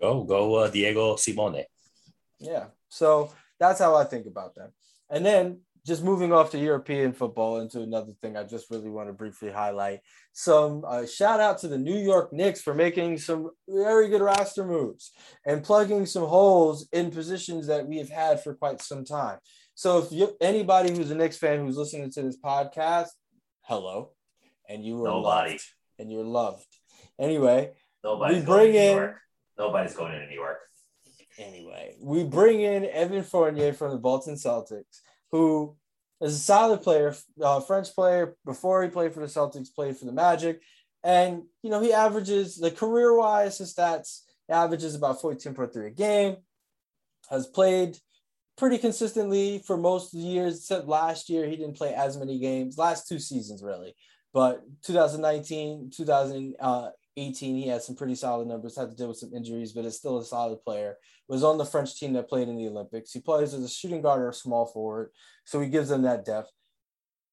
Go 0.00 0.24
go, 0.24 0.56
uh, 0.56 0.68
Diego 0.70 1.14
Simeone. 1.14 1.64
Yeah, 2.40 2.66
so 2.88 3.30
that's 3.60 3.78
how 3.78 3.94
I 3.94 4.04
think 4.04 4.26
about 4.26 4.56
that. 4.56 4.72
And 5.08 5.24
then 5.24 5.60
just 5.86 6.02
moving 6.02 6.32
off 6.32 6.50
to 6.50 6.58
European 6.58 7.12
football 7.12 7.60
into 7.60 7.80
another 7.80 8.12
thing, 8.20 8.36
I 8.36 8.42
just 8.42 8.70
really 8.70 8.90
want 8.90 9.08
to 9.08 9.12
briefly 9.12 9.52
highlight 9.52 10.00
some 10.32 10.84
uh, 10.84 11.06
shout 11.06 11.38
out 11.38 11.58
to 11.58 11.68
the 11.68 11.78
New 11.78 11.96
York 11.96 12.32
Knicks 12.32 12.60
for 12.60 12.74
making 12.74 13.18
some 13.18 13.50
very 13.68 14.08
good 14.08 14.20
roster 14.20 14.66
moves 14.66 15.12
and 15.46 15.62
plugging 15.62 16.06
some 16.06 16.24
holes 16.24 16.88
in 16.92 17.12
positions 17.12 17.68
that 17.68 17.86
we 17.86 17.98
have 17.98 18.10
had 18.10 18.42
for 18.42 18.54
quite 18.54 18.82
some 18.82 19.04
time. 19.04 19.38
So 19.78 19.98
if 19.98 20.10
you 20.10 20.36
anybody 20.40 20.90
who's 20.92 21.12
a 21.12 21.14
Knicks 21.14 21.36
fan 21.36 21.60
who's 21.60 21.76
listening 21.76 22.10
to 22.10 22.22
this 22.22 22.36
podcast, 22.36 23.10
hello, 23.60 24.10
and 24.68 24.84
you 24.84 24.96
were 24.96 25.06
Nobody. 25.06 25.52
loved, 25.52 25.64
and 26.00 26.10
you're 26.10 26.24
loved. 26.24 26.66
Anyway, 27.16 27.74
Nobody's 28.02 28.40
we 28.40 28.44
bring 28.44 28.74
in. 28.74 29.14
Nobody's 29.56 29.94
going 29.94 30.14
into 30.14 30.26
New 30.26 30.34
York. 30.34 30.58
Anyway, 31.38 31.94
we 32.00 32.24
bring 32.24 32.60
in 32.60 32.86
Evan 32.86 33.22
Fournier 33.22 33.72
from 33.72 33.92
the 33.92 33.98
Boston 33.98 34.34
Celtics, 34.34 35.02
who 35.30 35.76
is 36.20 36.34
a 36.34 36.38
solid 36.40 36.82
player, 36.82 37.14
uh, 37.40 37.60
French 37.60 37.94
player. 37.94 38.34
Before 38.44 38.82
he 38.82 38.88
played 38.88 39.14
for 39.14 39.20
the 39.20 39.26
Celtics, 39.26 39.72
played 39.72 39.96
for 39.96 40.06
the 40.06 40.12
Magic, 40.12 40.60
and 41.04 41.44
you 41.62 41.70
know 41.70 41.80
he 41.80 41.92
averages 41.92 42.56
the 42.56 42.72
career 42.72 43.16
wise, 43.16 43.58
his 43.58 43.72
stats 43.72 44.22
averages 44.48 44.96
about 44.96 45.22
14.3 45.22 45.86
a 45.86 45.90
game. 45.90 46.38
Has 47.30 47.46
played 47.46 47.96
pretty 48.58 48.76
consistently 48.76 49.62
for 49.64 49.76
most 49.76 50.12
of 50.12 50.20
the 50.20 50.26
years, 50.26 50.58
except 50.58 50.88
last 50.88 51.30
year 51.30 51.46
he 51.46 51.56
didn't 51.56 51.76
play 51.76 51.94
as 51.94 52.18
many 52.18 52.38
games. 52.38 52.76
Last 52.76 53.08
two 53.08 53.20
seasons, 53.20 53.62
really. 53.62 53.94
But 54.34 54.62
2019, 54.82 55.90
2018, 55.96 57.56
he 57.56 57.68
had 57.68 57.82
some 57.82 57.96
pretty 57.96 58.16
solid 58.16 58.48
numbers. 58.48 58.76
Had 58.76 58.90
to 58.90 58.96
deal 58.96 59.08
with 59.08 59.16
some 59.16 59.32
injuries, 59.32 59.72
but 59.72 59.84
is 59.84 59.96
still 59.96 60.18
a 60.18 60.24
solid 60.24 60.62
player. 60.62 60.96
Was 61.28 61.44
on 61.44 61.56
the 61.56 61.64
French 61.64 61.98
team 61.98 62.12
that 62.14 62.28
played 62.28 62.48
in 62.48 62.56
the 62.56 62.68
Olympics. 62.68 63.12
He 63.12 63.20
plays 63.20 63.54
as 63.54 63.62
a 63.62 63.68
shooting 63.68 64.02
guard 64.02 64.20
or 64.20 64.30
a 64.30 64.34
small 64.34 64.66
forward, 64.66 65.10
so 65.44 65.60
he 65.60 65.68
gives 65.68 65.88
them 65.88 66.02
that 66.02 66.24
depth. 66.24 66.50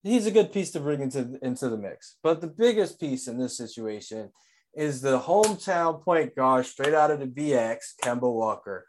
He's 0.03 0.27
a 0.27 0.31
good 0.31 0.53
piece 0.53 0.71
to 0.71 0.79
bring 0.79 1.01
into 1.01 1.39
into 1.41 1.67
the 1.67 1.77
mix. 1.77 2.17
But 2.21 2.39
the 2.39 2.47
biggest 2.47 2.99
piece 2.99 3.27
in 3.27 3.39
this 3.39 3.57
situation 3.57 4.29
is 4.75 5.01
the 5.01 5.19
hometown 5.19 6.03
point 6.03 6.35
guard 6.35 6.65
straight 6.65 6.93
out 6.93 7.11
of 7.11 7.19
the 7.19 7.27
BX, 7.27 7.95
Kemba 8.03 8.31
Walker, 8.31 8.85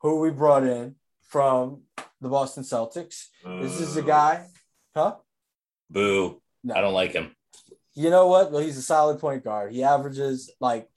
who 0.00 0.20
we 0.20 0.30
brought 0.30 0.64
in 0.64 0.94
from 1.26 1.82
the 2.20 2.28
Boston 2.28 2.62
Celtics. 2.62 3.26
Boo. 3.44 3.62
This 3.62 3.80
is 3.80 3.96
a 3.96 4.02
guy, 4.02 4.46
huh? 4.94 5.16
Boo. 5.90 6.40
No. 6.64 6.74
I 6.74 6.80
don't 6.80 6.94
like 6.94 7.12
him. 7.12 7.34
You 7.94 8.10
know 8.10 8.26
what? 8.26 8.52
Well, 8.52 8.62
he's 8.62 8.76
a 8.76 8.82
solid 8.82 9.20
point 9.20 9.44
guard. 9.44 9.72
He 9.72 9.82
averages 9.82 10.50
like 10.60 10.88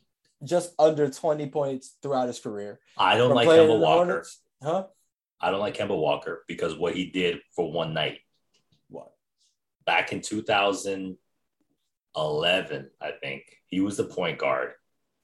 just 0.44 0.74
under 0.80 1.10
20 1.10 1.50
points 1.50 1.96
throughout 2.02 2.28
his 2.28 2.40
career. 2.40 2.80
I 2.98 3.18
don't 3.18 3.34
like 3.34 3.48
Kemba 3.48 3.80
Walker. 3.80 4.06
Hornets. 4.06 4.42
Huh? 4.62 4.88
I 5.40 5.52
don't 5.52 5.62
like 5.62 5.78
Kemba 5.78 5.98
Walker 5.98 6.44
because 6.48 6.76
what 6.76 6.96
he 6.96 7.06
did 7.06 7.40
for 7.56 7.72
one 7.72 7.94
night. 7.94 8.20
What? 8.90 9.12
Back 9.86 10.12
in 10.12 10.22
2011, 10.22 12.90
I 13.02 13.12
think, 13.22 13.44
he 13.68 13.80
was 13.80 13.96
the 13.98 14.04
point 14.04 14.40
guard 14.40 14.72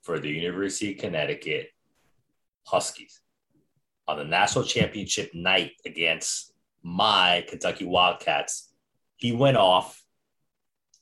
for 0.04 0.20
the 0.20 0.30
University 0.30 0.94
of 0.94 1.00
Connecticut 1.00 1.70
Huskies 2.64 3.20
on 4.08 4.18
the 4.18 4.24
national 4.24 4.66
championship 4.66 5.34
night 5.34 5.72
against 5.86 6.54
my 6.84 7.44
Kentucky 7.48 7.86
Wildcats. 7.86 8.72
He 9.18 9.32
went 9.32 9.58
off 9.58 10.02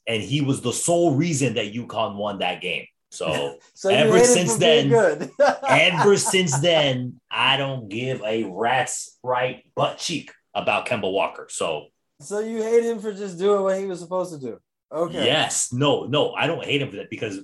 and 0.07 0.21
he 0.21 0.41
was 0.41 0.61
the 0.61 0.73
sole 0.73 1.15
reason 1.15 1.55
that 1.55 1.73
UConn 1.73 2.15
won 2.15 2.39
that 2.39 2.61
game. 2.61 2.85
So, 3.09 3.57
so 3.73 3.89
ever 3.89 4.19
since 4.19 4.55
then, 4.57 4.91
ever 5.67 6.17
since 6.17 6.59
then, 6.59 7.19
I 7.29 7.57
don't 7.57 7.89
give 7.89 8.21
a 8.23 8.45
rat's 8.45 9.17
right 9.23 9.63
butt 9.75 9.97
cheek 9.97 10.31
about 10.53 10.87
Kemba 10.87 11.11
Walker. 11.11 11.47
So, 11.49 11.87
so 12.19 12.39
you 12.39 12.61
hate 12.61 12.83
him 12.83 12.99
for 12.99 13.13
just 13.13 13.37
doing 13.37 13.63
what 13.63 13.77
he 13.77 13.85
was 13.85 13.99
supposed 13.99 14.33
to 14.33 14.39
do. 14.39 14.59
Okay. 14.91 15.25
Yes. 15.25 15.73
No, 15.73 16.05
no, 16.05 16.33
I 16.33 16.47
don't 16.47 16.63
hate 16.63 16.81
him 16.81 16.89
for 16.89 16.97
that 16.97 17.09
because 17.09 17.39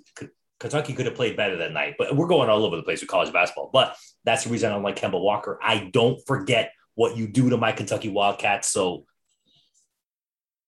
Kentucky 0.60 0.93
could 0.93 1.06
have 1.06 1.15
played 1.15 1.38
better 1.38 1.58
that 1.58 1.72
night, 1.72 1.95
but 1.97 2.16
we're 2.16 2.28
going 2.28 2.49
all 2.49 2.66
over 2.66 2.76
the 2.76 2.84
place 2.84 3.01
with 3.01 3.10
college 3.10 3.32
basketball. 3.32 3.70
But 3.72 3.95
that's 4.26 4.43
the 4.43 4.49
reason 4.49 4.70
I 4.70 4.74
don't 4.74 4.84
like 4.84 4.99
Kemba 4.99 5.20
Walker. 5.20 5.57
I 5.62 5.89
don't 5.91 6.20
forget 6.28 6.74
what 6.95 7.16
you 7.16 7.28
do 7.28 7.49
to 7.49 7.57
my 7.57 7.72
Kentucky 7.72 8.10
Wildcats. 8.10 8.70
So 8.70 9.05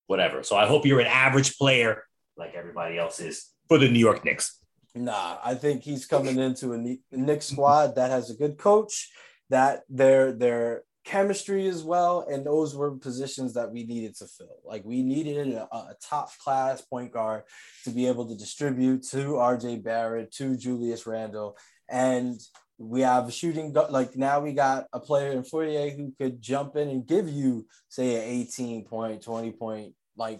whatever. 0.08 0.44
So 0.44 0.56
I 0.56 0.66
hope 0.66 0.86
you're 0.86 1.00
an 1.00 1.08
average 1.08 1.58
player 1.58 2.04
like 2.38 2.54
everybody 2.54 2.98
else 2.98 3.20
is 3.20 3.50
for 3.68 3.78
the 3.78 3.90
New 3.90 4.00
York 4.00 4.26
Knicks. 4.26 4.58
Nah, 4.94 5.38
I 5.44 5.56
think 5.56 5.84
he's 5.84 6.06
coming 6.06 6.38
into 6.38 6.74
a 6.74 6.98
Knicks 7.16 7.46
squad 7.48 7.96
that 7.96 8.12
has 8.12 8.30
a 8.30 8.34
good 8.34 8.58
coach, 8.58 9.10
that 9.50 9.84
their 9.90 10.34
their 10.34 10.84
chemistry 11.04 11.68
as 11.68 11.84
well. 11.84 12.26
And 12.30 12.46
those 12.46 12.76
were 12.76 12.92
positions 12.92 13.54
that 13.54 13.72
we 13.72 13.84
needed 13.84 14.16
to 14.18 14.28
fill. 14.28 14.60
Like 14.64 14.84
we 14.86 15.02
needed 15.02 15.54
a, 15.54 15.64
a, 15.64 15.96
top 16.02 16.30
class 16.40 16.82
point 16.82 17.12
guard 17.12 17.44
to 17.86 17.90
be 17.90 18.08
able 18.08 18.28
to 18.28 18.36
distribute 18.36 19.04
to 19.10 19.18
RJ 19.18 19.84
Barrett, 19.84 20.32
to 20.34 20.56
Julius 20.56 21.08
Randle. 21.08 21.58
And 21.90 22.40
we 22.78 23.02
have 23.02 23.28
a 23.28 23.32
shooting, 23.32 23.74
like 23.90 24.16
now 24.16 24.40
we 24.40 24.54
got 24.54 24.88
a 24.94 25.00
player 25.00 25.32
in 25.32 25.44
Fournier 25.44 25.90
who 25.90 26.14
could 26.20 26.42
jump 26.42 26.76
in 26.76 26.90
and 26.90 27.06
give 27.06 27.30
you, 27.30 27.66
say, 27.90 28.16
an 28.16 28.42
18 28.42 28.86
point, 28.86 29.22
20 29.22 29.52
point, 29.52 29.94
like 30.16 30.40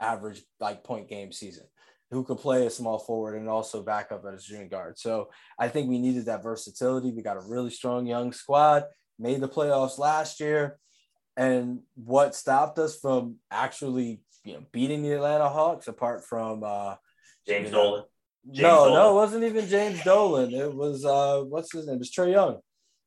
average, 0.00 0.42
like 0.60 0.84
point 0.84 1.08
game 1.08 1.32
season. 1.32 1.64
Who 2.12 2.22
could 2.22 2.38
play 2.38 2.66
a 2.66 2.70
small 2.70 3.00
forward 3.00 3.36
and 3.36 3.48
also 3.48 3.82
back 3.82 4.12
up 4.12 4.24
as 4.24 4.40
a 4.40 4.42
shooting 4.42 4.68
guard. 4.68 4.96
So 4.96 5.28
I 5.58 5.68
think 5.68 5.88
we 5.88 5.98
needed 5.98 6.26
that 6.26 6.42
versatility. 6.44 7.10
We 7.10 7.22
got 7.22 7.36
a 7.36 7.48
really 7.48 7.70
strong 7.70 8.06
young 8.06 8.32
squad 8.32 8.84
made 9.18 9.40
the 9.40 9.48
playoffs 9.48 9.98
last 9.98 10.40
year. 10.40 10.78
And 11.36 11.80
what 11.94 12.34
stopped 12.34 12.78
us 12.78 12.98
from 12.98 13.36
actually 13.50 14.20
you 14.44 14.54
know 14.54 14.62
beating 14.72 15.02
the 15.02 15.12
Atlanta 15.12 15.48
Hawks, 15.48 15.88
apart 15.88 16.24
from 16.24 16.62
uh, 16.64 16.94
James 17.46 17.70
Dolan. 17.70 18.04
James 18.46 18.62
no, 18.62 18.76
Dolan. 18.76 18.94
no, 18.94 19.10
it 19.10 19.14
wasn't 19.14 19.44
even 19.44 19.68
James 19.68 20.02
Dolan. 20.04 20.52
It 20.52 20.72
was 20.72 21.04
uh, 21.04 21.42
what's 21.42 21.72
his 21.72 21.86
name? 21.86 21.96
It 21.96 21.98
was 21.98 22.12
Trae 22.12 22.32
Young. 22.32 22.60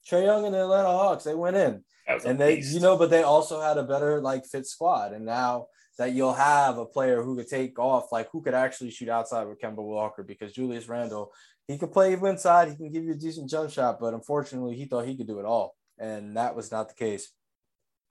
Trae 0.09 0.25
Young 0.25 0.45
and 0.45 0.53
the 0.53 0.61
Atlanta 0.61 0.89
Hawks. 0.89 1.23
They 1.23 1.35
went 1.35 1.55
in, 1.55 1.83
and 2.25 2.39
they, 2.39 2.57
beast. 2.57 2.73
you 2.73 2.81
know, 2.81 2.97
but 2.97 3.09
they 3.09 3.23
also 3.23 3.61
had 3.61 3.77
a 3.77 3.83
better 3.83 4.21
like 4.21 4.45
fit 4.45 4.67
squad. 4.67 5.13
And 5.13 5.25
now 5.25 5.67
that 5.97 6.13
you'll 6.13 6.33
have 6.33 6.77
a 6.77 6.85
player 6.85 7.23
who 7.23 7.35
could 7.35 7.47
take 7.47 7.79
off, 7.79 8.11
like 8.11 8.29
who 8.31 8.41
could 8.41 8.53
actually 8.53 8.91
shoot 8.91 9.09
outside 9.09 9.47
with 9.47 9.61
Kemba 9.61 9.77
Walker, 9.77 10.23
because 10.23 10.53
Julius 10.53 10.89
Randle, 10.89 11.31
he 11.67 11.77
could 11.77 11.93
play 11.93 12.11
even 12.11 12.27
inside. 12.27 12.69
He 12.69 12.75
can 12.75 12.91
give 12.91 13.03
you 13.03 13.13
a 13.13 13.15
decent 13.17 13.49
jump 13.49 13.71
shot, 13.71 13.99
but 13.99 14.13
unfortunately, 14.13 14.75
he 14.75 14.85
thought 14.85 15.07
he 15.07 15.15
could 15.15 15.27
do 15.27 15.39
it 15.39 15.45
all, 15.45 15.75
and 15.99 16.37
that 16.37 16.55
was 16.55 16.71
not 16.71 16.87
the 16.89 16.95
case. 16.95 17.31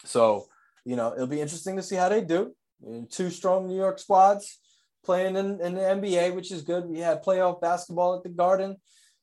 So, 0.05 0.47
you 0.85 0.97
know, 0.97 1.13
it'll 1.15 1.27
be 1.27 1.41
interesting 1.41 1.77
to 1.77 1.83
see 1.83 1.97
how 1.97 2.09
they 2.09 2.21
do. 2.21 2.55
Two 3.11 3.31
strong 3.31 3.67
New 3.67 3.77
York 3.77 3.99
squads 3.99 4.59
playing 5.05 5.37
in, 5.37 5.61
in 5.61 5.75
the 5.75 5.81
NBA, 5.81 6.35
which 6.35 6.53
is 6.53 6.63
good. 6.63 6.87
We 6.87 6.99
had 6.99 7.25
playoff 7.25 7.61
basketball 7.61 8.17
at 8.17 8.23
the 8.23 8.29
Garden. 8.29 8.77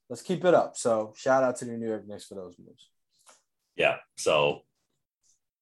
Let's 0.09 0.21
keep 0.21 0.43
it 0.45 0.53
up. 0.53 0.75
So, 0.75 1.13
shout 1.15 1.43
out 1.43 1.55
to 1.57 1.65
the 1.65 1.77
New 1.77 1.87
York 1.87 2.07
Knicks 2.07 2.25
for 2.25 2.35
those 2.35 2.55
moves. 2.59 2.89
Yeah. 3.75 3.97
So, 4.17 4.61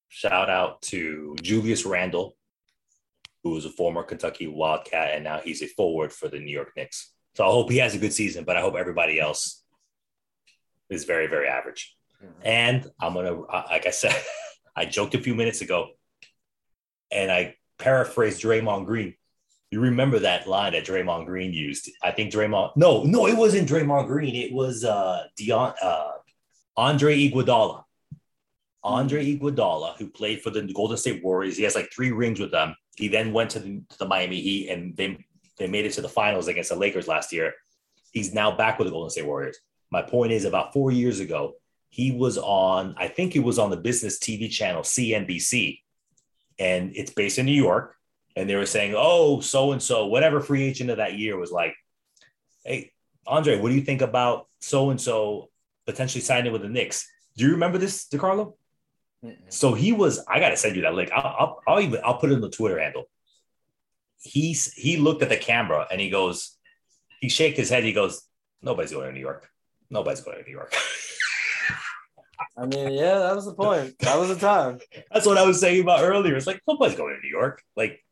shout 0.10 0.50
out 0.50 0.82
to 0.84 1.36
Julius 1.42 1.86
Randle, 1.86 2.36
who 3.44 3.52
was 3.52 3.66
a 3.66 3.70
former 3.70 4.04
Kentucky 4.04 4.48
Wildcat, 4.48 5.14
and 5.14 5.24
now 5.24 5.40
he's 5.40 5.62
a 5.62 5.68
forward 5.68 6.12
for 6.12 6.28
the 6.28 6.40
New 6.40 6.52
York 6.52 6.72
Knicks. 6.76 7.14
So 7.36 7.44
I 7.44 7.48
hope 7.48 7.72
he 7.72 7.78
has 7.78 7.96
a 7.96 8.00
good 8.00 8.14
season, 8.14 8.44
but 8.44 8.56
I 8.56 8.62
hope 8.62 8.76
everybody 8.76 9.20
else 9.20 9.64
is 10.90 11.06
very, 11.06 11.28
very 11.28 11.48
average. 11.48 11.96
And 12.44 12.90
I'm 13.00 13.14
gonna, 13.14 13.34
like 13.34 13.88
I 13.88 13.92
said, 13.92 14.16
I 14.76 14.86
joked 14.86 15.16
a 15.16 15.20
few 15.20 15.36
minutes 15.36 15.62
ago, 15.62 15.90
and 17.12 17.32
I 17.32 17.56
paraphrased 17.80 18.42
Draymond 18.42 18.86
Green. 18.86 19.16
You 19.72 19.82
remember 19.82 20.20
that 20.20 20.48
line 20.48 20.74
that 20.74 20.86
Draymond 20.86 21.26
Green 21.26 21.54
used? 21.54 21.90
I 22.02 22.12
think 22.12 22.32
Draymond. 22.32 22.76
No, 22.76 23.04
no, 23.04 23.28
it 23.28 23.36
wasn't 23.36 23.68
Draymond 23.68 24.08
Green. 24.08 24.36
It 24.36 24.54
was 24.54 24.84
uh, 24.84 25.24
Dion, 25.36 25.74
uh 25.82 26.12
Andre 26.76 27.18
Iguodala. 27.18 27.84
Andre 28.84 29.26
Iguodala, 29.26 29.98
who 29.98 30.10
played 30.10 30.42
for 30.42 30.50
the 30.50 30.62
Golden 30.74 30.98
State 30.98 31.24
Warriors, 31.24 31.58
he 31.58 31.64
has 31.64 31.76
like 31.76 31.92
three 31.92 32.12
rings 32.12 32.40
with 32.40 32.52
them. 32.52 32.76
He 32.98 33.08
then 33.08 33.32
went 33.32 33.52
to 33.52 33.60
the, 33.60 33.82
to 33.90 33.98
the 34.00 34.08
Miami 34.08 34.42
Heat, 34.42 34.70
and 34.70 34.96
they 34.96 35.26
they 35.58 35.68
made 35.68 35.86
it 35.86 35.94
to 35.94 36.02
the 36.02 36.10
finals 36.10 36.48
against 36.48 36.70
the 36.70 36.76
Lakers 36.76 37.08
last 37.08 37.32
year. 37.32 37.54
He's 38.12 38.34
now 38.34 38.56
back 38.56 38.78
with 38.78 38.88
the 38.88 38.92
Golden 38.92 39.10
State 39.10 39.26
Warriors. 39.26 39.58
My 39.92 40.02
point 40.02 40.32
is, 40.32 40.46
about 40.46 40.74
four 40.74 40.92
years 40.92 41.20
ago, 41.20 41.54
he 41.94 42.12
was 42.12 42.38
on, 42.38 42.96
I 42.98 43.08
think 43.08 43.34
he 43.34 43.40
was 43.40 43.60
on 43.60 43.70
the 43.70 43.78
business 43.78 44.18
TV 44.18 44.50
channel 44.50 44.82
CNBC, 44.82 45.80
and 46.60 46.92
it's 46.96 47.12
based 47.12 47.38
in 47.38 47.46
New 47.46 47.52
York. 47.52 47.96
And 48.36 48.50
they 48.50 48.56
were 48.56 48.66
saying, 48.66 48.96
oh, 48.98 49.42
so 49.42 49.74
and 49.74 49.82
so, 49.82 50.08
whatever 50.08 50.42
free 50.42 50.64
agent 50.64 50.90
of 50.90 50.98
that 50.98 51.20
year 51.20 51.38
was 51.38 51.52
like, 51.52 51.76
hey, 52.66 52.92
Andre, 53.28 53.60
what 53.60 53.70
do 53.70 53.76
you 53.76 53.82
think 53.82 54.02
about 54.02 54.48
so 54.60 54.90
and 54.90 55.00
so 55.00 55.50
potentially 55.86 56.22
signing 56.22 56.52
with 56.52 56.64
the 56.64 56.70
Knicks? 56.70 57.08
Do 57.38 57.46
you 57.46 57.52
remember 57.52 57.78
this, 57.78 58.08
DeCarlo? 58.08 58.56
So 59.50 59.76
he 59.76 59.92
was. 59.92 60.20
I 60.28 60.40
gotta 60.40 60.58
send 60.58 60.76
you 60.76 60.82
that 60.82 60.96
link. 60.96 61.12
I'll, 61.14 61.36
I'll, 61.40 61.62
I'll 61.68 61.80
even 61.80 62.02
I'll 62.04 62.18
put 62.18 62.32
it 62.32 62.34
in 62.34 62.42
the 62.42 62.50
Twitter 62.50 62.80
handle 62.80 63.06
he's 64.24 64.74
he 64.74 64.98
looked 64.98 65.22
at 65.22 65.30
the 65.30 65.38
camera 65.38 65.86
and 65.92 66.02
he 66.02 66.10
goes, 66.10 66.58
he 67.20 67.30
shaked 67.30 67.58
his 67.58 67.70
head. 67.70 67.84
He 67.84 67.94
goes, 67.94 68.24
nobody's 68.62 68.92
going 68.92 69.08
to 69.08 69.14
New 69.14 69.20
York. 69.20 69.50
Nobody's 69.90 70.22
going 70.22 70.38
to 70.38 70.44
New 70.44 70.52
York. 70.52 70.74
I 72.58 72.66
mean, 72.66 72.94
yeah, 72.94 73.20
that 73.20 73.36
was 73.36 73.46
the 73.46 73.54
point. 73.54 73.98
That 74.00 74.18
was 74.18 74.30
the 74.30 74.36
time. 74.36 74.80
That's 75.12 75.26
what 75.26 75.38
I 75.38 75.46
was 75.46 75.60
saying 75.60 75.82
about 75.82 76.04
earlier. 76.04 76.36
It's 76.36 76.48
like 76.48 76.62
nobody's 76.68 76.98
going 76.98 77.16
to 77.16 77.22
New 77.22 77.30
York. 77.30 77.62
Like, 77.76 78.04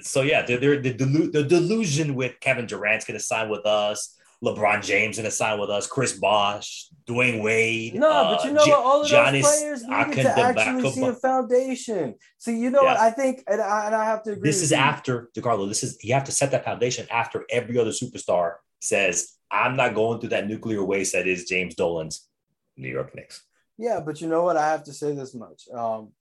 so 0.00 0.22
yeah, 0.22 0.42
they're, 0.42 0.58
they're 0.58 0.80
the, 0.80 0.94
delu- 0.94 1.32
the 1.32 1.42
delusion 1.42 2.14
with 2.14 2.38
Kevin 2.40 2.66
Durant's 2.66 3.04
going 3.04 3.18
to 3.18 3.24
sign 3.24 3.48
with 3.48 3.66
us. 3.66 4.16
LeBron 4.44 4.84
James 4.84 5.16
going 5.16 5.24
to 5.24 5.30
sign 5.30 5.58
with 5.58 5.70
us. 5.70 5.86
Chris 5.86 6.12
Bosh, 6.12 6.90
Dwyane 7.06 7.42
Wade. 7.42 7.94
No, 7.94 8.10
uh, 8.10 8.36
but 8.36 8.44
you 8.44 8.52
know 8.52 8.62
what? 8.66 8.84
All 8.84 9.02
of 9.02 9.08
Giannis, 9.08 9.42
those 9.42 9.56
players 9.56 9.82
needed 9.82 10.22
to 10.22 10.40
actually 10.40 10.90
see 10.90 11.06
a 11.06 11.12
foundation. 11.14 12.14
So 12.38 12.50
you 12.50 12.70
know 12.70 12.82
yeah. 12.82 12.92
what? 12.92 13.00
I 13.00 13.10
think, 13.10 13.42
and 13.46 13.60
I, 13.60 13.86
and 13.86 13.94
I 13.94 14.04
have 14.04 14.22
to 14.24 14.32
agree. 14.32 14.50
This 14.50 14.62
is 14.62 14.72
you. 14.72 14.76
after 14.76 15.30
DeCarlo. 15.34 15.66
This 15.68 15.82
is 15.82 15.98
you 16.04 16.12
have 16.12 16.24
to 16.24 16.32
set 16.32 16.50
that 16.50 16.64
foundation 16.64 17.06
after 17.10 17.46
every 17.50 17.78
other 17.78 17.90
superstar 17.90 18.56
says, 18.80 19.32
"I'm 19.50 19.74
not 19.74 19.94
going 19.94 20.20
through 20.20 20.30
that 20.30 20.46
nuclear 20.46 20.84
waste 20.84 21.14
that 21.14 21.26
is 21.26 21.46
James 21.46 21.74
Dolan's 21.74 22.28
New 22.76 22.88
York 22.88 23.14
Knicks." 23.14 23.45
Yeah, 23.78 24.00
but 24.00 24.20
you 24.20 24.28
know 24.28 24.42
what? 24.42 24.56
I 24.56 24.68
have 24.68 24.84
to 24.84 24.92
say 24.92 25.14
this 25.14 25.34
much. 25.34 25.64
Um, 25.72 26.12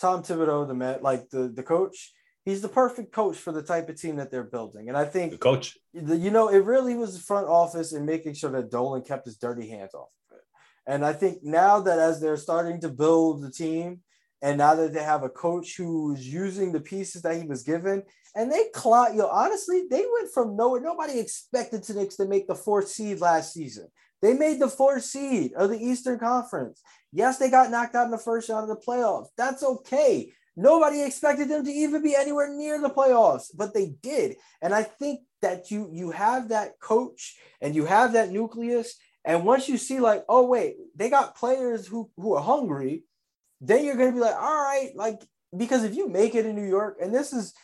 Tom 0.00 0.22
Thibodeau, 0.22 0.66
the 0.66 0.74
man, 0.74 0.98
like 1.02 1.30
the 1.30 1.48
the 1.48 1.62
coach, 1.62 2.12
he's 2.44 2.62
the 2.62 2.68
perfect 2.68 3.12
coach 3.12 3.36
for 3.36 3.52
the 3.52 3.62
type 3.62 3.88
of 3.88 4.00
team 4.00 4.16
that 4.16 4.30
they're 4.30 4.44
building. 4.44 4.88
And 4.88 4.96
I 4.96 5.04
think 5.04 5.32
the 5.32 5.38
coach, 5.38 5.76
you 5.92 6.30
know, 6.30 6.48
it 6.48 6.64
really 6.64 6.94
was 6.94 7.16
the 7.16 7.24
front 7.24 7.48
office 7.48 7.92
and 7.92 8.06
making 8.06 8.34
sure 8.34 8.50
that 8.52 8.70
Dolan 8.70 9.02
kept 9.02 9.26
his 9.26 9.36
dirty 9.36 9.68
hands 9.68 9.94
off 9.94 10.08
of 10.30 10.36
it. 10.36 10.44
And 10.86 11.04
I 11.04 11.12
think 11.12 11.38
now 11.42 11.80
that 11.80 11.98
as 11.98 12.20
they're 12.20 12.36
starting 12.36 12.80
to 12.80 12.88
build 12.88 13.42
the 13.42 13.50
team, 13.50 14.00
and 14.42 14.58
now 14.58 14.74
that 14.74 14.92
they 14.92 15.02
have 15.02 15.22
a 15.22 15.28
coach 15.28 15.76
who's 15.76 16.26
using 16.26 16.70
the 16.70 16.80
pieces 16.80 17.22
that 17.22 17.40
he 17.40 17.46
was 17.46 17.62
given, 17.62 18.02
and 18.34 18.52
they 18.52 18.64
clout, 18.74 19.12
you 19.12 19.18
know, 19.18 19.28
honestly, 19.28 19.84
they 19.90 20.04
went 20.12 20.32
from 20.32 20.56
nowhere. 20.56 20.80
Nobody 20.80 21.18
expected 21.18 21.82
the 21.82 21.94
Knicks 21.94 22.16
to 22.16 22.26
make 22.26 22.46
the 22.46 22.54
fourth 22.54 22.88
seed 22.88 23.20
last 23.20 23.54
season. 23.54 23.88
They 24.22 24.34
made 24.34 24.60
the 24.60 24.68
fourth 24.68 25.04
seed 25.04 25.52
of 25.54 25.70
the 25.70 25.78
Eastern 25.78 26.18
Conference. 26.18 26.82
Yes, 27.12 27.38
they 27.38 27.50
got 27.50 27.70
knocked 27.70 27.94
out 27.94 28.06
in 28.06 28.10
the 28.10 28.18
first 28.18 28.48
round 28.48 28.68
of 28.70 28.76
the 28.76 28.84
playoffs. 28.84 29.28
That's 29.36 29.62
okay. 29.62 30.32
Nobody 30.56 31.02
expected 31.02 31.48
them 31.48 31.64
to 31.64 31.70
even 31.70 32.02
be 32.02 32.16
anywhere 32.16 32.48
near 32.54 32.80
the 32.80 32.90
playoffs, 32.90 33.50
but 33.54 33.74
they 33.74 33.94
did. 34.02 34.36
And 34.62 34.74
I 34.74 34.82
think 34.82 35.20
that 35.42 35.70
you 35.70 35.88
you 35.92 36.10
have 36.10 36.48
that 36.48 36.80
coach 36.80 37.36
and 37.60 37.74
you 37.74 37.84
have 37.84 38.14
that 38.14 38.30
nucleus. 38.30 38.96
And 39.24 39.44
once 39.44 39.68
you 39.68 39.76
see 39.76 40.00
like, 40.00 40.24
oh 40.28 40.46
wait, 40.46 40.76
they 40.94 41.10
got 41.10 41.36
players 41.36 41.86
who 41.86 42.10
who 42.16 42.34
are 42.34 42.42
hungry, 42.42 43.04
then 43.60 43.84
you're 43.84 43.96
gonna 43.96 44.12
be 44.12 44.20
like, 44.20 44.34
all 44.34 44.64
right, 44.64 44.90
like 44.94 45.20
because 45.54 45.84
if 45.84 45.94
you 45.94 46.08
make 46.08 46.34
it 46.34 46.46
in 46.46 46.56
New 46.56 46.68
York, 46.68 46.98
and 47.00 47.14
this 47.14 47.32
is 47.32 47.54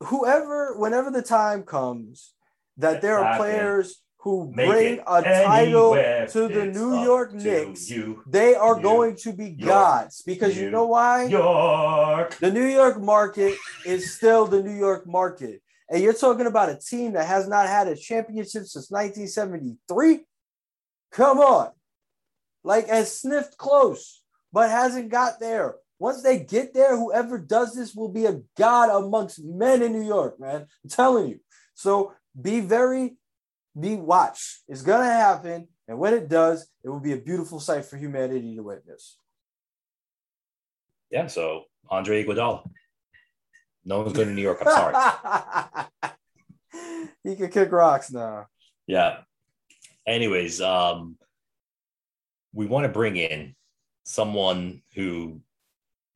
whoever, 0.00 0.78
whenever 0.78 1.10
the 1.10 1.22
time 1.22 1.62
comes 1.62 2.32
that 2.76 3.00
there 3.00 3.18
are 3.18 3.36
players 3.36 4.02
who 4.26 4.50
Make 4.52 4.68
bring 4.68 5.00
a 5.06 5.22
title 5.22 5.94
to 5.94 6.48
the 6.48 6.66
New 6.74 7.00
York 7.04 7.32
Knicks, 7.32 7.88
you, 7.88 8.24
they 8.26 8.56
are 8.56 8.76
you, 8.76 8.82
going 8.82 9.14
to 9.18 9.32
be 9.32 9.50
York, 9.50 9.68
gods 9.68 10.22
because 10.26 10.58
you 10.58 10.68
know 10.68 10.86
why? 10.86 11.26
York. 11.26 12.36
The 12.38 12.50
New 12.50 12.66
York 12.66 13.00
market 13.00 13.54
is 13.84 14.16
still 14.16 14.44
the 14.44 14.60
New 14.64 14.76
York 14.76 15.06
market. 15.06 15.62
And 15.88 16.02
you're 16.02 16.12
talking 16.12 16.46
about 16.46 16.70
a 16.70 16.76
team 16.76 17.12
that 17.12 17.28
has 17.28 17.46
not 17.46 17.68
had 17.68 17.86
a 17.86 17.94
championship 17.94 18.64
since 18.64 18.90
1973? 18.90 20.24
Come 21.12 21.38
on. 21.38 21.70
Like, 22.64 22.88
has 22.88 23.16
sniffed 23.20 23.56
close, 23.56 24.24
but 24.52 24.70
hasn't 24.70 25.08
got 25.08 25.38
there. 25.38 25.76
Once 26.00 26.24
they 26.24 26.40
get 26.40 26.74
there, 26.74 26.96
whoever 26.96 27.38
does 27.38 27.76
this 27.76 27.94
will 27.94 28.08
be 28.08 28.26
a 28.26 28.40
god 28.58 28.90
amongst 28.90 29.44
men 29.44 29.82
in 29.82 29.92
New 29.92 30.04
York, 30.04 30.40
man. 30.40 30.66
I'm 30.82 30.90
telling 30.90 31.28
you. 31.28 31.38
So 31.74 32.12
be 32.42 32.58
very 32.58 33.18
be 33.78 33.96
watch. 33.96 34.60
It's 34.68 34.82
gonna 34.82 35.04
happen, 35.04 35.68
and 35.88 35.98
when 35.98 36.14
it 36.14 36.28
does, 36.28 36.68
it 36.82 36.88
will 36.88 37.00
be 37.00 37.12
a 37.12 37.18
beautiful 37.18 37.60
sight 37.60 37.84
for 37.84 37.96
humanity 37.96 38.56
to 38.56 38.62
witness. 38.62 39.18
Yeah. 41.10 41.26
So 41.26 41.64
Andre 41.88 42.24
Iguodala. 42.24 42.68
No 43.84 44.00
one's 44.00 44.14
going 44.14 44.28
to 44.28 44.34
New 44.34 44.42
York. 44.42 44.58
I'm 44.60 44.72
sorry. 44.72 46.12
he 47.22 47.36
can 47.36 47.50
kick 47.50 47.70
rocks 47.70 48.10
now. 48.10 48.46
Yeah. 48.86 49.18
Anyways, 50.06 50.60
um, 50.60 51.16
we 52.52 52.66
want 52.66 52.84
to 52.84 52.92
bring 52.92 53.16
in 53.16 53.54
someone 54.02 54.82
who 54.94 55.40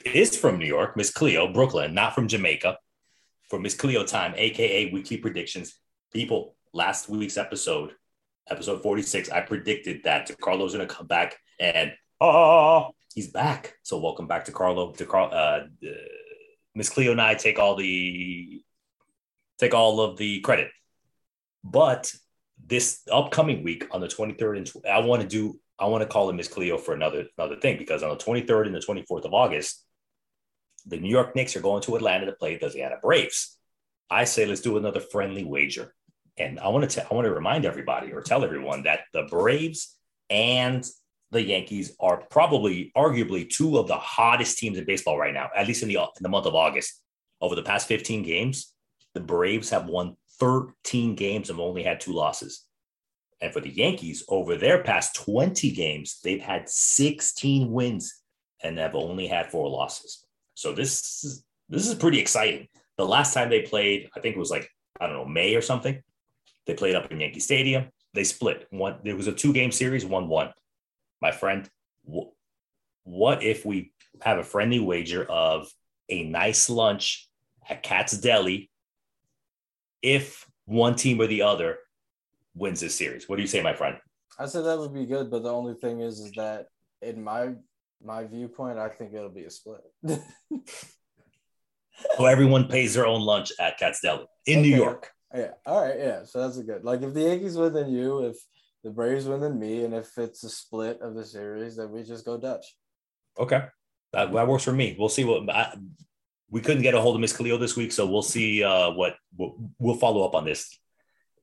is 0.04 0.36
from 0.36 0.58
New 0.58 0.66
York, 0.66 0.96
Miss 0.96 1.12
Cleo, 1.12 1.52
Brooklyn, 1.52 1.94
not 1.94 2.14
from 2.14 2.26
Jamaica, 2.26 2.76
for 3.48 3.60
Miss 3.60 3.74
Cleo 3.74 4.04
time, 4.04 4.34
aka 4.36 4.90
Weekly 4.90 5.18
Predictions. 5.18 5.78
People, 6.12 6.56
last 6.72 7.08
week's 7.08 7.36
episode, 7.36 7.92
episode 8.48 8.82
46, 8.82 9.30
I 9.30 9.40
predicted 9.40 10.02
that 10.04 10.30
Carlo's 10.40 10.74
going 10.74 10.86
to 10.86 10.94
come 10.94 11.06
back 11.06 11.36
and 11.58 11.92
oh, 12.20 12.90
he's 13.14 13.30
back. 13.30 13.74
So 13.82 13.98
welcome 13.98 14.26
back 14.26 14.44
to 14.46 14.52
Carlo. 14.52 14.92
To 14.92 15.06
Carl, 15.06 15.30
uh, 15.32 15.60
Miss 16.74 16.88
Cleo 16.88 17.12
and 17.12 17.20
I 17.20 17.34
take 17.34 17.58
all 17.58 17.76
the 17.76 18.62
take 19.58 19.74
all 19.74 20.00
of 20.00 20.16
the 20.16 20.40
credit. 20.40 20.70
But 21.62 22.12
this 22.64 23.00
upcoming 23.10 23.62
week 23.62 23.86
on 23.90 24.00
the 24.00 24.06
23rd 24.06 24.56
and 24.56 24.66
tw- 24.66 24.86
I 24.86 25.00
want 25.00 25.22
to 25.22 25.28
do 25.28 25.58
I 25.78 25.86
want 25.86 26.02
to 26.02 26.08
call 26.08 26.28
in 26.30 26.36
Miss 26.36 26.48
Cleo 26.48 26.78
for 26.78 26.94
another 26.94 27.26
another 27.38 27.56
thing 27.56 27.78
because 27.78 28.02
on 28.02 28.10
the 28.10 28.24
23rd 28.24 28.66
and 28.66 28.74
the 28.74 28.80
24th 28.80 29.24
of 29.24 29.34
August, 29.34 29.84
the 30.86 30.98
New 30.98 31.08
York 31.08 31.34
Knicks 31.34 31.56
are 31.56 31.60
going 31.60 31.82
to 31.82 31.96
Atlanta 31.96 32.26
to 32.26 32.32
play 32.32 32.56
the 32.56 32.66
Atlanta 32.66 32.96
Braves. 33.02 33.56
I 34.10 34.24
say 34.24 34.44
let's 34.46 34.60
do 34.60 34.76
another 34.76 35.00
friendly 35.00 35.44
wager. 35.44 35.94
And 36.38 36.58
I 36.60 36.68
want 36.68 36.90
to 36.90 37.06
I 37.10 37.14
want 37.14 37.26
to 37.26 37.34
remind 37.34 37.64
everybody 37.64 38.12
or 38.12 38.22
tell 38.22 38.44
everyone 38.44 38.84
that 38.84 39.00
the 39.12 39.24
Braves 39.30 39.96
and 40.28 40.84
the 41.32 41.42
Yankees 41.42 41.94
are 42.00 42.18
probably, 42.30 42.90
arguably, 42.96 43.48
two 43.48 43.78
of 43.78 43.86
the 43.86 43.96
hottest 43.96 44.58
teams 44.58 44.78
in 44.78 44.84
baseball 44.84 45.18
right 45.18 45.34
now, 45.34 45.48
at 45.56 45.66
least 45.66 45.82
in 45.82 45.88
the 45.88 45.96
in 45.96 46.22
the 46.22 46.28
month 46.28 46.46
of 46.46 46.54
August. 46.54 47.02
Over 47.40 47.54
the 47.54 47.62
past 47.62 47.88
15 47.88 48.22
games, 48.22 48.74
the 49.14 49.20
Braves 49.20 49.70
have 49.70 49.86
won 49.86 50.16
13 50.40 51.14
games 51.14 51.48
and 51.48 51.58
only 51.58 51.82
had 51.82 52.00
two 52.00 52.12
losses. 52.12 52.66
And 53.40 53.52
for 53.52 53.60
the 53.60 53.70
Yankees, 53.70 54.22
over 54.28 54.56
their 54.56 54.82
past 54.82 55.14
20 55.16 55.70
games, 55.70 56.20
they've 56.22 56.42
had 56.42 56.68
16 56.68 57.70
wins 57.70 58.22
and 58.62 58.78
have 58.78 58.94
only 58.94 59.26
had 59.26 59.50
four 59.50 59.70
losses. 59.70 60.26
So 60.54 60.72
this 60.72 61.24
is 61.24 61.44
this 61.68 61.86
is 61.86 61.94
pretty 61.94 62.18
exciting. 62.18 62.68
The 62.98 63.06
last 63.06 63.32
time 63.32 63.48
they 63.48 63.62
played, 63.62 64.10
I 64.14 64.20
think 64.20 64.36
it 64.36 64.38
was 64.38 64.50
like, 64.50 64.68
I 65.00 65.06
don't 65.06 65.16
know, 65.16 65.24
May 65.24 65.54
or 65.54 65.62
something. 65.62 66.02
They 66.66 66.74
played 66.74 66.94
up 66.94 67.10
in 67.10 67.20
Yankee 67.20 67.40
Stadium. 67.40 67.88
They 68.14 68.24
split. 68.24 68.66
One, 68.70 68.96
there 69.04 69.16
was 69.16 69.26
a 69.26 69.32
two-game 69.32 69.72
series, 69.72 70.04
one-one. 70.04 70.52
My 71.22 71.30
friend, 71.30 71.68
what 73.04 73.42
if 73.42 73.64
we 73.64 73.92
have 74.22 74.38
a 74.38 74.44
friendly 74.44 74.80
wager 74.80 75.24
of 75.24 75.68
a 76.08 76.24
nice 76.24 76.68
lunch 76.68 77.28
at 77.68 77.82
Katz's 77.82 78.20
Deli 78.20 78.70
if 80.02 80.46
one 80.64 80.94
team 80.94 81.20
or 81.20 81.26
the 81.26 81.42
other 81.42 81.78
wins 82.54 82.80
this 82.80 82.96
series? 82.96 83.28
What 83.28 83.36
do 83.36 83.42
you 83.42 83.48
say, 83.48 83.62
my 83.62 83.74
friend? 83.74 83.96
I 84.38 84.46
said 84.46 84.64
that 84.64 84.78
would 84.78 84.94
be 84.94 85.06
good, 85.06 85.30
but 85.30 85.42
the 85.42 85.52
only 85.52 85.74
thing 85.74 86.00
is, 86.00 86.18
is 86.20 86.32
that 86.32 86.66
in 87.02 87.22
my 87.22 87.54
my 88.02 88.24
viewpoint, 88.24 88.78
I 88.78 88.88
think 88.88 89.12
it'll 89.12 89.28
be 89.28 89.44
a 89.44 89.50
split. 89.50 89.82
so 92.16 92.24
everyone 92.24 92.66
pays 92.66 92.94
their 92.94 93.06
own 93.06 93.20
lunch 93.20 93.52
at 93.60 93.78
Katz's 93.78 94.00
Deli 94.00 94.24
in 94.46 94.60
okay. 94.60 94.70
New 94.70 94.76
York. 94.76 95.10
Yeah. 95.34 95.52
All 95.66 95.82
right. 95.82 95.98
Yeah. 95.98 96.24
So 96.24 96.40
that's 96.40 96.58
a 96.58 96.62
good. 96.64 96.84
Like 96.84 97.02
if 97.02 97.14
the 97.14 97.22
Yankees 97.22 97.56
win, 97.56 97.72
then 97.72 97.90
you. 97.90 98.24
If 98.24 98.36
the 98.82 98.90
Braves 98.90 99.26
win, 99.26 99.40
then 99.40 99.58
me. 99.58 99.84
And 99.84 99.94
if 99.94 100.16
it's 100.18 100.42
a 100.44 100.48
split 100.48 101.00
of 101.00 101.14
the 101.14 101.24
series, 101.24 101.76
then 101.76 101.90
we 101.92 102.02
just 102.02 102.24
go 102.24 102.38
Dutch. 102.38 102.66
Okay. 103.38 103.64
That, 104.12 104.32
that 104.32 104.48
works 104.48 104.64
for 104.64 104.72
me. 104.72 104.96
We'll 104.98 105.08
see 105.08 105.24
what 105.24 105.48
I, 105.48 105.74
we 106.50 106.60
couldn't 106.60 106.82
get 106.82 106.94
a 106.94 107.00
hold 107.00 107.14
of 107.14 107.20
Miss 107.20 107.36
Khalil 107.36 107.58
this 107.58 107.76
week, 107.76 107.92
so 107.92 108.06
we'll 108.06 108.22
see 108.22 108.64
uh, 108.64 108.90
what 108.90 109.14
we'll, 109.36 109.70
we'll 109.78 109.94
follow 109.94 110.26
up 110.26 110.34
on 110.34 110.44
this 110.44 110.76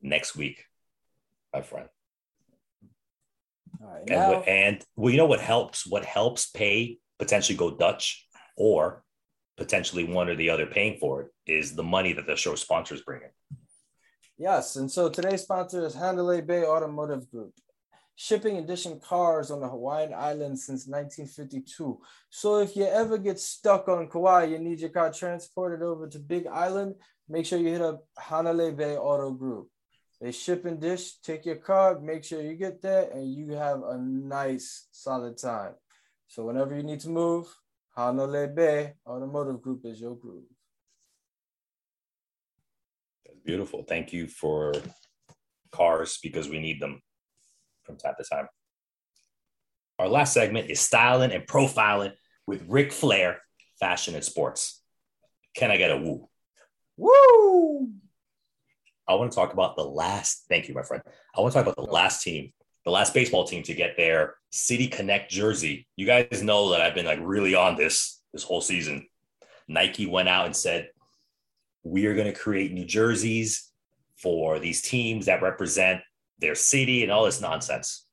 next 0.02 0.36
week, 0.36 0.66
my 1.54 1.62
friend. 1.62 1.88
All 3.82 3.90
right, 3.90 4.02
and, 4.02 4.10
now, 4.10 4.42
and 4.42 4.86
well, 4.96 5.12
you 5.12 5.18
know 5.18 5.26
what 5.26 5.40
helps? 5.40 5.88
What 5.88 6.04
helps 6.04 6.50
pay 6.50 6.98
potentially 7.20 7.58
go 7.58 7.72
Dutch 7.72 8.28
or 8.58 9.04
potentially 9.56 10.04
one 10.04 10.30
or 10.30 10.36
the 10.36 10.50
other 10.50 10.66
paying 10.66 10.98
for 11.00 11.22
it 11.22 11.28
is 11.52 11.74
the 11.74 11.84
money 11.84 12.14
that 12.14 12.28
the 12.28 12.36
show 12.36 12.56
sponsors 12.56 13.02
bring 13.02 13.22
in. 13.22 13.58
Yes, 14.40 14.76
and 14.76 14.92
so 14.92 15.10
today's 15.10 15.42
sponsor 15.42 15.84
is 15.84 15.96
Hanalei 15.96 16.46
Bay 16.46 16.64
Automotive 16.64 17.28
Group, 17.32 17.56
shipping 18.16 18.58
edition 18.58 19.00
cars 19.00 19.50
on 19.50 19.62
the 19.62 19.68
Hawaiian 19.68 20.14
Islands 20.14 20.64
since 20.64 20.86
1952. 20.86 22.00
So 22.30 22.60
if 22.60 22.76
you 22.76 22.86
ever 22.86 23.18
get 23.18 23.40
stuck 23.40 23.88
on 23.88 24.08
Kauai, 24.08 24.44
you 24.44 24.60
need 24.60 24.80
your 24.80 24.92
car 24.92 25.12
transported 25.12 25.82
over 25.82 26.08
to 26.08 26.20
Big 26.20 26.46
Island, 26.46 26.94
make 27.28 27.48
sure 27.48 27.58
you 27.58 27.70
hit 27.70 27.82
up 27.82 28.06
Hanalei 28.20 28.78
Bay 28.78 28.96
Auto 28.96 29.32
Group. 29.32 29.70
They 30.22 30.32
ship 30.32 30.66
and 30.66 30.80
dish. 30.80 31.20
Take 31.24 31.48
your 31.48 31.56
car, 31.56 32.00
make 32.00 32.24
sure 32.24 32.40
you 32.40 32.54
get 32.54 32.80
there, 32.80 33.10
and 33.12 33.34
you 33.34 33.54
have 33.54 33.82
a 33.82 33.98
nice, 33.98 34.88
solid 34.92 35.40
time. 35.40 35.74
So 36.28 36.46
whenever 36.46 36.76
you 36.76 36.84
need 36.84 37.00
to 37.02 37.10
move, 37.10 37.48
Hanalei 37.98 38.54
Bay 38.54 38.94
Automotive 39.08 39.64
Group 39.64 39.84
is 39.84 40.00
your 40.00 40.16
group. 40.16 40.46
Beautiful. 43.48 43.84
Thank 43.88 44.12
you 44.12 44.28
for 44.28 44.74
cars 45.72 46.20
because 46.22 46.50
we 46.50 46.60
need 46.60 46.82
them 46.82 47.02
from 47.84 47.96
time 47.96 48.16
to 48.18 48.26
time. 48.30 48.50
Our 49.98 50.10
last 50.10 50.34
segment 50.34 50.70
is 50.70 50.82
styling 50.82 51.32
and 51.32 51.48
profiling 51.48 52.12
with 52.46 52.66
Ric 52.68 52.92
Flair, 52.92 53.42
fashion 53.80 54.16
and 54.16 54.24
sports. 54.24 54.84
Can 55.56 55.72
I 55.72 55.78
get 55.78 55.92
a 55.92 55.98
woo? 55.98 56.28
Woo! 56.98 57.90
I 59.08 59.16
want 59.16 59.32
to 59.32 59.36
talk 59.36 59.54
about 59.54 59.78
the 59.78 59.86
last. 59.86 60.44
Thank 60.50 60.68
you, 60.68 60.76
my 60.76 60.84
friend. 60.84 61.02
I 61.34 61.40
want 61.40 61.54
to 61.54 61.60
talk 61.60 61.68
about 61.68 61.86
the 61.86 61.90
last 61.90 62.22
team, 62.22 62.52
the 62.84 62.92
last 62.92 63.14
baseball 63.14 63.46
team 63.46 63.64
to 63.64 63.74
get 63.74 63.96
their 63.96 64.36
City 64.52 64.90
Connect 64.90 65.32
jersey. 65.32 65.88
You 65.96 66.06
guys 66.06 66.44
know 66.44 66.72
that 66.72 66.82
I've 66.82 66.96
been 66.96 67.06
like 67.06 67.20
really 67.22 67.56
on 67.56 67.78
this 67.78 68.22
this 68.34 68.44
whole 68.44 68.60
season. 68.60 69.08
Nike 69.70 70.06
went 70.06 70.28
out 70.28 70.48
and 70.48 70.56
said, 70.56 70.90
"We 71.92 72.06
are 72.06 72.16
going 72.16 72.32
to 72.32 72.40
create 72.40 72.74
new 72.74 72.86
jerseys 72.86 73.72
for 74.22 74.60
these 74.60 74.82
teams 74.82 75.26
that 75.28 75.42
represent 75.42 76.02
their 76.40 76.56
city 76.56 77.04
and 77.04 77.12
all 77.12 77.26
this 77.26 77.42
nonsense." 77.42 78.06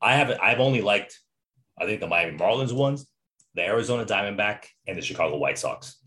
I 0.00 0.14
haven't. 0.14 0.40
I've 0.40 0.60
only 0.60 0.80
liked, 0.80 1.18
I 1.78 1.84
think 1.84 2.00
the 2.00 2.06
Miami 2.06 2.38
Marlins 2.38 2.72
ones, 2.72 3.06
the 3.54 3.62
Arizona 3.62 4.04
Diamondback, 4.04 4.66
and 4.86 4.96
the 4.96 5.02
Chicago 5.02 5.36
White 5.36 5.58
Sox. 5.58 6.00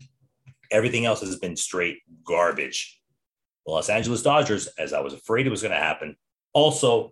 Everything 0.70 1.04
else 1.04 1.20
has 1.20 1.38
been 1.38 1.56
straight 1.56 1.98
garbage. 2.24 2.98
The 3.66 3.72
Los 3.72 3.90
Angeles 3.90 4.22
Dodgers, 4.22 4.66
as 4.78 4.92
I 4.92 5.00
was 5.00 5.12
afraid 5.12 5.46
it 5.46 5.50
was 5.50 5.62
going 5.62 5.74
to 5.74 5.78
happen, 5.78 6.16
also 6.54 7.10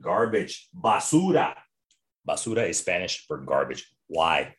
garbage. 0.00 0.68
Basura. 0.76 1.54
Basura 2.28 2.68
is 2.68 2.78
Spanish 2.78 3.24
for 3.26 3.38
garbage. 3.38 3.88
Why? 4.08 4.56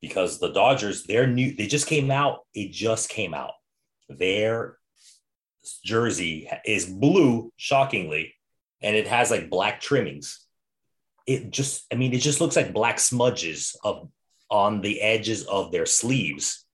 Because 0.00 0.38
the 0.38 0.52
Dodgers, 0.52 1.04
they're 1.04 1.26
new, 1.26 1.54
they 1.54 1.66
just 1.66 1.86
came 1.86 2.10
out. 2.10 2.40
It 2.52 2.72
just 2.72 3.08
came 3.08 3.32
out. 3.32 3.52
Their 4.08 4.78
jersey 5.84 6.48
is 6.64 6.86
blue, 6.86 7.52
shockingly, 7.56 8.34
and 8.82 8.96
it 8.96 9.06
has 9.06 9.30
like 9.30 9.50
black 9.50 9.80
trimmings. 9.80 10.40
It 11.26 11.50
just, 11.50 11.86
I 11.92 11.96
mean, 11.96 12.12
it 12.12 12.20
just 12.20 12.40
looks 12.40 12.56
like 12.56 12.74
black 12.74 12.98
smudges 12.98 13.76
of 13.82 14.08
on 14.50 14.82
the 14.82 15.00
edges 15.00 15.44
of 15.44 15.72
their 15.72 15.86
sleeves 15.86 16.66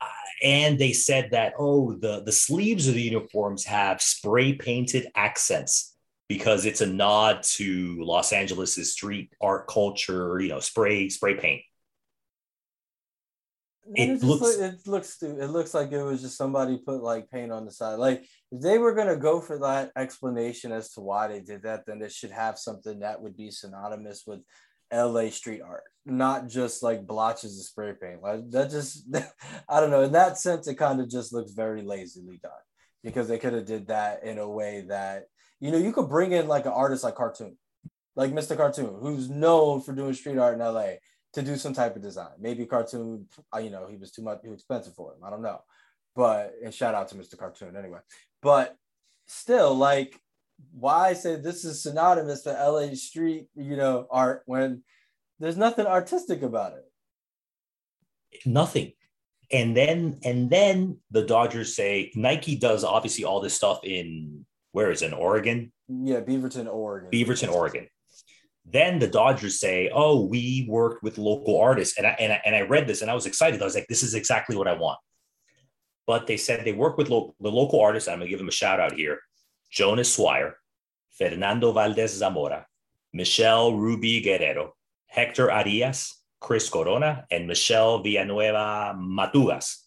uh, 0.00 0.06
and 0.44 0.78
they 0.78 0.92
said 0.92 1.32
that 1.32 1.52
oh 1.58 1.92
the 1.94 2.22
the 2.24 2.30
sleeves 2.30 2.86
of 2.86 2.94
the 2.94 3.02
uniforms 3.02 3.64
have 3.64 4.00
spray 4.00 4.52
painted 4.52 5.08
accents 5.16 5.96
because 6.28 6.66
it's 6.66 6.82
a 6.82 6.86
nod 6.86 7.42
to 7.42 7.96
Los 8.02 8.32
Angeles's 8.32 8.92
street 8.92 9.32
art 9.40 9.66
culture, 9.66 10.38
you 10.40 10.48
know, 10.48 10.60
spray 10.60 11.08
spray 11.08 11.34
paint. 11.34 11.62
It 13.94 14.22
looks 14.22 14.56
it 14.56 14.86
looks 14.86 15.22
it 15.22 15.50
looks 15.50 15.74
like 15.74 15.92
it 15.92 16.02
was 16.02 16.20
just 16.20 16.36
somebody 16.36 16.78
put 16.78 17.02
like 17.02 17.30
paint 17.30 17.52
on 17.52 17.64
the 17.64 17.70
side. 17.70 17.98
Like 17.98 18.24
if 18.50 18.60
they 18.60 18.78
were 18.78 18.94
gonna 18.94 19.16
go 19.16 19.40
for 19.40 19.58
that 19.60 19.92
explanation 19.96 20.72
as 20.72 20.92
to 20.92 21.00
why 21.00 21.28
they 21.28 21.40
did 21.40 21.62
that, 21.62 21.86
then 21.86 22.02
it 22.02 22.12
should 22.12 22.30
have 22.30 22.58
something 22.58 23.00
that 23.00 23.20
would 23.20 23.36
be 23.36 23.50
synonymous 23.50 24.24
with 24.26 24.40
LA 24.92 25.30
street 25.30 25.62
art, 25.62 25.84
not 26.04 26.48
just 26.48 26.82
like 26.82 27.06
blotches 27.06 27.58
of 27.58 27.64
spray 27.64 27.94
paint. 28.00 28.22
Like 28.22 28.50
that 28.50 28.70
just 28.70 29.06
I 29.68 29.80
don't 29.80 29.90
know. 29.90 30.02
In 30.02 30.12
that 30.12 30.38
sense, 30.38 30.68
it 30.68 30.74
kind 30.74 31.00
of 31.00 31.08
just 31.08 31.32
looks 31.32 31.52
very 31.52 31.82
lazily 31.82 32.38
done 32.42 32.52
because 33.02 33.28
they 33.28 33.38
could 33.38 33.54
have 33.54 33.66
did 33.66 33.88
that 33.88 34.24
in 34.24 34.38
a 34.38 34.48
way 34.48 34.84
that 34.88 35.24
you 35.60 35.70
know 35.70 35.78
you 35.78 35.92
could 35.92 36.08
bring 36.08 36.32
in 36.32 36.48
like 36.48 36.66
an 36.66 36.72
artist 36.72 37.04
like 37.04 37.14
Cartoon, 37.14 37.56
like 38.16 38.32
Mr. 38.32 38.56
Cartoon, 38.56 38.96
who's 39.00 39.30
known 39.30 39.80
for 39.80 39.92
doing 39.94 40.14
street 40.14 40.38
art 40.38 40.54
in 40.54 40.60
LA 40.60 40.94
to 41.34 41.42
do 41.42 41.56
some 41.56 41.74
type 41.74 41.96
of 41.96 42.02
design. 42.02 42.32
Maybe 42.38 42.66
Cartoon, 42.66 43.26
uh, 43.54 43.58
you 43.58 43.70
know, 43.70 43.86
he 43.86 43.96
was 43.96 44.10
too 44.10 44.22
much 44.22 44.42
too 44.42 44.52
expensive 44.52 44.94
for 44.94 45.12
him. 45.12 45.24
I 45.24 45.30
don't 45.30 45.42
know. 45.42 45.60
But 46.16 46.54
and 46.64 46.72
shout 46.72 46.94
out 46.94 47.08
to 47.08 47.14
Mr. 47.14 47.38
Cartoon 47.38 47.76
anyway. 47.76 48.00
But 48.42 48.76
still, 49.26 49.74
like 49.74 50.18
why 50.72 51.12
say 51.12 51.36
this 51.36 51.64
is 51.64 51.82
synonymous 51.82 52.42
to 52.42 52.50
LA 52.50 52.94
street, 52.94 53.48
you 53.54 53.76
know, 53.76 54.06
art 54.10 54.42
when 54.46 54.82
there's 55.38 55.56
nothing 55.56 55.86
artistic 55.86 56.42
about 56.42 56.72
it. 56.72 56.84
Nothing. 58.46 58.92
And 59.50 59.76
then 59.76 60.18
and 60.24 60.50
then 60.50 60.98
the 61.10 61.24
Dodgers 61.24 61.74
say 61.74 62.10
Nike 62.14 62.56
does 62.56 62.84
obviously 62.84 63.24
all 63.24 63.40
this 63.40 63.54
stuff 63.54 63.80
in 63.84 64.44
where 64.72 64.90
is 64.90 65.02
it, 65.02 65.06
in 65.06 65.12
Oregon? 65.14 65.72
Yeah, 65.88 66.20
Beaverton, 66.20 66.72
Oregon. 66.72 67.10
Beaverton, 67.10 67.50
Oregon. 67.50 67.88
Then 68.70 68.98
the 68.98 69.06
Dodgers 69.06 69.60
say, 69.60 69.90
"Oh, 69.92 70.24
we 70.26 70.66
worked 70.68 71.02
with 71.02 71.16
local 71.16 71.58
artists," 71.60 71.96
and 71.96 72.06
I, 72.06 72.10
and 72.20 72.32
I, 72.32 72.40
and 72.44 72.54
I 72.54 72.62
read 72.62 72.86
this 72.86 73.02
and 73.02 73.10
I 73.10 73.14
was 73.14 73.26
excited. 73.26 73.60
I 73.60 73.64
was 73.64 73.74
like, 73.74 73.86
"This 73.88 74.02
is 74.02 74.14
exactly 74.14 74.56
what 74.56 74.68
I 74.68 74.74
want." 74.74 74.98
But 76.06 76.26
they 76.26 76.36
said 76.36 76.64
they 76.64 76.72
work 76.72 76.98
with 76.98 77.08
lo- 77.08 77.34
the 77.40 77.50
local 77.50 77.80
artists. 77.80 78.08
I'm 78.08 78.18
gonna 78.18 78.28
give 78.28 78.38
them 78.38 78.48
a 78.48 78.52
shout 78.62 78.80
out 78.80 78.92
here. 78.92 79.20
Jonas 79.70 80.12
Swire, 80.12 80.58
Fernando 81.10 81.72
Valdez 81.72 82.12
Zamora, 82.12 82.66
Michelle 83.12 83.74
Ruby 83.74 84.20
Guerrero, 84.20 84.74
Hector 85.06 85.50
Arias, 85.50 86.22
Chris 86.40 86.68
Corona, 86.68 87.26
and 87.30 87.46
Michelle 87.46 88.02
Villanueva 88.02 88.94
Matugas. 88.98 89.84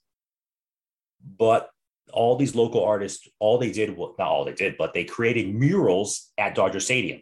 But 1.37 1.69
all 2.11 2.35
these 2.35 2.55
local 2.55 2.83
artists, 2.83 3.27
all 3.39 3.57
they 3.57 3.71
did, 3.71 3.95
well, 3.95 4.15
not 4.17 4.27
all 4.27 4.45
they 4.45 4.53
did, 4.53 4.75
but 4.77 4.93
they 4.93 5.03
created 5.03 5.53
murals 5.53 6.31
at 6.37 6.55
Dodger 6.55 6.79
Stadium. 6.79 7.21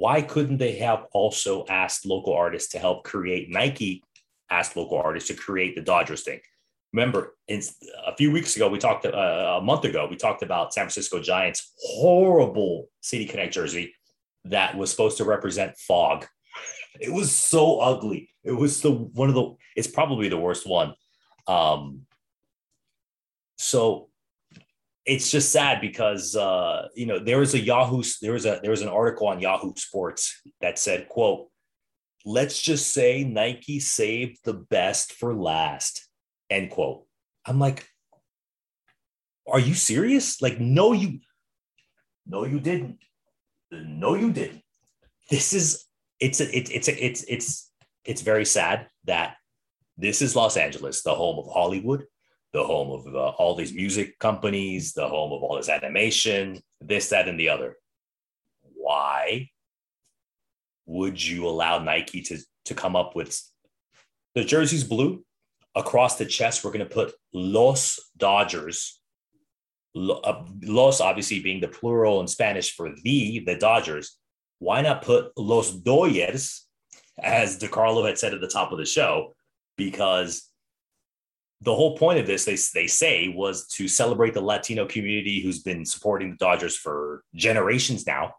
Why 0.00 0.22
couldn't 0.22 0.58
they 0.58 0.76
have 0.76 1.04
also 1.12 1.64
asked 1.68 2.06
local 2.06 2.34
artists 2.34 2.70
to 2.72 2.78
help 2.78 3.04
create 3.04 3.50
Nike? 3.50 4.02
Asked 4.50 4.76
local 4.76 4.98
artists 4.98 5.28
to 5.28 5.34
create 5.34 5.74
the 5.74 5.82
Dodgers 5.82 6.24
thing 6.24 6.40
remember 6.92 7.36
a 7.48 8.16
few 8.16 8.32
weeks 8.32 8.56
ago 8.56 8.68
we 8.68 8.76
talked 8.76 9.06
uh, 9.06 9.58
a 9.60 9.62
month 9.62 9.84
ago 9.84 10.08
we 10.10 10.16
talked 10.16 10.42
about 10.42 10.74
san 10.74 10.82
francisco 10.82 11.20
giants 11.20 11.72
horrible 11.78 12.88
city 13.00 13.24
connect 13.24 13.54
jersey 13.54 13.94
that 14.44 14.76
was 14.76 14.90
supposed 14.90 15.16
to 15.18 15.24
represent 15.24 15.76
fog. 15.76 16.26
It 16.98 17.12
was 17.12 17.34
so 17.34 17.80
ugly. 17.80 18.30
It 18.44 18.52
was 18.52 18.80
the 18.80 18.90
one 18.90 19.28
of 19.28 19.34
the. 19.34 19.54
It's 19.76 19.88
probably 19.88 20.28
the 20.28 20.38
worst 20.38 20.66
one. 20.66 20.94
Um, 21.46 22.02
so 23.56 24.08
it's 25.10 25.30
just 25.30 25.50
sad 25.50 25.80
because 25.80 26.36
uh, 26.36 26.88
you 26.94 27.06
know 27.06 27.18
there 27.18 27.38
was 27.38 27.54
a 27.54 27.60
Yahoo 27.60 28.02
there 28.22 28.32
was 28.32 28.46
a 28.46 28.60
there 28.62 28.70
was 28.70 28.82
an 28.82 28.88
article 28.88 29.26
on 29.26 29.40
Yahoo 29.40 29.72
Sports 29.76 30.40
that 30.60 30.78
said 30.78 31.08
quote 31.08 31.50
let's 32.24 32.60
just 32.60 32.92
say 32.92 33.24
Nike 33.24 33.80
saved 33.80 34.38
the 34.44 34.54
best 34.54 35.12
for 35.14 35.34
last 35.34 36.08
end 36.48 36.70
quote. 36.70 37.04
I'm 37.46 37.58
like, 37.58 37.86
are 39.50 39.58
you 39.58 39.74
serious? 39.74 40.42
Like, 40.42 40.60
no, 40.60 40.92
you, 40.92 41.20
no, 42.26 42.44
you 42.44 42.60
didn't. 42.60 42.98
No, 43.72 44.14
you 44.14 44.32
didn't. 44.32 44.62
This 45.30 45.52
is 45.52 45.86
it's 46.18 46.40
a, 46.40 46.56
it, 46.56 46.70
it's 46.70 46.88
a, 46.88 47.04
it's 47.04 47.24
it's 47.28 47.72
it's 48.04 48.22
very 48.22 48.44
sad 48.44 48.88
that 49.04 49.36
this 49.96 50.22
is 50.22 50.36
Los 50.36 50.56
Angeles, 50.56 51.02
the 51.02 51.14
home 51.14 51.38
of 51.38 51.52
Hollywood, 51.52 52.04
the 52.52 52.64
home 52.64 52.90
of 52.90 53.14
uh, 53.14 53.28
all 53.30 53.54
these 53.54 53.72
music 53.72 54.18
companies, 54.18 54.92
the 54.92 55.08
home 55.08 55.32
of 55.32 55.42
all 55.42 55.56
this 55.56 55.68
animation, 55.68 56.60
this, 56.80 57.10
that, 57.10 57.28
and 57.28 57.38
the 57.38 57.48
other. 57.48 57.76
Why 58.62 59.50
would 60.86 61.24
you 61.24 61.46
allow 61.46 61.78
Nike 61.78 62.22
to, 62.22 62.38
to 62.64 62.74
come 62.74 62.96
up 62.96 63.14
with 63.14 63.40
the 64.34 64.44
jersey's 64.44 64.84
blue? 64.84 65.24
Across 65.76 66.16
the 66.16 66.26
chest, 66.26 66.64
we're 66.64 66.72
going 66.72 66.86
to 66.86 66.92
put 66.92 67.14
Los 67.32 68.00
Dodgers. 68.16 69.00
Uh, 69.96 70.42
Los, 70.62 71.00
obviously, 71.00 71.38
being 71.40 71.60
the 71.60 71.68
plural 71.68 72.20
in 72.20 72.26
Spanish 72.26 72.74
for 72.74 72.92
the, 73.04 73.44
the 73.46 73.54
Dodgers. 73.54 74.18
Why 74.58 74.82
not 74.82 75.02
put 75.02 75.30
Los 75.38 75.70
Doyers, 75.70 76.62
as 77.22 77.60
DeCarlo 77.60 78.04
had 78.04 78.18
said 78.18 78.34
at 78.34 78.40
the 78.40 78.48
top 78.48 78.72
of 78.72 78.78
the 78.78 78.84
show? 78.84 79.36
Because 79.76 80.49
the 81.62 81.74
whole 81.74 81.96
point 81.96 82.18
of 82.18 82.26
this, 82.26 82.44
they, 82.44 82.56
they 82.74 82.86
say, 82.86 83.28
was 83.28 83.66
to 83.68 83.86
celebrate 83.86 84.32
the 84.32 84.40
Latino 84.40 84.86
community 84.86 85.40
who's 85.42 85.62
been 85.62 85.84
supporting 85.84 86.30
the 86.30 86.36
Dodgers 86.36 86.76
for 86.76 87.22
generations 87.34 88.06
now. 88.06 88.34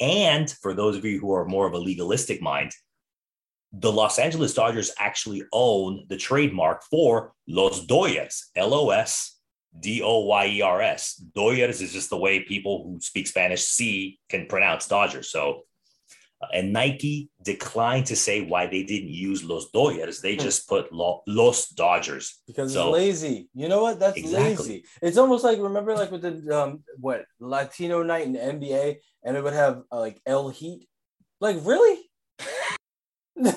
And 0.00 0.50
for 0.50 0.74
those 0.74 0.96
of 0.96 1.04
you 1.04 1.18
who 1.18 1.32
are 1.32 1.46
more 1.46 1.66
of 1.66 1.72
a 1.72 1.78
legalistic 1.78 2.42
mind, 2.42 2.72
the 3.72 3.90
Los 3.90 4.18
Angeles 4.18 4.54
Dodgers 4.54 4.92
actually 4.98 5.42
own 5.52 6.04
the 6.08 6.16
trademark 6.16 6.84
for 6.84 7.32
Los 7.48 7.86
Doyers, 7.86 8.44
L 8.54 8.74
O 8.74 8.90
S 8.90 9.38
D 9.80 10.02
O 10.02 10.20
Y 10.20 10.46
E 10.46 10.62
R 10.62 10.82
S. 10.82 11.22
Doyers 11.34 11.80
is 11.80 11.92
just 11.92 12.10
the 12.10 12.16
way 12.16 12.40
people 12.40 12.84
who 12.84 13.00
speak 13.00 13.26
Spanish 13.26 13.64
see 13.64 14.18
can 14.28 14.46
pronounce 14.46 14.86
Dodgers. 14.86 15.30
So 15.30 15.62
and 16.52 16.72
Nike 16.72 17.30
declined 17.42 18.06
to 18.06 18.16
say 18.16 18.40
why 18.42 18.66
they 18.66 18.82
didn't 18.82 19.08
use 19.08 19.42
Los 19.44 19.70
Dodgers. 19.70 20.20
They 20.20 20.34
hmm. 20.34 20.42
just 20.42 20.68
put 20.68 20.92
Los 20.92 21.68
Dodgers 21.68 22.40
because 22.46 22.72
so, 22.72 22.88
it's 22.88 22.94
lazy. 22.94 23.48
You 23.54 23.68
know 23.68 23.82
what? 23.82 23.98
That's 23.98 24.16
exactly. 24.16 24.44
lazy. 24.50 24.84
It's 25.02 25.18
almost 25.18 25.44
like 25.44 25.58
remember 25.58 25.94
like 25.94 26.10
with 26.10 26.22
the 26.22 26.56
um 26.56 26.82
what 26.98 27.24
Latino 27.40 28.02
night 28.02 28.26
in 28.26 28.32
the 28.32 28.38
NBA, 28.38 28.96
and 29.24 29.36
it 29.36 29.42
would 29.42 29.54
have 29.54 29.82
uh, 29.90 30.00
like 30.00 30.20
El 30.26 30.48
Heat. 30.50 30.88
Like 31.40 31.56
really? 31.62 32.02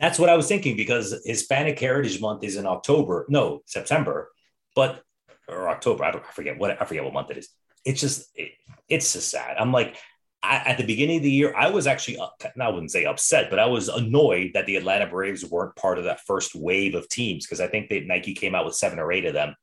That's 0.00 0.18
what 0.18 0.30
I 0.30 0.36
was 0.36 0.48
thinking 0.48 0.76
because 0.76 1.14
Hispanic 1.24 1.78
Heritage 1.78 2.20
Month 2.20 2.44
is 2.44 2.56
in 2.56 2.66
October. 2.66 3.24
No, 3.28 3.62
September, 3.66 4.32
but 4.74 5.02
or 5.48 5.68
October. 5.68 6.04
I 6.04 6.10
don't. 6.10 6.24
I 6.24 6.32
forget 6.32 6.58
what 6.58 6.80
I 6.80 6.84
forget 6.84 7.04
what 7.04 7.12
month 7.12 7.30
it 7.30 7.38
is. 7.38 7.48
It's 7.84 8.00
just 8.00 8.28
it, 8.34 8.52
it's 8.88 9.12
just 9.12 9.30
sad. 9.30 9.56
I'm 9.58 9.72
like 9.72 9.96
I, 10.42 10.56
at 10.56 10.76
the 10.76 10.86
beginning 10.86 11.18
of 11.18 11.22
the 11.22 11.30
year, 11.30 11.54
I 11.56 11.70
was 11.70 11.86
actually, 11.86 12.18
uh, 12.18 12.28
I 12.60 12.68
wouldn't 12.68 12.90
say 12.90 13.04
upset, 13.04 13.48
but 13.48 13.58
I 13.58 13.66
was 13.66 13.88
annoyed 13.88 14.50
that 14.54 14.66
the 14.66 14.76
Atlanta 14.76 15.06
Braves 15.06 15.44
weren't 15.44 15.76
part 15.76 15.98
of 15.98 16.04
that 16.04 16.20
first 16.20 16.54
wave 16.54 16.94
of 16.94 17.08
teams 17.08 17.46
because 17.46 17.60
I 17.60 17.68
think 17.68 17.88
that 17.90 18.06
Nike 18.06 18.34
came 18.34 18.54
out 18.54 18.64
with 18.64 18.74
seven 18.74 18.98
or 18.98 19.12
eight 19.12 19.24
of 19.24 19.34
them. 19.34 19.54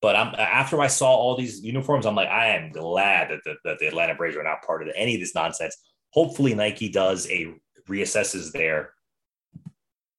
But 0.00 0.16
I'm 0.16 0.34
after 0.36 0.80
I 0.80 0.88
saw 0.88 1.14
all 1.14 1.36
these 1.36 1.62
uniforms, 1.62 2.06
I'm 2.06 2.16
like, 2.16 2.28
I 2.28 2.56
am 2.56 2.72
glad 2.72 3.30
that 3.30 3.40
the, 3.44 3.54
that 3.64 3.78
the 3.78 3.86
Atlanta 3.86 4.14
Braves 4.14 4.36
are 4.36 4.42
not 4.42 4.62
part 4.62 4.82
of 4.82 4.88
any 4.96 5.14
of 5.14 5.20
this 5.20 5.34
nonsense. 5.34 5.76
Hopefully, 6.10 6.54
Nike 6.54 6.88
does 6.88 7.30
a 7.30 7.54
reassesses 7.88 8.50
their 8.50 8.94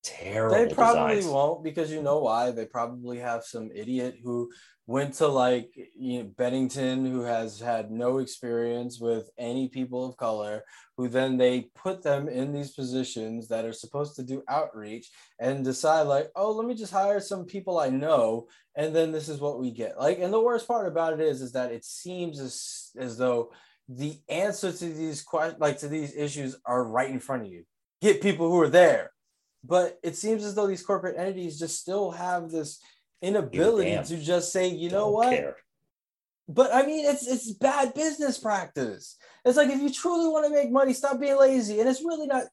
terrible. 0.03 0.55
They 0.55 0.73
probably 0.73 1.15
designs. 1.15 1.33
won't 1.33 1.63
because 1.63 1.91
you 1.91 2.01
know 2.01 2.19
why? 2.19 2.51
They 2.51 2.65
probably 2.65 3.19
have 3.19 3.43
some 3.43 3.69
idiot 3.73 4.17
who 4.23 4.51
went 4.85 5.13
to 5.13 5.27
like 5.27 5.69
you 5.97 6.19
know, 6.19 6.29
Bennington, 6.37 7.05
who 7.05 7.21
has 7.21 7.59
had 7.59 7.89
no 7.89 8.17
experience 8.17 8.99
with 8.99 9.29
any 9.37 9.69
people 9.69 10.05
of 10.05 10.17
color, 10.17 10.63
who 10.97 11.07
then 11.07 11.37
they 11.37 11.69
put 11.75 12.03
them 12.03 12.27
in 12.27 12.51
these 12.51 12.71
positions 12.71 13.47
that 13.47 13.65
are 13.65 13.73
supposed 13.73 14.15
to 14.17 14.23
do 14.23 14.43
outreach 14.49 15.09
and 15.39 15.63
decide, 15.63 16.01
like, 16.01 16.27
oh, 16.35 16.51
let 16.51 16.67
me 16.67 16.75
just 16.75 16.91
hire 16.91 17.19
some 17.19 17.45
people 17.45 17.79
I 17.79 17.89
know, 17.89 18.47
and 18.75 18.93
then 18.93 19.11
this 19.11 19.29
is 19.29 19.39
what 19.39 19.59
we 19.59 19.71
get. 19.71 19.97
Like, 19.97 20.19
and 20.19 20.33
the 20.33 20.41
worst 20.41 20.67
part 20.67 20.87
about 20.87 21.13
it 21.13 21.21
is, 21.21 21.41
is 21.41 21.53
that 21.53 21.71
it 21.71 21.85
seems 21.85 22.39
as, 22.39 22.91
as 22.97 23.17
though 23.17 23.51
the 23.87 24.19
answer 24.27 24.71
to 24.71 24.85
these 24.85 25.21
questions, 25.21 25.61
like 25.61 25.79
to 25.79 25.87
these 25.87 26.13
issues, 26.15 26.57
are 26.65 26.83
right 26.83 27.09
in 27.09 27.19
front 27.19 27.43
of 27.43 27.51
you. 27.51 27.63
Get 28.01 28.21
people 28.21 28.49
who 28.49 28.59
are 28.59 28.69
there. 28.69 29.12
But 29.63 29.99
it 30.03 30.15
seems 30.15 30.43
as 30.43 30.55
though 30.55 30.67
these 30.67 30.85
corporate 30.85 31.17
entities 31.17 31.59
just 31.59 31.79
still 31.79 32.11
have 32.11 32.51
this 32.51 32.81
inability 33.21 33.97
to 34.03 34.17
just 34.17 34.51
say, 34.51 34.67
you 34.67 34.89
know 34.89 35.09
what? 35.09 35.29
Care. 35.29 35.55
But 36.49 36.73
I 36.73 36.85
mean, 36.85 37.05
it's 37.05 37.25
it's 37.25 37.51
bad 37.51 37.93
business 37.93 38.37
practice. 38.37 39.17
It's 39.45 39.57
like 39.57 39.69
if 39.69 39.81
you 39.81 39.89
truly 39.89 40.27
want 40.27 40.45
to 40.45 40.53
make 40.53 40.71
money, 40.71 40.93
stop 40.93 41.19
being 41.19 41.37
lazy. 41.39 41.79
And 41.79 41.87
it's 41.87 42.03
really 42.03 42.27
not 42.27 42.43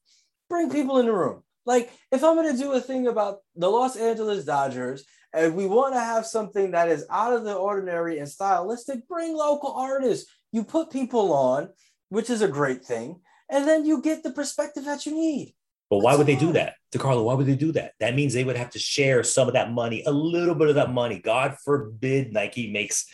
bring 0.48 0.70
people 0.70 0.98
in 0.98 1.06
the 1.06 1.12
room. 1.12 1.42
Like 1.66 1.90
if 2.12 2.22
I'm 2.22 2.36
going 2.36 2.54
to 2.54 2.62
do 2.62 2.72
a 2.72 2.80
thing 2.80 3.08
about 3.08 3.38
the 3.56 3.68
Los 3.68 3.96
Angeles 3.96 4.44
Dodgers 4.44 5.04
and 5.32 5.54
we 5.54 5.66
want 5.66 5.94
to 5.94 6.00
have 6.00 6.26
something 6.26 6.72
that 6.72 6.88
is 6.88 7.04
out 7.10 7.32
of 7.32 7.44
the 7.44 7.54
ordinary 7.54 8.18
and 8.18 8.28
stylistic, 8.28 9.06
bring 9.08 9.36
local 9.36 9.72
artists. 9.72 10.30
You 10.52 10.64
put 10.64 10.90
people 10.90 11.32
on, 11.32 11.68
which 12.08 12.30
is 12.30 12.42
a 12.42 12.48
great 12.48 12.84
thing, 12.84 13.20
and 13.48 13.66
then 13.66 13.84
you 13.84 14.02
get 14.02 14.22
the 14.22 14.32
perspective 14.32 14.84
that 14.84 15.06
you 15.06 15.14
need. 15.14 15.54
But 15.90 15.98
why 15.98 16.14
would 16.14 16.28
they 16.28 16.36
do 16.36 16.52
that? 16.52 16.74
DeCarlo, 16.92 17.24
why 17.24 17.34
would 17.34 17.46
they 17.46 17.56
do 17.56 17.72
that? 17.72 17.92
That 17.98 18.14
means 18.14 18.32
they 18.32 18.44
would 18.44 18.56
have 18.56 18.70
to 18.70 18.78
share 18.78 19.24
some 19.24 19.48
of 19.48 19.54
that 19.54 19.72
money, 19.72 20.04
a 20.06 20.12
little 20.12 20.54
bit 20.54 20.68
of 20.68 20.76
that 20.76 20.92
money. 20.92 21.18
God 21.18 21.56
forbid 21.64 22.32
Nike 22.32 22.72
makes 22.72 23.06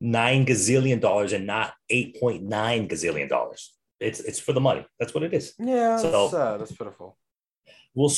nine 0.00 0.44
gazillion 0.44 1.00
dollars 1.00 1.32
and 1.32 1.46
not 1.46 1.72
8.9 1.90 2.48
gazillion 2.90 3.28
dollars. 3.28 3.72
It's 4.00 4.20
it's 4.20 4.40
for 4.40 4.52
the 4.52 4.60
money. 4.60 4.84
That's 4.98 5.14
what 5.14 5.22
it 5.22 5.32
is. 5.32 5.54
Yeah, 5.58 5.96
so 5.96 6.10
that's, 6.10 6.34
uh, 6.34 6.58
that's 6.58 6.72
pitiful. 6.72 7.16
We'll 7.94 8.12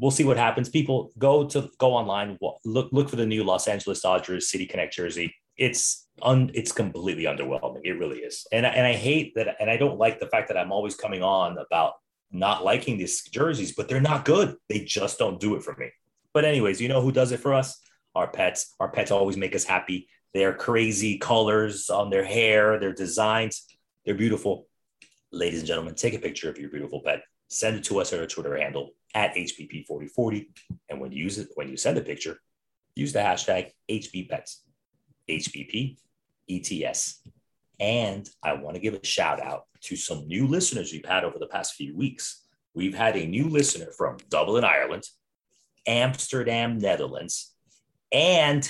we'll 0.00 0.10
see 0.10 0.24
what 0.24 0.38
happens. 0.38 0.70
People 0.70 1.12
go 1.18 1.46
to 1.48 1.70
go 1.78 1.92
online, 1.92 2.38
look 2.64 2.88
look 2.90 3.08
for 3.10 3.16
the 3.16 3.26
new 3.26 3.44
Los 3.44 3.68
Angeles 3.68 4.00
Dodgers 4.00 4.50
City 4.50 4.66
Connect 4.66 4.94
jersey. 4.94 5.34
It's 5.56 6.08
un, 6.22 6.50
it's 6.54 6.72
completely 6.72 7.24
underwhelming. 7.24 7.82
It 7.84 7.98
really 7.98 8.18
is. 8.18 8.46
And 8.50 8.64
and 8.64 8.86
I 8.86 8.94
hate 8.94 9.34
that 9.36 9.56
and 9.60 9.70
I 9.70 9.76
don't 9.76 9.98
like 9.98 10.18
the 10.18 10.26
fact 10.26 10.48
that 10.48 10.56
I'm 10.56 10.72
always 10.72 10.94
coming 10.96 11.22
on 11.22 11.58
about 11.58 11.92
not 12.30 12.64
liking 12.64 12.98
these 12.98 13.22
jerseys, 13.28 13.72
but 13.72 13.88
they're 13.88 14.00
not 14.00 14.24
good. 14.24 14.56
They 14.68 14.80
just 14.80 15.18
don't 15.18 15.40
do 15.40 15.56
it 15.56 15.62
for 15.62 15.74
me. 15.76 15.90
But, 16.32 16.44
anyways, 16.44 16.80
you 16.80 16.88
know 16.88 17.00
who 17.00 17.12
does 17.12 17.32
it 17.32 17.40
for 17.40 17.54
us? 17.54 17.80
Our 18.14 18.28
pets. 18.28 18.74
Our 18.78 18.90
pets 18.90 19.10
always 19.10 19.36
make 19.36 19.54
us 19.54 19.64
happy. 19.64 20.08
Their 20.32 20.54
crazy 20.54 21.18
colors 21.18 21.90
on 21.90 22.10
their 22.10 22.24
hair, 22.24 22.78
their 22.78 22.92
designs, 22.92 23.66
they're 24.04 24.14
beautiful. 24.14 24.66
Ladies 25.32 25.60
and 25.60 25.68
gentlemen, 25.68 25.94
take 25.94 26.14
a 26.14 26.18
picture 26.18 26.48
of 26.48 26.58
your 26.58 26.70
beautiful 26.70 27.00
pet. 27.04 27.22
Send 27.48 27.76
it 27.76 27.84
to 27.84 28.00
us 28.00 28.12
at 28.12 28.20
our 28.20 28.26
Twitter 28.26 28.56
handle 28.56 28.90
at 29.14 29.34
HBP4040. 29.34 30.46
And 30.88 31.00
when 31.00 31.10
you 31.12 31.24
use 31.24 31.38
it, 31.38 31.48
when 31.56 31.68
you 31.68 31.76
send 31.76 31.98
a 31.98 32.00
picture, 32.00 32.38
use 32.94 33.12
the 33.12 33.18
hashtag 33.18 33.70
HBPets. 33.88 34.56
HBP 35.28 35.96
ETS. 36.48 37.22
And 37.78 38.28
I 38.42 38.54
want 38.54 38.74
to 38.74 38.80
give 38.80 38.94
a 38.94 39.04
shout 39.04 39.40
out 39.40 39.66
to 39.82 39.96
some 39.96 40.26
new 40.26 40.46
listeners 40.46 40.92
we've 40.92 41.04
had 41.04 41.24
over 41.24 41.38
the 41.38 41.46
past 41.46 41.74
few 41.74 41.96
weeks. 41.96 42.44
We've 42.74 42.94
had 42.94 43.16
a 43.16 43.26
new 43.26 43.48
listener 43.48 43.90
from 43.96 44.18
Dublin, 44.28 44.64
Ireland, 44.64 45.04
Amsterdam, 45.86 46.78
Netherlands, 46.78 47.54
and 48.12 48.68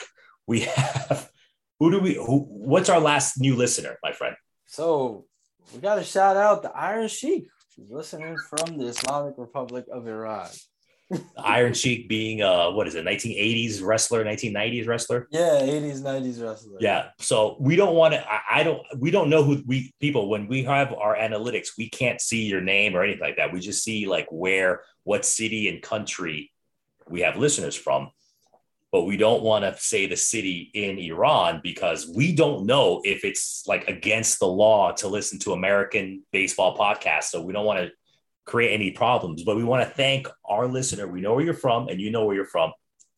we 0.46 0.60
have 0.60 1.30
who 1.78 1.90
do 1.90 1.98
we 1.98 2.14
who, 2.14 2.46
what's 2.48 2.88
our 2.88 3.00
last 3.00 3.40
new 3.40 3.56
listener, 3.56 3.98
my 4.02 4.12
friend? 4.12 4.36
So 4.66 5.26
we 5.74 5.80
got 5.80 5.96
to 5.96 6.04
shout 6.04 6.36
out 6.36 6.62
the 6.62 6.70
Iron 6.70 7.08
Sheik, 7.08 7.48
listening 7.76 8.36
from 8.38 8.78
the 8.78 8.86
Islamic 8.86 9.34
Republic 9.36 9.86
of 9.92 10.06
Iran. 10.06 10.48
Iron 11.38 11.74
Sheik 11.74 12.08
being 12.08 12.42
uh 12.42 12.70
what 12.70 12.86
is 12.86 12.94
it 12.94 13.04
1980s 13.04 13.82
wrestler 13.82 14.24
1990s 14.24 14.86
wrestler? 14.86 15.28
Yeah 15.30 15.60
80s 15.60 16.02
90s 16.02 16.42
wrestler. 16.42 16.78
Yeah 16.80 17.10
so 17.18 17.56
we 17.60 17.76
don't 17.76 17.94
want 17.94 18.14
to 18.14 18.32
I, 18.32 18.40
I, 18.50 18.62
don't 18.62 18.82
we 18.98 19.10
don't 19.10 19.30
know 19.30 19.42
who 19.42 19.62
we 19.66 19.92
people 20.00 20.28
when 20.28 20.46
we 20.48 20.64
have 20.64 20.92
our 20.92 21.16
analytics 21.16 21.70
we 21.76 21.88
can't 21.88 22.20
see 22.20 22.44
your 22.44 22.60
name 22.60 22.96
or 22.96 23.02
anything 23.02 23.22
like 23.22 23.36
that. 23.36 23.52
We 23.52 23.60
just 23.60 23.82
see 23.82 24.06
like 24.06 24.28
where 24.30 24.82
what 25.04 25.24
city 25.24 25.68
and 25.68 25.82
country 25.82 26.52
we 27.08 27.20
have 27.20 27.36
listeners 27.36 27.76
from. 27.76 28.10
But 28.90 29.04
we 29.04 29.16
don't 29.16 29.42
want 29.42 29.64
to 29.64 29.80
say 29.80 30.06
the 30.06 30.18
city 30.18 30.70
in 30.74 30.98
Iran 30.98 31.60
because 31.62 32.06
we 32.06 32.34
don't 32.34 32.66
know 32.66 33.00
if 33.04 33.24
it's 33.24 33.64
like 33.66 33.88
against 33.88 34.38
the 34.38 34.46
law 34.46 34.92
to 34.92 35.08
listen 35.08 35.38
to 35.40 35.54
American 35.54 36.24
baseball 36.30 36.76
podcasts. 36.76 37.24
So 37.24 37.40
we 37.40 37.54
don't 37.54 37.64
want 37.64 37.78
to 37.78 37.90
create 38.44 38.72
any 38.72 38.90
problems, 38.90 39.44
but 39.44 39.56
we 39.56 39.64
want 39.64 39.86
to 39.86 39.94
thank 39.94 40.28
our 40.44 40.66
listener. 40.66 41.06
We 41.06 41.20
know 41.20 41.34
where 41.34 41.44
you're 41.44 41.54
from 41.54 41.88
and 41.88 42.00
you 42.00 42.10
know 42.10 42.24
where 42.24 42.34
you're 42.34 42.44
from. 42.44 42.72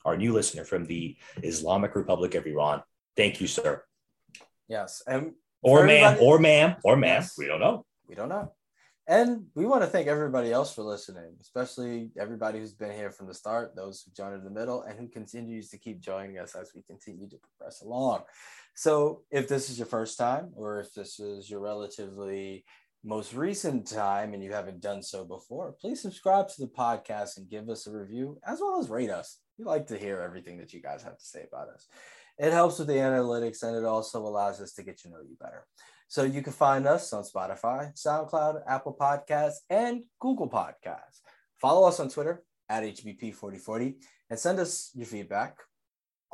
Our 0.05 0.17
new 0.17 0.35
listener 0.35 0.65
from 0.65 0.85
the 0.85 1.17
Islamic 1.43 1.95
Republic 1.97 2.35
of 2.35 2.47
Iran. 2.47 2.83
Thank 3.17 3.41
you, 3.41 3.47
sir. 3.47 3.83
Yes. 4.69 5.03
And 5.07 5.33
or 5.63 5.87
ma'am, 5.87 6.19
or 6.21 6.39
ma'am, 6.39 6.77
or 6.85 6.97
ma'am. 6.97 7.23
Yes. 7.23 7.35
We 7.39 7.47
don't 7.47 7.61
know. 7.61 7.87
We 8.07 8.15
don't 8.15 8.29
know. 8.29 8.53
And 9.07 9.47
we 9.55 9.67
want 9.67 9.83
to 9.83 9.87
thank 9.87 10.09
everybody 10.09 10.51
else 10.51 10.75
for 10.75 10.83
listening, 10.83 11.37
especially 11.41 12.11
everybody 12.19 12.59
who's 12.59 12.73
been 12.73 12.93
here 12.93 13.11
from 13.11 13.27
the 13.27 13.35
start, 13.35 13.77
those 13.77 14.03
who 14.03 14.13
joined 14.13 14.35
in 14.35 14.45
the 14.45 14.51
middle, 14.51 14.83
and 14.83 14.99
who 14.99 15.09
continues 15.09 15.69
to 15.71 15.79
keep 15.79 16.01
joining 16.01 16.39
us 16.39 16.55
as 16.55 16.73
we 16.75 16.83
continue 16.83 17.29
to 17.29 17.37
progress 17.37 17.83
along. 17.83 18.23
So, 18.75 19.23
if 19.31 19.47
this 19.47 19.69
is 19.69 19.79
your 19.79 19.87
first 19.87 20.17
time, 20.17 20.53
or 20.57 20.81
if 20.81 20.95
this 20.95 21.21
is 21.21 21.51
your 21.51 21.61
relatively 21.61 22.65
most 23.05 23.35
recent 23.35 23.87
time 23.87 24.33
and 24.33 24.43
you 24.43 24.53
haven't 24.53 24.81
done 24.81 25.03
so 25.03 25.25
before, 25.25 25.73
please 25.79 26.01
subscribe 26.01 26.49
to 26.49 26.61
the 26.61 26.67
podcast 26.69 27.37
and 27.37 27.51
give 27.51 27.69
us 27.69 27.87
a 27.87 27.93
review, 27.93 28.39
as 28.47 28.61
well 28.61 28.81
as 28.81 28.89
rate 28.89 29.11
us. 29.11 29.39
We 29.59 29.67
like 29.67 29.87
to 29.89 29.99
hear 29.99 30.21
everything 30.21 30.59
that 30.59 30.73
you 30.73 30.81
guys 30.81 31.03
have 31.03 31.19
to 31.19 31.25
say 31.25 31.45
about 31.47 31.69
us. 31.69 31.87
It 32.39 32.53
helps 32.53 32.79
with 32.79 32.89
the 32.89 32.95
analytics 32.95 33.63
and 33.63 33.77
it 33.77 33.85
also 33.85 34.21
allows 34.21 34.61
us 34.61 34.73
to 34.75 34.83
get 34.83 34.99
to 35.01 35.11
know 35.11 35.21
you 35.21 35.37
better. 35.39 35.67
So 36.09 36.25
you 36.25 36.43
can 36.43 36.53
find 36.53 36.87
us 36.87 37.13
on 37.13 37.25
Spotify, 37.25 37.93
SoundCloud, 37.95 38.63
Apple 38.67 38.97
Podcasts, 38.99 39.59
and 39.69 40.03
Google 40.21 40.49
Podcasts. 40.49 41.21
Follow 41.61 41.87
us 41.87 42.01
on 42.01 42.09
Twitter 42.09 42.43
at 42.69 42.85
HBP4040 42.85 43.95
and 44.31 44.39
send 44.39 44.59
us 44.59 44.91
your 44.95 45.07
feedback 45.07 45.59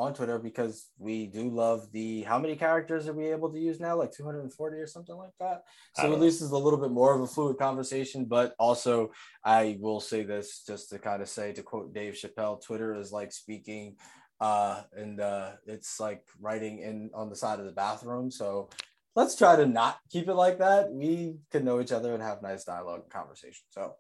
on 0.01 0.15
Twitter 0.15 0.39
because 0.39 0.89
we 0.99 1.27
do 1.27 1.51
love 1.51 1.87
the 1.93 2.23
how 2.23 2.39
many 2.39 2.57
characters 2.57 3.07
are 3.07 3.13
we 3.13 3.27
able 3.27 3.53
to 3.53 3.59
use 3.59 3.79
now? 3.79 3.95
Like 3.95 4.13
240 4.13 4.79
or 4.79 4.87
something 4.87 5.15
like 5.15 5.35
that. 5.39 5.65
So 5.95 6.11
at 6.11 6.19
least 6.19 6.41
it's 6.41 6.53
a 6.53 6.57
little 6.57 6.79
bit 6.79 6.91
more 6.91 7.15
of 7.15 7.21
a 7.21 7.27
fluid 7.27 7.59
conversation. 7.59 8.25
But 8.25 8.55
also, 8.59 9.11
I 9.45 9.77
will 9.79 10.01
say 10.01 10.23
this 10.23 10.65
just 10.67 10.89
to 10.91 10.99
kind 10.99 11.21
of 11.21 11.29
say 11.29 11.53
to 11.53 11.63
quote 11.63 11.93
Dave 11.93 12.15
Chappelle, 12.15 12.65
Twitter 12.65 12.95
is 12.95 13.13
like 13.13 13.31
speaking 13.33 13.97
uh 14.41 14.81
and 14.97 15.21
uh 15.21 15.51
it's 15.67 16.01
like 16.01 16.23
writing 16.41 16.79
in 16.79 17.11
on 17.13 17.29
the 17.29 17.37
side 17.37 17.61
of 17.61 17.67
the 17.67 17.73
bathroom. 17.73 18.31
So 18.31 18.71
let's 19.15 19.37
try 19.37 19.55
to 19.55 19.67
not 19.67 19.99
keep 20.09 20.29
it 20.29 20.35
like 20.35 20.59
that. 20.61 20.91
We 20.91 21.37
can 21.51 21.63
know 21.63 21.79
each 21.79 21.93
other 21.93 22.15
and 22.15 22.23
have 22.23 22.41
nice 22.41 22.65
dialogue 22.65 23.03
and 23.03 23.11
conversation. 23.11 23.65
So 23.69 23.97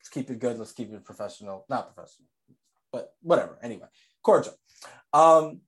let's 0.00 0.08
keep 0.10 0.28
it 0.28 0.40
good. 0.40 0.58
Let's 0.58 0.72
keep 0.72 0.92
it 0.92 1.04
professional, 1.04 1.66
not 1.68 1.94
professional, 1.94 2.26
but 2.92 3.14
whatever. 3.22 3.60
Anyway, 3.62 3.86
cordial. 4.24 4.58
Um, 5.12 5.60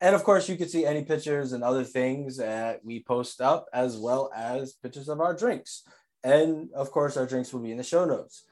and 0.00 0.14
of 0.14 0.24
course, 0.24 0.48
you 0.48 0.56
can 0.56 0.68
see 0.68 0.84
any 0.84 1.02
pictures 1.02 1.52
and 1.52 1.64
other 1.64 1.84
things 1.84 2.36
that 2.36 2.84
we 2.84 3.02
post 3.02 3.40
up, 3.40 3.66
as 3.72 3.96
well 3.96 4.30
as 4.34 4.74
pictures 4.74 5.08
of 5.08 5.20
our 5.20 5.34
drinks. 5.34 5.82
And 6.22 6.70
of 6.74 6.90
course, 6.90 7.16
our 7.16 7.26
drinks 7.26 7.52
will 7.52 7.60
be 7.60 7.70
in 7.70 7.78
the 7.78 7.84
show 7.84 8.04
notes. 8.04 8.44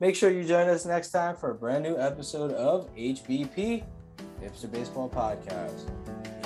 Make 0.00 0.16
sure 0.16 0.30
you 0.30 0.44
join 0.44 0.68
us 0.68 0.86
next 0.86 1.10
time 1.10 1.36
for 1.36 1.50
a 1.50 1.54
brand 1.54 1.82
new 1.82 1.98
episode 1.98 2.52
of 2.52 2.94
HBP, 2.94 3.84
Hipster 4.42 4.70
Baseball 4.70 5.08
Podcast. 5.08 6.37